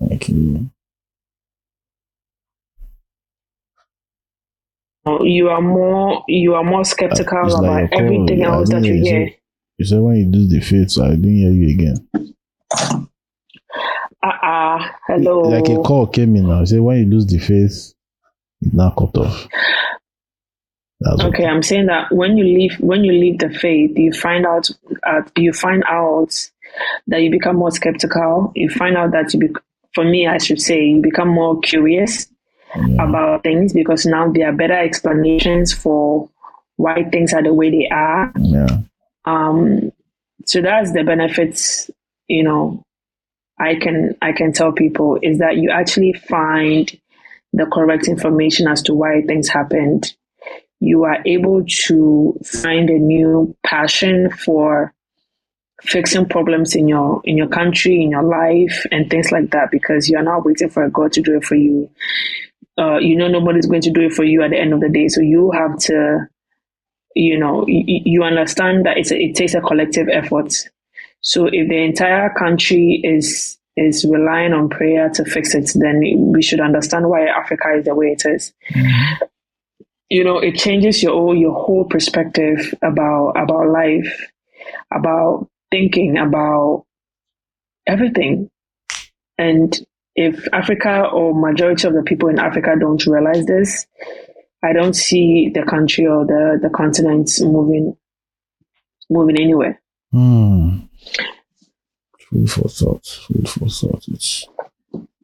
like 0.00 0.28
you 0.28 0.70
you 5.22 5.48
are 5.48 5.60
more 5.60 6.22
you 6.28 6.54
are 6.54 6.64
more 6.64 6.84
skeptical 6.84 7.44
it's 7.44 7.54
about 7.54 7.90
call. 7.90 8.00
everything 8.00 8.44
I 8.44 8.48
else 8.54 8.70
that 8.70 8.84
you 8.84 8.94
hear 8.94 9.20
you 9.26 9.32
you 9.78 9.84
said 9.84 10.00
when 10.00 10.16
you 10.16 10.26
lose 10.26 10.48
the 10.50 10.60
faith 10.60 10.90
so 10.90 11.04
i 11.04 11.10
didn't 11.10 11.36
hear 11.36 11.50
you 11.50 11.68
again 11.74 12.08
Ah, 14.24 14.38
ah, 14.42 14.96
hello. 15.08 15.40
like 15.40 15.68
a 15.68 15.82
call 15.82 16.06
came 16.06 16.36
in 16.36 16.46
now 16.46 16.60
you 16.60 16.66
say 16.66 16.78
when 16.78 16.98
you 16.98 17.06
lose 17.06 17.26
the 17.26 17.38
faith 17.38 17.94
it's 18.60 18.72
now 18.72 18.90
cut 18.90 19.16
off 19.18 19.48
that's 21.00 21.20
Okay, 21.24 21.46
I'm 21.46 21.64
saying 21.64 21.86
that 21.86 22.12
when 22.12 22.36
you 22.36 22.44
leave 22.44 22.74
when 22.78 23.02
you 23.02 23.10
leave 23.12 23.40
the 23.40 23.50
faith, 23.50 23.98
you 23.98 24.12
find 24.12 24.46
out 24.46 24.68
uh, 25.04 25.22
you 25.36 25.52
find 25.52 25.82
out 25.88 26.32
that 27.08 27.22
you 27.22 27.30
become 27.32 27.56
more 27.56 27.72
skeptical. 27.72 28.52
You 28.54 28.68
find 28.70 28.96
out 28.96 29.10
that 29.10 29.34
you 29.34 29.40
be, 29.40 29.48
for 29.96 30.04
me, 30.04 30.28
I 30.28 30.38
should 30.38 30.60
say, 30.60 30.80
you 30.84 31.02
become 31.02 31.26
more 31.26 31.58
curious 31.58 32.28
Yeah. 32.76 33.04
about 33.04 33.42
things 33.42 33.72
because 33.72 34.06
now 34.06 34.30
there 34.32 34.48
are 34.48 34.52
better 34.52 34.78
explanations 34.78 35.72
for 35.74 36.30
why 36.76 37.04
things 37.04 37.34
are 37.34 37.42
the 37.42 37.52
way 37.52 37.70
they 37.70 37.88
are. 37.88 38.32
yeah 38.38 38.78
Um, 39.24 39.92
so 40.46 40.60
that's 40.62 40.92
the 40.92 41.04
benefits, 41.04 41.90
you 42.28 42.42
know, 42.42 42.82
I 43.58 43.76
can 43.76 44.16
I 44.22 44.32
can 44.32 44.52
tell 44.52 44.72
people 44.72 45.18
is 45.22 45.38
that 45.38 45.56
you 45.56 45.70
actually 45.70 46.14
find 46.14 46.90
the 47.52 47.66
correct 47.66 48.08
information 48.08 48.66
as 48.66 48.82
to 48.82 48.94
why 48.94 49.22
things 49.26 49.48
happened. 49.48 50.14
You 50.80 51.04
are 51.04 51.18
able 51.26 51.64
to 51.86 52.38
find 52.44 52.90
a 52.90 52.98
new 52.98 53.54
passion 53.64 54.30
for 54.30 54.92
fixing 55.82 56.28
problems 56.28 56.74
in 56.74 56.88
your 56.88 57.20
in 57.24 57.36
your 57.36 57.48
country, 57.48 58.02
in 58.02 58.10
your 58.10 58.22
life, 58.24 58.84
and 58.90 59.08
things 59.08 59.30
like 59.30 59.50
that 59.50 59.70
because 59.70 60.08
you 60.08 60.16
are 60.18 60.24
not 60.24 60.44
waiting 60.44 60.70
for 60.70 60.84
a 60.84 60.90
God 60.90 61.12
to 61.12 61.22
do 61.22 61.36
it 61.36 61.44
for 61.44 61.54
you. 61.54 61.88
Uh, 62.78 62.96
you 62.98 63.16
know 63.16 63.28
nobody's 63.28 63.66
going 63.66 63.82
to 63.82 63.90
do 63.90 64.00
it 64.02 64.12
for 64.12 64.24
you 64.24 64.42
at 64.42 64.50
the 64.50 64.58
end 64.58 64.72
of 64.72 64.80
the 64.80 64.88
day, 64.88 65.08
so 65.08 65.20
you 65.20 65.50
have 65.52 65.78
to 65.78 66.26
you 67.14 67.38
know 67.38 67.64
you, 67.66 68.00
you 68.04 68.22
understand 68.22 68.86
that 68.86 68.96
it's 68.96 69.10
a, 69.10 69.18
it 69.18 69.34
takes 69.34 69.54
a 69.54 69.60
collective 69.60 70.08
effort. 70.08 70.52
So 71.20 71.46
if 71.46 71.68
the 71.68 71.82
entire 71.82 72.30
country 72.30 73.00
is 73.04 73.58
is 73.76 74.04
relying 74.08 74.52
on 74.52 74.68
prayer 74.68 75.08
to 75.08 75.24
fix 75.24 75.54
it 75.54 75.70
then 75.74 76.02
we 76.34 76.42
should 76.42 76.60
understand 76.60 77.08
why 77.08 77.24
africa 77.24 77.72
is 77.78 77.86
the 77.86 77.94
way 77.94 78.08
it 78.08 78.22
is. 78.26 78.52
You 80.10 80.24
know 80.24 80.38
it 80.38 80.56
changes 80.56 81.02
your 81.02 81.12
whole 81.12 81.36
your 81.36 81.54
whole 81.54 81.84
perspective 81.84 82.74
about 82.82 83.32
about 83.36 83.68
life 83.68 84.28
about 84.94 85.48
thinking 85.70 86.18
about 86.18 86.84
everything. 87.86 88.50
And 89.38 89.78
if 90.14 90.46
africa 90.52 91.08
or 91.12 91.34
majority 91.34 91.86
of 91.86 91.94
the 91.94 92.02
people 92.02 92.28
in 92.28 92.38
africa 92.38 92.74
don't 92.78 93.06
realize 93.06 93.44
this 93.46 93.86
I 94.62 94.72
don't 94.72 94.94
see 94.94 95.50
the 95.52 95.64
country 95.64 96.06
or 96.06 96.24
the, 96.24 96.58
the 96.62 96.70
continent 96.70 97.30
moving 97.40 97.96
moving 99.10 99.36
anywhere. 99.38 99.80
Hmm. 100.12 100.78
Food 102.18 102.50
for 102.50 102.68
thought. 102.68 103.06
Food 103.06 103.48
for 103.48 103.68
thought. 103.68 104.04
It's 104.08 104.46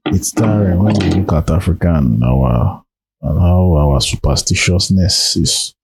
it's 0.06 0.32
tiring 0.32 0.82
when 0.82 1.00
you 1.00 1.10
look 1.10 1.32
at 1.32 1.50
Africa 1.50 1.94
and 1.94 2.22
our 2.24 2.82
and 3.22 3.38
how 3.38 3.74
our 3.74 4.00
superstitiousness 4.00 5.36
is 5.36 5.74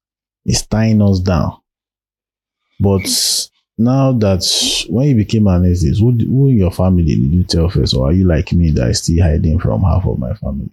is 0.45 0.67
tying 0.67 1.01
us 1.01 1.21
down. 1.21 1.61
But 2.81 3.07
now 3.77 4.13
that 4.13 4.45
when 4.89 5.09
you 5.09 5.15
became 5.17 5.47
an 5.47 5.65
atheist, 5.65 6.01
who, 6.01 6.13
who 6.13 6.49
in 6.49 6.59
your 6.59 6.71
family 6.71 7.03
did 7.05 7.33
you 7.33 7.45
tell 7.45 7.69
first, 7.69 7.95
or 7.95 8.09
are 8.09 8.13
you 8.13 8.25
like 8.25 8.53
me 8.53 8.71
that 8.71 8.91
is 8.91 9.03
still 9.03 9.23
hiding 9.23 9.59
from 9.59 9.83
half 9.83 10.07
of 10.07 10.19
my 10.19 10.33
family? 10.35 10.71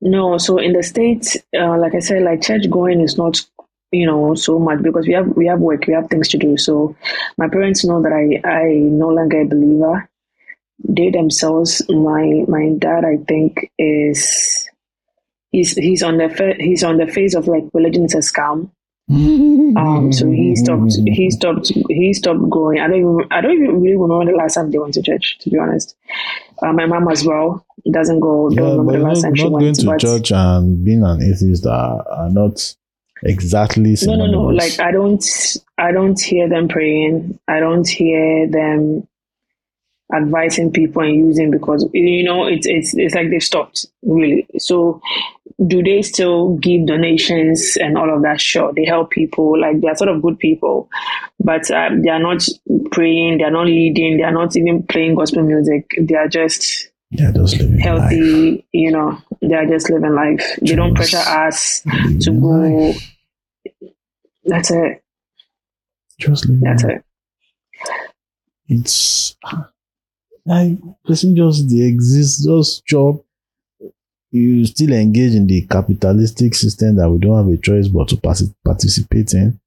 No, 0.00 0.38
so 0.38 0.58
in 0.58 0.72
the 0.72 0.82
states, 0.82 1.36
uh, 1.58 1.78
like 1.78 1.94
I 1.94 2.00
said, 2.00 2.22
like 2.22 2.42
church 2.42 2.68
going 2.70 3.00
is 3.00 3.16
not, 3.16 3.40
you 3.90 4.06
know, 4.06 4.34
so 4.34 4.58
much 4.58 4.82
because 4.82 5.06
we 5.06 5.12
have 5.12 5.28
we 5.36 5.46
have 5.46 5.60
work, 5.60 5.86
we 5.86 5.94
have 5.94 6.08
things 6.08 6.28
to 6.30 6.38
do. 6.38 6.56
So 6.56 6.96
my 7.36 7.48
parents 7.48 7.84
know 7.84 8.02
that 8.02 8.12
I 8.12 8.48
I 8.48 8.74
no 8.74 9.08
longer 9.08 9.42
a 9.42 9.46
believer. 9.46 10.08
They 10.84 11.10
themselves, 11.10 11.82
my 11.88 12.44
my 12.48 12.70
dad, 12.78 13.04
I 13.04 13.18
think 13.28 13.70
is 13.78 14.68
he's 15.52 15.74
he's 15.74 16.02
on 16.02 16.16
the 16.16 16.56
he's 16.58 16.82
on 16.82 16.96
the 16.96 17.06
phase 17.06 17.34
of 17.34 17.46
like 17.46 17.64
religion 17.72 18.04
is 18.04 18.14
a 18.14 18.18
scam. 18.18 18.70
Um, 19.10 20.12
so 20.12 20.30
he 20.30 20.54
stopped. 20.56 20.94
He 21.04 21.30
stopped. 21.38 21.72
He 21.88 22.12
stopped 22.14 22.48
going. 22.50 22.80
I 22.80 22.88
don't. 22.88 22.98
Even, 22.98 23.18
I 23.30 23.40
don't 23.40 23.52
even 23.52 23.80
really 23.82 23.96
remember 23.96 24.32
the 24.32 24.36
last 24.36 24.54
time 24.54 24.70
they 24.70 24.78
went 24.78 24.94
to 24.94 25.02
church. 25.02 25.38
To 25.40 25.50
be 25.50 25.58
honest, 25.58 25.96
uh, 26.62 26.72
my 26.72 26.86
mom 26.86 27.08
as 27.08 27.24
well 27.24 27.66
doesn't 27.90 28.20
go. 28.20 28.48
Don't 28.48 28.64
Yeah, 28.64 28.70
remember 28.70 28.92
the 28.92 28.98
last 29.04 29.22
not, 29.22 29.28
time 29.28 29.34
she 29.34 29.42
not 29.48 29.58
going 29.58 29.74
to 29.74 29.96
church 29.98 30.32
and 30.32 30.84
being 30.84 31.02
an 31.02 31.22
atheist 31.22 31.66
are, 31.66 32.06
are 32.08 32.30
not 32.30 32.74
exactly 33.24 33.96
no, 34.02 34.14
no, 34.14 34.26
no. 34.26 34.42
Like 34.44 34.78
I 34.80 34.92
don't. 34.92 35.24
I 35.78 35.92
don't 35.92 36.20
hear 36.20 36.48
them 36.48 36.68
praying. 36.68 37.38
I 37.48 37.60
don't 37.60 37.88
hear 37.88 38.48
them 38.48 39.06
advising 40.14 40.70
people 40.70 41.02
and 41.02 41.14
using 41.14 41.50
because 41.50 41.88
you 41.92 42.22
know 42.22 42.46
it's 42.46 42.66
it's 42.66 42.94
it's 42.94 43.14
like 43.14 43.30
they've 43.30 43.42
stopped 43.42 43.86
really. 44.02 44.46
So 44.58 45.00
do 45.66 45.82
they 45.82 46.02
still 46.02 46.56
give 46.56 46.86
donations 46.86 47.76
and 47.80 47.96
all 47.98 48.14
of 48.14 48.22
that? 48.22 48.40
Sure, 48.40 48.72
they 48.74 48.84
help 48.84 49.10
people. 49.10 49.60
Like 49.60 49.80
they're 49.80 49.94
sort 49.96 50.10
of 50.10 50.22
good 50.22 50.38
people, 50.38 50.88
but 51.40 51.70
uh, 51.70 51.90
they 52.02 52.10
are 52.10 52.18
not 52.18 52.46
praying. 52.90 53.38
They 53.38 53.44
are 53.44 53.50
not 53.50 53.66
leading. 53.66 54.16
They 54.16 54.22
are 54.24 54.32
not 54.32 54.56
even 54.56 54.82
playing 54.84 55.14
gospel 55.14 55.42
music. 55.42 55.90
They 56.00 56.14
are 56.14 56.28
just 56.28 56.88
They're 57.10 57.32
just 57.32 57.58
living 57.58 57.76
life. 57.76 57.84
healthy. 57.84 58.66
You 58.72 58.90
know, 58.92 59.18
they 59.40 59.54
are 59.54 59.66
just 59.66 59.90
living 59.90 60.14
life. 60.14 60.58
They 60.62 60.74
don't 60.74 60.94
pressure 60.94 61.16
us 61.18 61.82
to 61.82 62.30
life. 62.30 62.40
go. 62.40 62.94
That's 64.44 64.70
it. 64.70 65.02
Just 66.18 66.46
living 66.48 66.62
That's 66.62 66.82
life. 66.84 66.96
it. 66.96 67.04
It's 68.68 69.36
like 70.46 70.78
person 71.04 71.36
just 71.36 71.68
they 71.68 71.82
exist, 71.86 72.44
just 72.44 72.86
job. 72.86 73.20
You 74.32 74.64
still 74.64 74.94
engage 74.94 75.34
in 75.34 75.46
the 75.46 75.66
capitalistic 75.66 76.54
system 76.54 76.96
that 76.96 77.08
we 77.08 77.18
don't 77.18 77.36
have 77.36 77.52
a 77.52 77.60
choice 77.60 77.88
but 77.88 78.08
to 78.08 78.16
participate 78.64 79.34
in. 79.34 79.60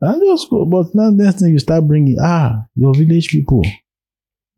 And 0.00 0.22
just 0.22 0.48
go. 0.48 0.64
But 0.64 0.94
now 0.94 1.10
next 1.10 1.40
thing 1.40 1.52
you 1.52 1.58
start 1.58 1.88
bringing, 1.88 2.16
ah, 2.20 2.64
your 2.76 2.94
village 2.94 3.28
people, 3.28 3.64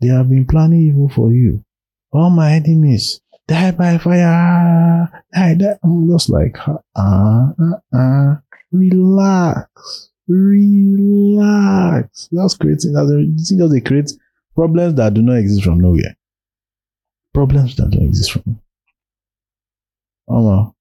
they 0.00 0.08
have 0.08 0.28
been 0.28 0.46
planning 0.46 0.88
evil 0.88 1.08
for 1.08 1.32
you. 1.32 1.64
All 2.12 2.28
my 2.28 2.52
enemies, 2.52 3.22
die 3.48 3.70
by 3.70 3.96
fire. 3.96 5.24
Die, 5.34 5.54
die. 5.54 5.78
I'm 5.82 6.10
just 6.10 6.28
like, 6.28 6.58
ah, 6.94 7.54
uh, 7.58 7.96
uh, 7.96 8.36
relax, 8.72 10.10
relax. 10.28 12.28
Just 12.30 12.60
creating, 12.60 12.92
that's 12.92 13.10
a, 13.10 13.24
just 13.36 13.72
they 13.72 13.80
create 13.80 14.12
problems 14.54 14.96
that 14.96 15.14
do 15.14 15.22
not 15.22 15.38
exist 15.38 15.64
from 15.64 15.80
nowhere. 15.80 16.14
Problems 17.32 17.74
that 17.76 17.90
don't 17.90 18.02
exist 18.02 18.32
from. 18.32 18.60
Oh, 20.28 20.74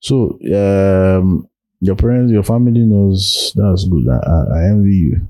so 0.00 0.38
um, 0.54 1.48
your 1.80 1.96
parents, 1.96 2.32
your 2.32 2.42
family 2.42 2.80
knows 2.80 3.52
that's 3.54 3.84
good. 3.84 4.08
I, 4.08 4.58
I, 4.58 4.64
envy 4.66 4.94
you. 4.94 5.28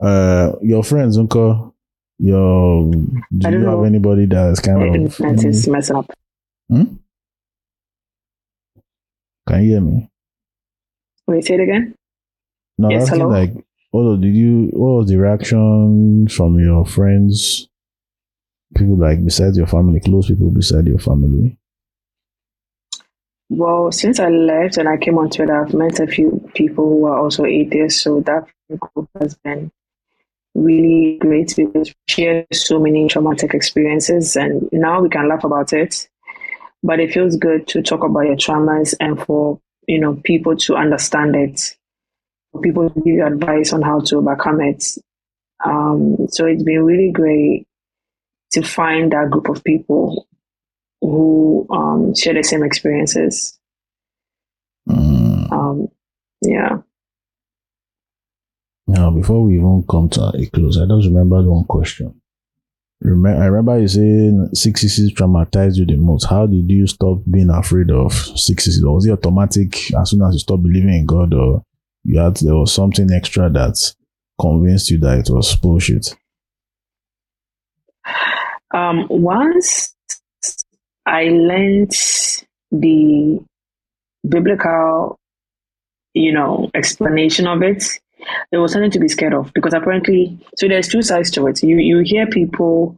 Uh, 0.00 0.52
your 0.62 0.84
friends, 0.84 1.18
uncle, 1.18 1.74
your 2.18 2.90
do 2.90 3.10
you 3.30 3.40
don't 3.40 3.64
have 3.64 3.84
anybody 3.84 4.26
that's 4.26 4.60
kind 4.60 4.82
of 4.82 4.94
internet 4.94 5.44
is 5.44 5.68
messing 5.68 5.96
up. 5.96 6.10
Hmm? 6.68 6.84
Can 9.48 9.62
you 9.62 9.70
hear 9.70 9.80
me? 9.80 10.10
Wait, 11.26 11.44
say 11.44 11.54
it 11.54 11.60
again. 11.60 11.94
No, 12.78 12.90
Yes, 12.90 13.08
hello? 13.08 13.28
like, 13.28 13.52
what 13.90 14.20
did 14.20 14.34
you? 14.34 14.70
What 14.72 15.00
was 15.00 15.08
the 15.08 15.16
reaction 15.16 16.28
from 16.28 16.58
your 16.58 16.84
friends? 16.86 17.68
People 18.74 18.96
like 18.96 19.24
besides 19.24 19.56
your 19.56 19.68
family, 19.68 20.00
close 20.00 20.28
people 20.28 20.50
beside 20.50 20.86
your 20.86 20.98
family. 20.98 21.56
Well, 23.50 23.92
since 23.92 24.18
I 24.20 24.28
left 24.28 24.78
and 24.78 24.88
I 24.88 24.96
came 24.96 25.18
on 25.18 25.30
Twitter, 25.30 25.62
I've 25.62 25.74
met 25.74 26.00
a 26.00 26.06
few 26.06 26.50
people 26.54 26.88
who 26.88 27.06
are 27.06 27.18
also 27.18 27.44
atheists. 27.44 28.02
So 28.02 28.20
that 28.20 28.46
group 28.78 29.08
has 29.20 29.34
been 29.34 29.70
really 30.54 31.18
great 31.20 31.54
because 31.56 31.88
we 31.88 31.94
share 32.08 32.46
so 32.52 32.78
many 32.80 33.06
traumatic 33.08 33.54
experiences 33.54 34.36
and 34.36 34.68
now 34.72 35.00
we 35.00 35.08
can 35.08 35.28
laugh 35.28 35.44
about 35.44 35.72
it. 35.72 36.08
But 36.82 37.00
it 37.00 37.12
feels 37.12 37.36
good 37.36 37.66
to 37.68 37.82
talk 37.82 38.04
about 38.04 38.26
your 38.26 38.36
traumas 38.36 38.94
and 39.00 39.22
for 39.24 39.60
you 39.88 39.98
know 39.98 40.14
people 40.24 40.56
to 40.56 40.76
understand 40.76 41.34
it, 41.34 41.76
for 42.52 42.60
people 42.60 42.90
to 42.90 43.00
give 43.00 43.14
you 43.14 43.26
advice 43.26 43.72
on 43.72 43.82
how 43.82 44.00
to 44.00 44.16
overcome 44.18 44.60
it. 44.60 44.84
Um, 45.64 46.26
so 46.28 46.46
it's 46.46 46.62
been 46.62 46.82
really 46.82 47.10
great 47.10 47.66
to 48.52 48.62
find 48.62 49.12
that 49.12 49.30
group 49.30 49.48
of 49.48 49.64
people 49.64 50.26
who 51.04 51.66
um, 51.70 52.14
share 52.14 52.34
the 52.34 52.42
same 52.42 52.64
experiences. 52.64 53.58
Mm. 54.88 55.52
Um, 55.52 55.88
yeah. 56.40 56.78
Now, 58.86 59.10
before 59.10 59.44
we 59.44 59.54
even 59.54 59.84
come 59.88 60.08
to 60.10 60.32
a 60.34 60.46
close, 60.46 60.78
I 60.78 60.86
just 60.86 61.08
remembered 61.08 61.46
one 61.46 61.64
question. 61.64 62.20
Remember, 63.00 63.42
I 63.42 63.46
remember 63.46 63.80
you 63.80 63.88
saying 63.88 64.48
666 64.54 65.20
traumatized 65.20 65.76
you 65.76 65.84
the 65.86 65.96
most. 65.96 66.24
How 66.24 66.46
did 66.46 66.70
you 66.70 66.86
stop 66.86 67.18
being 67.30 67.50
afraid 67.50 67.90
of 67.90 68.12
666? 68.12 68.82
Was 68.84 69.06
it 69.06 69.12
automatic 69.12 69.92
as 69.94 70.10
soon 70.10 70.22
as 70.22 70.34
you 70.34 70.38
stopped 70.38 70.62
believing 70.62 70.94
in 70.94 71.06
God, 71.06 71.34
or 71.34 71.62
you 72.04 72.18
had 72.18 72.36
there 72.36 72.54
was 72.54 72.72
something 72.72 73.10
extra 73.12 73.50
that 73.50 73.94
convinced 74.40 74.90
you 74.90 74.98
that 75.00 75.18
it 75.18 75.30
was 75.30 75.54
bullshit? 75.56 76.16
Um, 78.72 79.06
once 79.08 79.94
I 81.06 81.24
learned 81.24 81.92
the 82.70 83.40
biblical, 84.26 85.16
you 86.14 86.32
know, 86.32 86.70
explanation 86.74 87.46
of 87.46 87.62
it, 87.62 87.84
there 88.50 88.60
was 88.60 88.72
something 88.72 88.90
to 88.90 88.98
be 88.98 89.08
scared 89.08 89.34
of 89.34 89.52
because 89.54 89.74
apparently, 89.74 90.38
so 90.56 90.68
there's 90.68 90.88
two 90.88 91.02
sides 91.02 91.30
to 91.32 91.46
it. 91.46 91.62
You 91.62 91.76
you 91.76 91.98
hear 92.04 92.26
people 92.26 92.96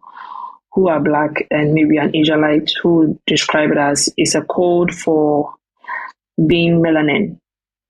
who 0.73 0.89
are 0.89 1.01
black 1.01 1.47
and 1.51 1.73
maybe 1.73 1.97
an 1.97 2.15
Israelite 2.15 2.71
who 2.83 3.19
describe 3.27 3.71
it 3.71 3.79
as 3.79 4.13
it's 4.17 4.35
a 4.35 4.43
code 4.43 4.95
for 4.95 5.55
being 6.47 6.83
melanin, 6.83 7.39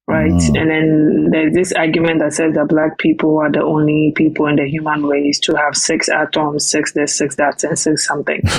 right? 0.07 0.31
Mm. 0.31 0.61
And 0.61 0.71
then 0.71 1.29
there's 1.31 1.55
this 1.55 1.73
argument 1.73 2.21
that 2.21 2.33
says 2.33 2.55
that 2.55 2.69
black 2.69 2.99
people 2.99 3.39
are 3.39 3.51
the 3.51 3.63
only 3.63 4.13
people 4.15 4.47
in 4.47 4.57
the 4.57 4.69
human 4.69 5.05
race 5.05 5.39
to 5.41 5.55
have 5.57 5.77
six 5.77 6.09
atoms, 6.09 6.71
six 6.71 6.93
this, 6.93 7.17
six 7.17 7.37
that, 7.37 7.63
and 7.65 7.79
six 7.79 8.07
something. 8.07 8.43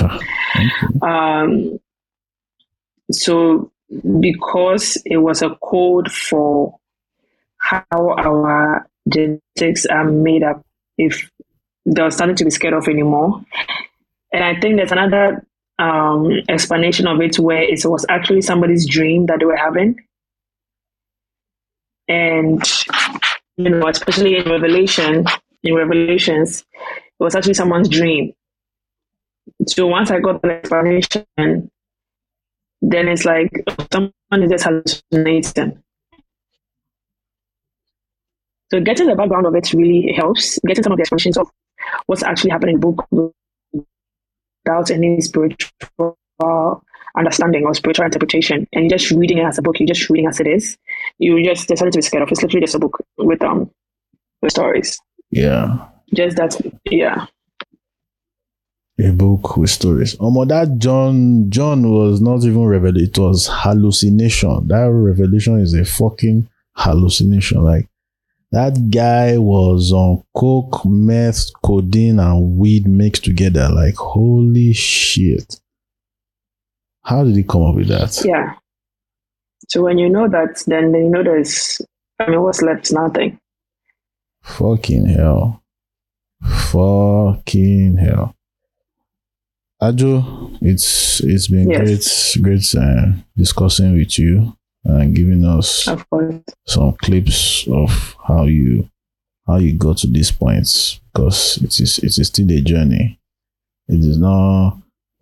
Um, 1.02 1.78
so 3.10 3.70
because 4.20 5.00
it 5.04 5.18
was 5.18 5.42
a 5.42 5.54
code 5.62 6.10
for 6.10 6.78
how 7.58 7.84
our 7.90 8.86
genetics 9.08 9.86
are 9.86 10.04
made 10.04 10.42
up, 10.42 10.62
if 10.98 11.30
there 11.86 12.04
was 12.04 12.18
nothing 12.18 12.36
to 12.36 12.44
be 12.44 12.50
scared 12.50 12.74
of 12.74 12.86
anymore. 12.88 13.42
And 14.32 14.44
I 14.44 14.60
think 14.60 14.76
there's 14.76 14.92
another 14.92 15.44
um, 15.78 16.30
explanation 16.48 17.06
of 17.06 17.20
it 17.20 17.38
where 17.38 17.62
it 17.62 17.80
was 17.84 18.04
actually 18.08 18.42
somebody's 18.42 18.86
dream 18.86 19.26
that 19.26 19.38
they 19.38 19.46
were 19.46 19.56
having. 19.56 19.98
And, 22.08 22.62
you 23.56 23.70
know, 23.70 23.88
especially 23.88 24.36
in 24.38 24.48
Revelation, 24.50 25.26
in 25.62 25.74
Revelations, 25.74 26.64
it 26.72 27.22
was 27.22 27.34
actually 27.34 27.54
someone's 27.54 27.88
dream. 27.88 28.32
So 29.66 29.86
once 29.86 30.10
I 30.10 30.20
got 30.20 30.42
the 30.42 30.50
explanation, 30.50 31.26
then 31.36 33.08
it's 33.08 33.24
like 33.24 33.50
someone 33.92 34.12
is 34.42 34.50
just 34.50 34.64
hallucinating. 34.64 35.82
So 38.70 38.80
getting 38.80 39.06
the 39.06 39.16
background 39.16 39.46
of 39.46 39.54
it 39.54 39.72
really 39.72 40.12
helps. 40.16 40.58
Getting 40.66 40.84
some 40.84 40.92
of 40.92 40.98
the 40.98 41.02
explanations 41.02 41.38
of 41.38 41.50
what's 42.06 42.22
actually 42.22 42.50
happening 42.50 42.74
in 42.74 42.80
the 42.80 42.86
book 42.86 43.06
without 44.64 44.90
any 44.90 45.20
spiritual 45.20 46.18
understanding 47.18 47.64
or 47.64 47.74
spiritual 47.74 48.06
interpretation, 48.06 48.66
and 48.72 48.84
you're 48.84 48.98
just 48.98 49.10
reading 49.10 49.38
it 49.38 49.44
as 49.44 49.58
a 49.58 49.62
book. 49.62 49.78
You're 49.78 49.88
just 49.88 50.08
reading 50.08 50.28
as 50.28 50.40
it 50.40 50.46
is. 50.46 50.78
You 51.18 51.42
just 51.44 51.68
decided 51.68 51.92
to 51.92 51.98
be 51.98 52.02
scared 52.02 52.22
of. 52.22 52.30
It's 52.30 52.42
literally 52.42 52.64
just 52.64 52.74
a 52.74 52.78
book 52.78 52.98
with 53.18 53.42
um 53.42 53.70
with 54.42 54.52
stories. 54.52 54.98
Yeah. 55.30 55.86
Just 56.14 56.36
that, 56.36 56.58
yeah. 56.90 57.26
a 58.98 59.12
book 59.12 59.56
with 59.56 59.70
stories. 59.70 60.16
Um, 60.20 60.34
that 60.48 60.78
John 60.78 61.50
John 61.50 61.90
was 61.90 62.20
not 62.20 62.44
even 62.44 62.64
revelation; 62.64 63.10
it 63.10 63.18
was 63.18 63.48
hallucination. 63.50 64.68
That 64.68 64.90
revelation 64.90 65.60
is 65.60 65.74
a 65.74 65.84
fucking 65.84 66.48
hallucination. 66.74 67.62
Like 67.62 67.88
that 68.52 68.90
guy 68.90 69.36
was 69.36 69.92
on 69.92 70.22
coke, 70.34 70.84
meth, 70.86 71.50
codeine, 71.62 72.18
and 72.18 72.56
weed 72.56 72.86
mixed 72.86 73.24
together. 73.24 73.68
Like 73.68 73.96
holy 73.96 74.72
shit! 74.72 75.60
How 77.08 77.24
did 77.24 77.36
he 77.36 77.42
come 77.42 77.62
up 77.62 77.74
with 77.74 77.88
that? 77.88 78.22
Yeah. 78.22 78.52
So 79.68 79.82
when 79.82 79.96
you 79.96 80.10
know 80.10 80.28
that, 80.28 80.62
then 80.66 80.92
you 80.92 81.08
know 81.08 81.22
there's. 81.22 81.80
I 82.18 82.28
mean, 82.28 82.42
what's 82.42 82.60
left? 82.60 82.92
Nothing. 82.92 83.40
Fucking 84.42 85.06
hell. 85.06 85.62
Fucking 86.42 87.96
hell. 87.96 88.34
Adjo, 89.80 90.58
it's 90.60 91.20
it's 91.20 91.48
been 91.48 91.70
yes. 91.70 92.36
great 92.36 92.44
great 92.44 92.74
uh, 92.74 93.12
discussing 93.38 93.96
with 93.96 94.18
you 94.18 94.54
and 94.84 95.16
giving 95.16 95.46
us 95.46 95.88
some 96.66 96.92
clips 96.92 97.66
of 97.68 98.16
how 98.26 98.44
you 98.44 98.86
how 99.46 99.56
you 99.56 99.72
got 99.78 99.96
to 99.98 100.08
these 100.08 100.30
points 100.30 101.00
because 101.10 101.56
it 101.62 101.80
is 101.80 101.98
it 102.00 102.18
is 102.18 102.26
still 102.26 102.50
a 102.52 102.60
journey. 102.60 103.18
It 103.88 104.00
is 104.00 104.18
not 104.18 104.76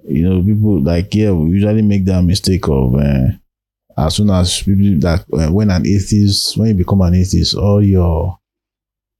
you 0.08 0.28
know 0.28 0.42
people 0.42 0.80
like 0.82 1.14
yeah 1.14 1.30
we 1.30 1.50
usually 1.50 1.82
make 1.82 2.04
that 2.04 2.22
mistake 2.22 2.66
of 2.68 2.94
uh, 2.94 3.28
as 3.98 4.16
soon 4.16 4.30
as 4.30 4.62
people 4.62 4.98
that 5.00 5.24
uh, 5.32 5.50
when 5.52 5.70
an 5.70 5.86
atheist 5.86 6.56
when 6.56 6.68
you 6.68 6.74
become 6.74 7.00
an 7.02 7.14
atheist 7.14 7.54
all 7.54 7.82
your 7.82 8.38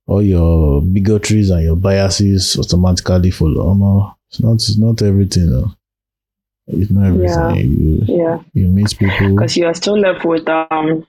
all 0.07 0.23
your 0.23 0.83
bigotries 0.83 1.51
and 1.51 1.65
your 1.65 1.77
biases 1.77 2.57
automatically 2.59 3.31
follow. 3.31 3.71
Um, 3.71 4.15
it's 4.31 4.41
not 4.41 4.55
it's 4.55 4.79
not 4.79 5.03
everything. 5.03 5.75
It's 6.69 6.91
not 6.91 7.07
everything. 7.07 7.27
Yeah. 7.27 7.55
You 7.55 8.03
yeah. 8.07 8.39
you 8.53 8.69
meet 8.69 8.97
people 8.99 9.35
because 9.35 9.57
you 9.57 9.67
are 9.67 9.75
still 9.75 9.99
left 9.99 10.25
with 10.25 10.49
um 10.49 11.07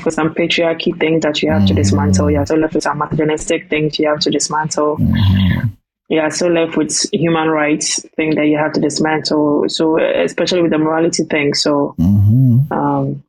for 0.00 0.10
some 0.10 0.34
patriarchy 0.34 0.98
things 0.98 1.22
that 1.22 1.42
you 1.42 1.50
have 1.50 1.62
mm-hmm. 1.62 1.68
to 1.68 1.74
dismantle. 1.74 2.30
You're 2.30 2.44
still 2.44 2.58
left 2.58 2.74
with 2.74 2.82
some 2.82 2.98
misogynistic 2.98 3.70
things 3.70 3.98
you 3.98 4.08
have 4.08 4.20
to 4.20 4.30
dismantle. 4.30 4.96
Mm-hmm. 4.96 5.68
You 6.08 6.30
so 6.30 6.48
left 6.48 6.76
with 6.76 6.94
human 7.12 7.48
rights 7.48 8.00
thing 8.14 8.34
that 8.34 8.46
you 8.46 8.58
have 8.58 8.72
to 8.74 8.80
dismantle. 8.80 9.64
So 9.68 9.98
especially 9.98 10.62
with 10.62 10.70
the 10.70 10.78
morality 10.78 11.24
thing. 11.24 11.54
So 11.54 11.94
mm-hmm. 11.98 12.70
um, 12.72 13.24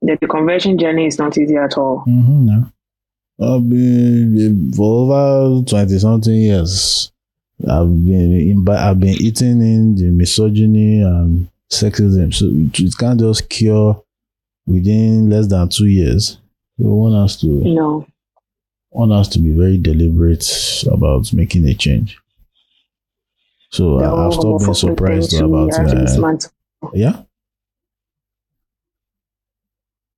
the, 0.00 0.16
the 0.20 0.26
conversion 0.26 0.78
journey 0.78 1.06
is 1.06 1.18
not 1.18 1.36
easy 1.36 1.56
at 1.56 1.76
all. 1.76 2.04
Mm-hmm, 2.08 2.46
no. 2.46 2.72
I've 3.40 3.68
been 3.68 4.72
for 4.74 5.14
over 5.14 5.64
twenty 5.64 5.98
something 5.98 6.34
years. 6.34 7.12
I've 7.68 8.04
been 8.04 8.64
I've 8.68 8.98
been 8.98 9.20
eating 9.20 9.60
in 9.60 9.94
the 9.94 10.10
misogyny 10.10 11.02
and 11.02 11.48
sexism. 11.70 12.34
So 12.34 12.46
it 12.50 12.94
can't 12.98 13.20
just 13.20 13.48
cure 13.48 14.02
within 14.66 15.30
less 15.30 15.46
than 15.46 15.68
two 15.68 15.86
years. 15.86 16.38
So 16.80 16.86
one 16.86 17.20
has 17.20 17.36
to 17.42 17.46
no. 17.46 18.07
One 18.98 19.12
has 19.12 19.28
to 19.28 19.38
be 19.38 19.52
very 19.52 19.78
deliberate 19.78 20.44
about 20.90 21.32
making 21.32 21.64
a 21.66 21.74
change. 21.74 22.18
So 23.70 24.00
I, 24.00 24.24
have 24.24 24.32
stopped 24.32 24.64
being 24.64 24.74
surprised 24.74 25.40
about 25.40 25.72
uh, 25.72 26.36
yeah. 26.92 27.22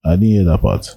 I 0.02 0.12
didn't 0.12 0.28
hear 0.28 0.44
that 0.44 0.62
part. 0.62 0.96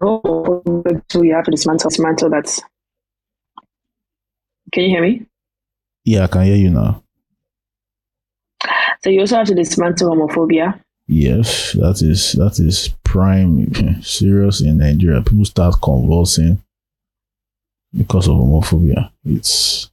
Oh, 0.00 0.62
so 1.10 1.22
you 1.22 1.34
have 1.34 1.44
to 1.44 1.50
dismantle, 1.50 1.90
dismantle 1.90 2.30
that. 2.30 2.58
Can 4.72 4.84
you 4.84 4.88
hear 4.88 5.02
me? 5.02 5.26
Yeah, 6.02 6.24
I 6.24 6.26
can 6.28 6.44
hear 6.44 6.56
you 6.56 6.70
now. 6.70 7.02
So 9.04 9.10
you 9.10 9.20
also 9.20 9.36
have 9.36 9.48
to 9.48 9.54
dismantle 9.54 10.08
homophobia. 10.08 10.80
Yes, 11.08 11.72
that 11.72 12.02
is 12.02 12.32
that 12.32 12.58
is 12.58 12.88
prime 13.04 14.02
serious 14.02 14.60
in 14.60 14.78
Nigeria. 14.78 15.22
People 15.22 15.44
start 15.44 15.76
convulsing 15.80 16.60
because 17.96 18.26
of 18.26 18.34
homophobia. 18.34 19.10
It's 19.24 19.90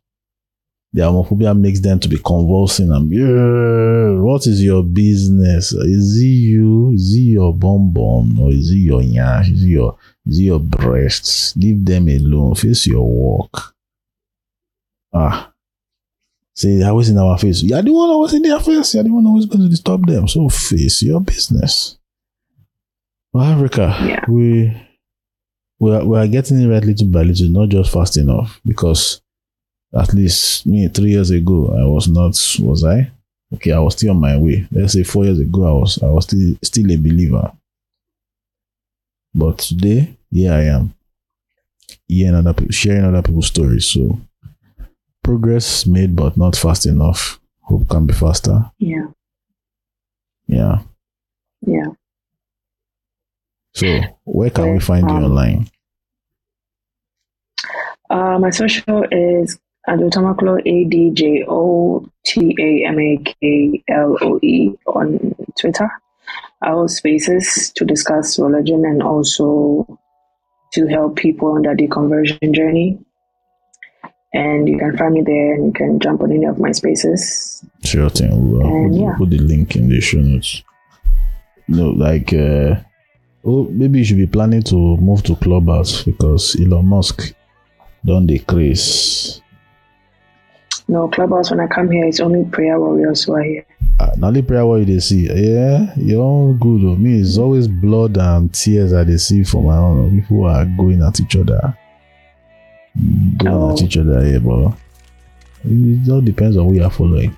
the 0.91 1.01
homophobia 1.01 1.57
makes 1.59 1.79
them 1.79 1.99
to 1.99 2.07
be 2.07 2.17
convulsing 2.17 2.91
and 2.91 3.11
yeah, 3.11 4.19
what 4.21 4.47
is 4.47 4.63
your 4.63 4.83
business? 4.83 5.71
Is 5.71 6.17
it 6.17 6.25
you? 6.25 6.93
Is 6.93 7.13
it 7.15 7.19
your 7.19 7.53
bum 7.53 7.93
bum? 7.93 8.39
Or 8.39 8.51
is 8.51 8.71
it 8.71 8.77
your 8.77 9.01
yash? 9.03 9.49
Is 9.49 9.63
it 9.63 9.67
your 9.67 9.97
is 10.25 10.39
it 10.39 10.43
your 10.43 10.59
breasts? 10.59 11.55
Leave 11.57 11.85
them 11.85 12.07
alone. 12.07 12.55
Face 12.55 12.87
your 12.87 13.07
work. 13.07 13.75
Ah. 15.13 15.52
Say 16.55 16.83
always 16.83 17.09
in 17.09 17.17
our 17.17 17.37
face. 17.37 17.63
You're 17.63 17.81
the 17.81 17.91
one 17.91 18.09
always 18.09 18.33
in 18.33 18.43
their 18.43 18.59
face. 18.59 18.93
You're 18.93 19.03
the 19.03 19.11
one 19.11 19.25
always 19.25 19.47
going 19.47 19.63
to 19.63 19.69
disturb 19.69 20.05
them. 20.05 20.27
So 20.27 20.49
face 20.49 21.01
your 21.01 21.19
business. 21.19 21.97
Well, 23.31 23.43
Africa, 23.43 23.95
yeah. 24.05 24.23
we 24.27 24.71
we 25.79 25.95
are, 25.95 26.05
we 26.05 26.17
are 26.17 26.27
getting 26.27 26.61
it 26.61 26.67
right 26.67 26.83
little 26.83 27.07
by 27.07 27.23
little, 27.23 27.49
not 27.49 27.69
just 27.69 27.91
fast 27.91 28.17
enough 28.17 28.61
because 28.63 29.21
at 29.93 30.13
least 30.13 30.65
me 30.65 30.87
three 30.87 31.11
years 31.11 31.29
ago 31.31 31.75
I 31.77 31.85
was 31.85 32.07
not 32.07 32.39
was 32.59 32.83
I 32.83 33.11
okay 33.53 33.71
I 33.71 33.79
was 33.79 33.95
still 33.95 34.11
on 34.11 34.21
my 34.21 34.37
way 34.37 34.67
let's 34.71 34.93
say 34.93 35.03
four 35.03 35.25
years 35.25 35.39
ago 35.39 35.67
I 35.67 35.71
was 35.71 36.01
I 36.01 36.07
was 36.07 36.25
still 36.25 36.55
still 36.63 36.91
a 36.91 36.97
believer 36.97 37.51
but 39.35 39.59
today 39.59 40.15
here 40.31 40.53
I 40.53 40.63
am 40.63 40.93
hearing 42.07 42.35
other 42.35 42.53
people 42.53 42.71
sharing 42.71 43.05
other 43.05 43.21
people's 43.21 43.47
stories 43.47 43.85
so 43.87 44.19
progress 45.23 45.85
made 45.85 46.15
but 46.15 46.37
not 46.37 46.55
fast 46.55 46.85
enough. 46.85 47.39
Hope 47.61 47.89
can 47.89 48.05
be 48.05 48.13
faster. 48.13 48.71
Yeah. 48.77 49.07
Yeah. 50.47 50.79
Yeah. 51.61 51.87
So 53.73 54.01
where 54.25 54.49
can 54.49 54.73
we 54.73 54.79
find 54.79 55.09
um, 55.09 55.17
you 55.17 55.25
online? 55.25 55.69
Uh, 58.09 58.37
my 58.37 58.51
social 58.51 59.03
is 59.11 59.57
AdjoTamakloe, 59.87 60.61
A 60.65 60.89
D 60.89 61.11
J 61.11 61.45
O 61.47 62.05
T 62.25 62.55
A 62.59 62.87
M 62.87 62.99
A 62.99 63.17
K 63.17 63.83
L 63.89 64.17
O 64.21 64.39
E 64.43 64.71
on 64.87 65.35
Twitter. 65.59 65.89
Our 66.61 66.87
spaces 66.87 67.71
to 67.75 67.85
discuss 67.85 68.39
religion 68.39 68.85
and 68.85 69.01
also 69.01 69.99
to 70.73 70.87
help 70.87 71.15
people 71.15 71.51
on 71.51 71.63
their 71.63 71.75
deconversion 71.75 72.53
journey. 72.53 72.99
And 74.33 74.67
you 74.67 74.79
can 74.79 74.97
find 74.97 75.13
me 75.13 75.21
there 75.21 75.53
and 75.53 75.67
you 75.67 75.73
can 75.73 75.99
jump 75.99 76.21
on 76.21 76.31
any 76.31 76.45
of 76.45 76.59
my 76.59 76.71
spaces. 76.71 77.63
Sure 77.83 78.09
thing. 78.09 78.51
We'll, 78.51 78.61
and, 78.65 78.91
put, 78.91 78.99
yeah. 78.99 79.15
put 79.17 79.29
the 79.29 79.37
link 79.37 79.75
in 79.75 79.89
the 79.89 80.01
show 80.01 80.17
notes. 80.17 80.63
No, 81.67 81.89
like, 81.89 82.33
uh, 82.33 82.75
oh, 83.45 83.65
maybe 83.69 83.99
you 83.99 84.05
should 84.05 84.17
be 84.17 84.27
planning 84.27 84.63
to 84.63 84.75
move 84.75 85.23
to 85.23 85.35
Clubhouse 85.35 86.03
because 86.03 86.59
Elon 86.59 86.85
Musk 86.85 87.33
don't 88.03 88.25
decrease 88.25 89.41
no, 90.87 91.07
Clubhouse, 91.07 91.49
when 91.49 91.61
I 91.61 91.67
come 91.67 91.89
here, 91.89 92.05
it's 92.05 92.19
only 92.19 92.43
prayer 92.45 92.79
warriors 92.79 93.23
who 93.23 93.33
are 93.33 93.41
here. 93.41 93.65
Uh, 93.99 94.11
not 94.17 94.29
only 94.29 94.41
prayer 94.41 94.65
warriors 94.65 94.87
they 94.87 94.99
see. 94.99 95.27
Yeah, 95.27 95.93
you're 95.95 96.53
good. 96.55 96.81
Though. 96.81 96.95
Me, 96.95 97.21
it's 97.21 97.37
always 97.37 97.67
blood 97.67 98.17
and 98.17 98.53
tears 98.53 98.91
that 98.91 99.07
they 99.07 99.17
see 99.17 99.43
for 99.43 99.63
my 99.63 99.77
own. 99.77 100.21
People 100.21 100.45
are 100.45 100.65
going 100.65 101.01
at 101.01 101.19
each 101.21 101.35
other. 101.35 101.77
Going 103.37 103.55
oh. 103.55 103.71
at 103.73 103.81
each 103.81 103.97
other 103.97 104.23
here, 104.23 104.39
but 104.39 104.73
it 105.65 106.09
all 106.09 106.21
depends 106.21 106.57
on 106.57 106.65
who 106.65 106.75
you 106.75 106.83
are 106.83 106.91
following. 106.91 107.35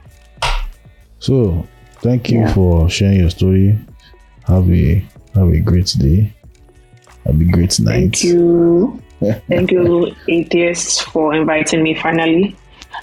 So, 1.19 1.65
thank 2.01 2.29
you 2.29 2.39
yeah. 2.39 2.53
for 2.53 2.89
sharing 2.89 3.19
your 3.19 3.29
story. 3.29 3.79
Have 4.47 4.69
a 4.69 5.05
have 5.33 5.49
a 5.49 5.59
great 5.59 5.95
day. 5.97 6.33
Have 7.25 7.39
a 7.39 7.45
great 7.45 7.79
night. 7.79 8.17
Thank 8.17 8.23
you. 8.23 9.01
thank 9.47 9.71
you, 9.71 10.13
atheists, 10.27 11.01
for 11.01 11.33
inviting 11.33 11.81
me 11.81 11.95
finally. 11.95 12.55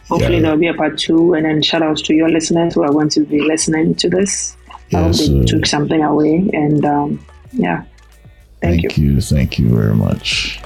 Hopefully, 0.08 0.36
yeah. 0.36 0.42
there'll 0.42 0.58
be 0.58 0.68
a 0.68 0.74
part 0.74 0.98
two. 0.98 1.34
And 1.34 1.44
then 1.44 1.62
shout 1.62 1.82
outs 1.82 2.02
to 2.02 2.14
your 2.14 2.28
listeners 2.28 2.74
who 2.74 2.82
are 2.82 2.92
going 2.92 3.08
to 3.10 3.24
be 3.24 3.40
listening 3.40 3.94
to 3.96 4.08
this. 4.08 4.56
I 4.92 5.02
hope 5.02 5.16
they 5.16 5.44
took 5.44 5.66
something 5.66 6.02
away. 6.02 6.48
And 6.52 6.84
um, 6.84 7.26
yeah, 7.52 7.82
thank, 8.60 8.82
thank 8.82 8.98
you. 8.98 9.14
you. 9.14 9.20
Thank 9.20 9.58
you 9.58 9.68
very 9.68 9.94
much. 9.94 10.60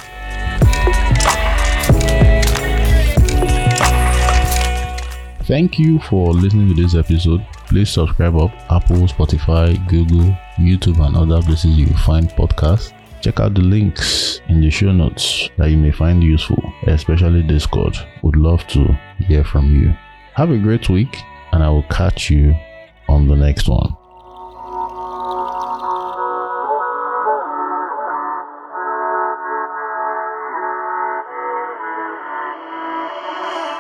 Thank 5.47 5.79
you 5.79 6.01
for 6.01 6.33
listening 6.33 6.75
to 6.75 6.83
this 6.83 6.97
episode. 6.97 7.47
Please 7.69 7.89
subscribe 7.89 8.37
up 8.37 8.51
Apple, 8.69 9.07
Spotify, 9.07 9.79
Google, 9.87 10.37
YouTube, 10.57 10.99
and 11.07 11.17
other 11.17 11.41
places 11.41 11.79
you 11.79 11.87
find 11.99 12.29
podcasts. 12.31 12.93
Check 13.21 13.39
out 13.39 13.55
the 13.55 13.61
links 13.61 14.41
in 14.49 14.61
the 14.61 14.71
show 14.71 14.91
notes 14.91 15.49
that 15.57 15.71
you 15.71 15.77
may 15.77 15.93
find 15.93 16.21
useful, 16.21 16.61
especially 16.89 17.45
Discord. 17.45 17.97
Would 18.25 18.35
love 18.35 18.67
to 18.69 18.99
hear 19.19 19.45
from 19.45 19.73
you. 19.73 19.95
Have 20.35 20.51
a 20.51 20.59
great 20.59 20.89
week, 20.89 21.17
and 21.53 21.63
I 21.63 21.71
will 21.71 21.85
catch 21.85 22.29
you 22.29 22.53
on 23.09 23.29
the 23.29 23.37
next 23.37 23.69
one. 23.69 23.97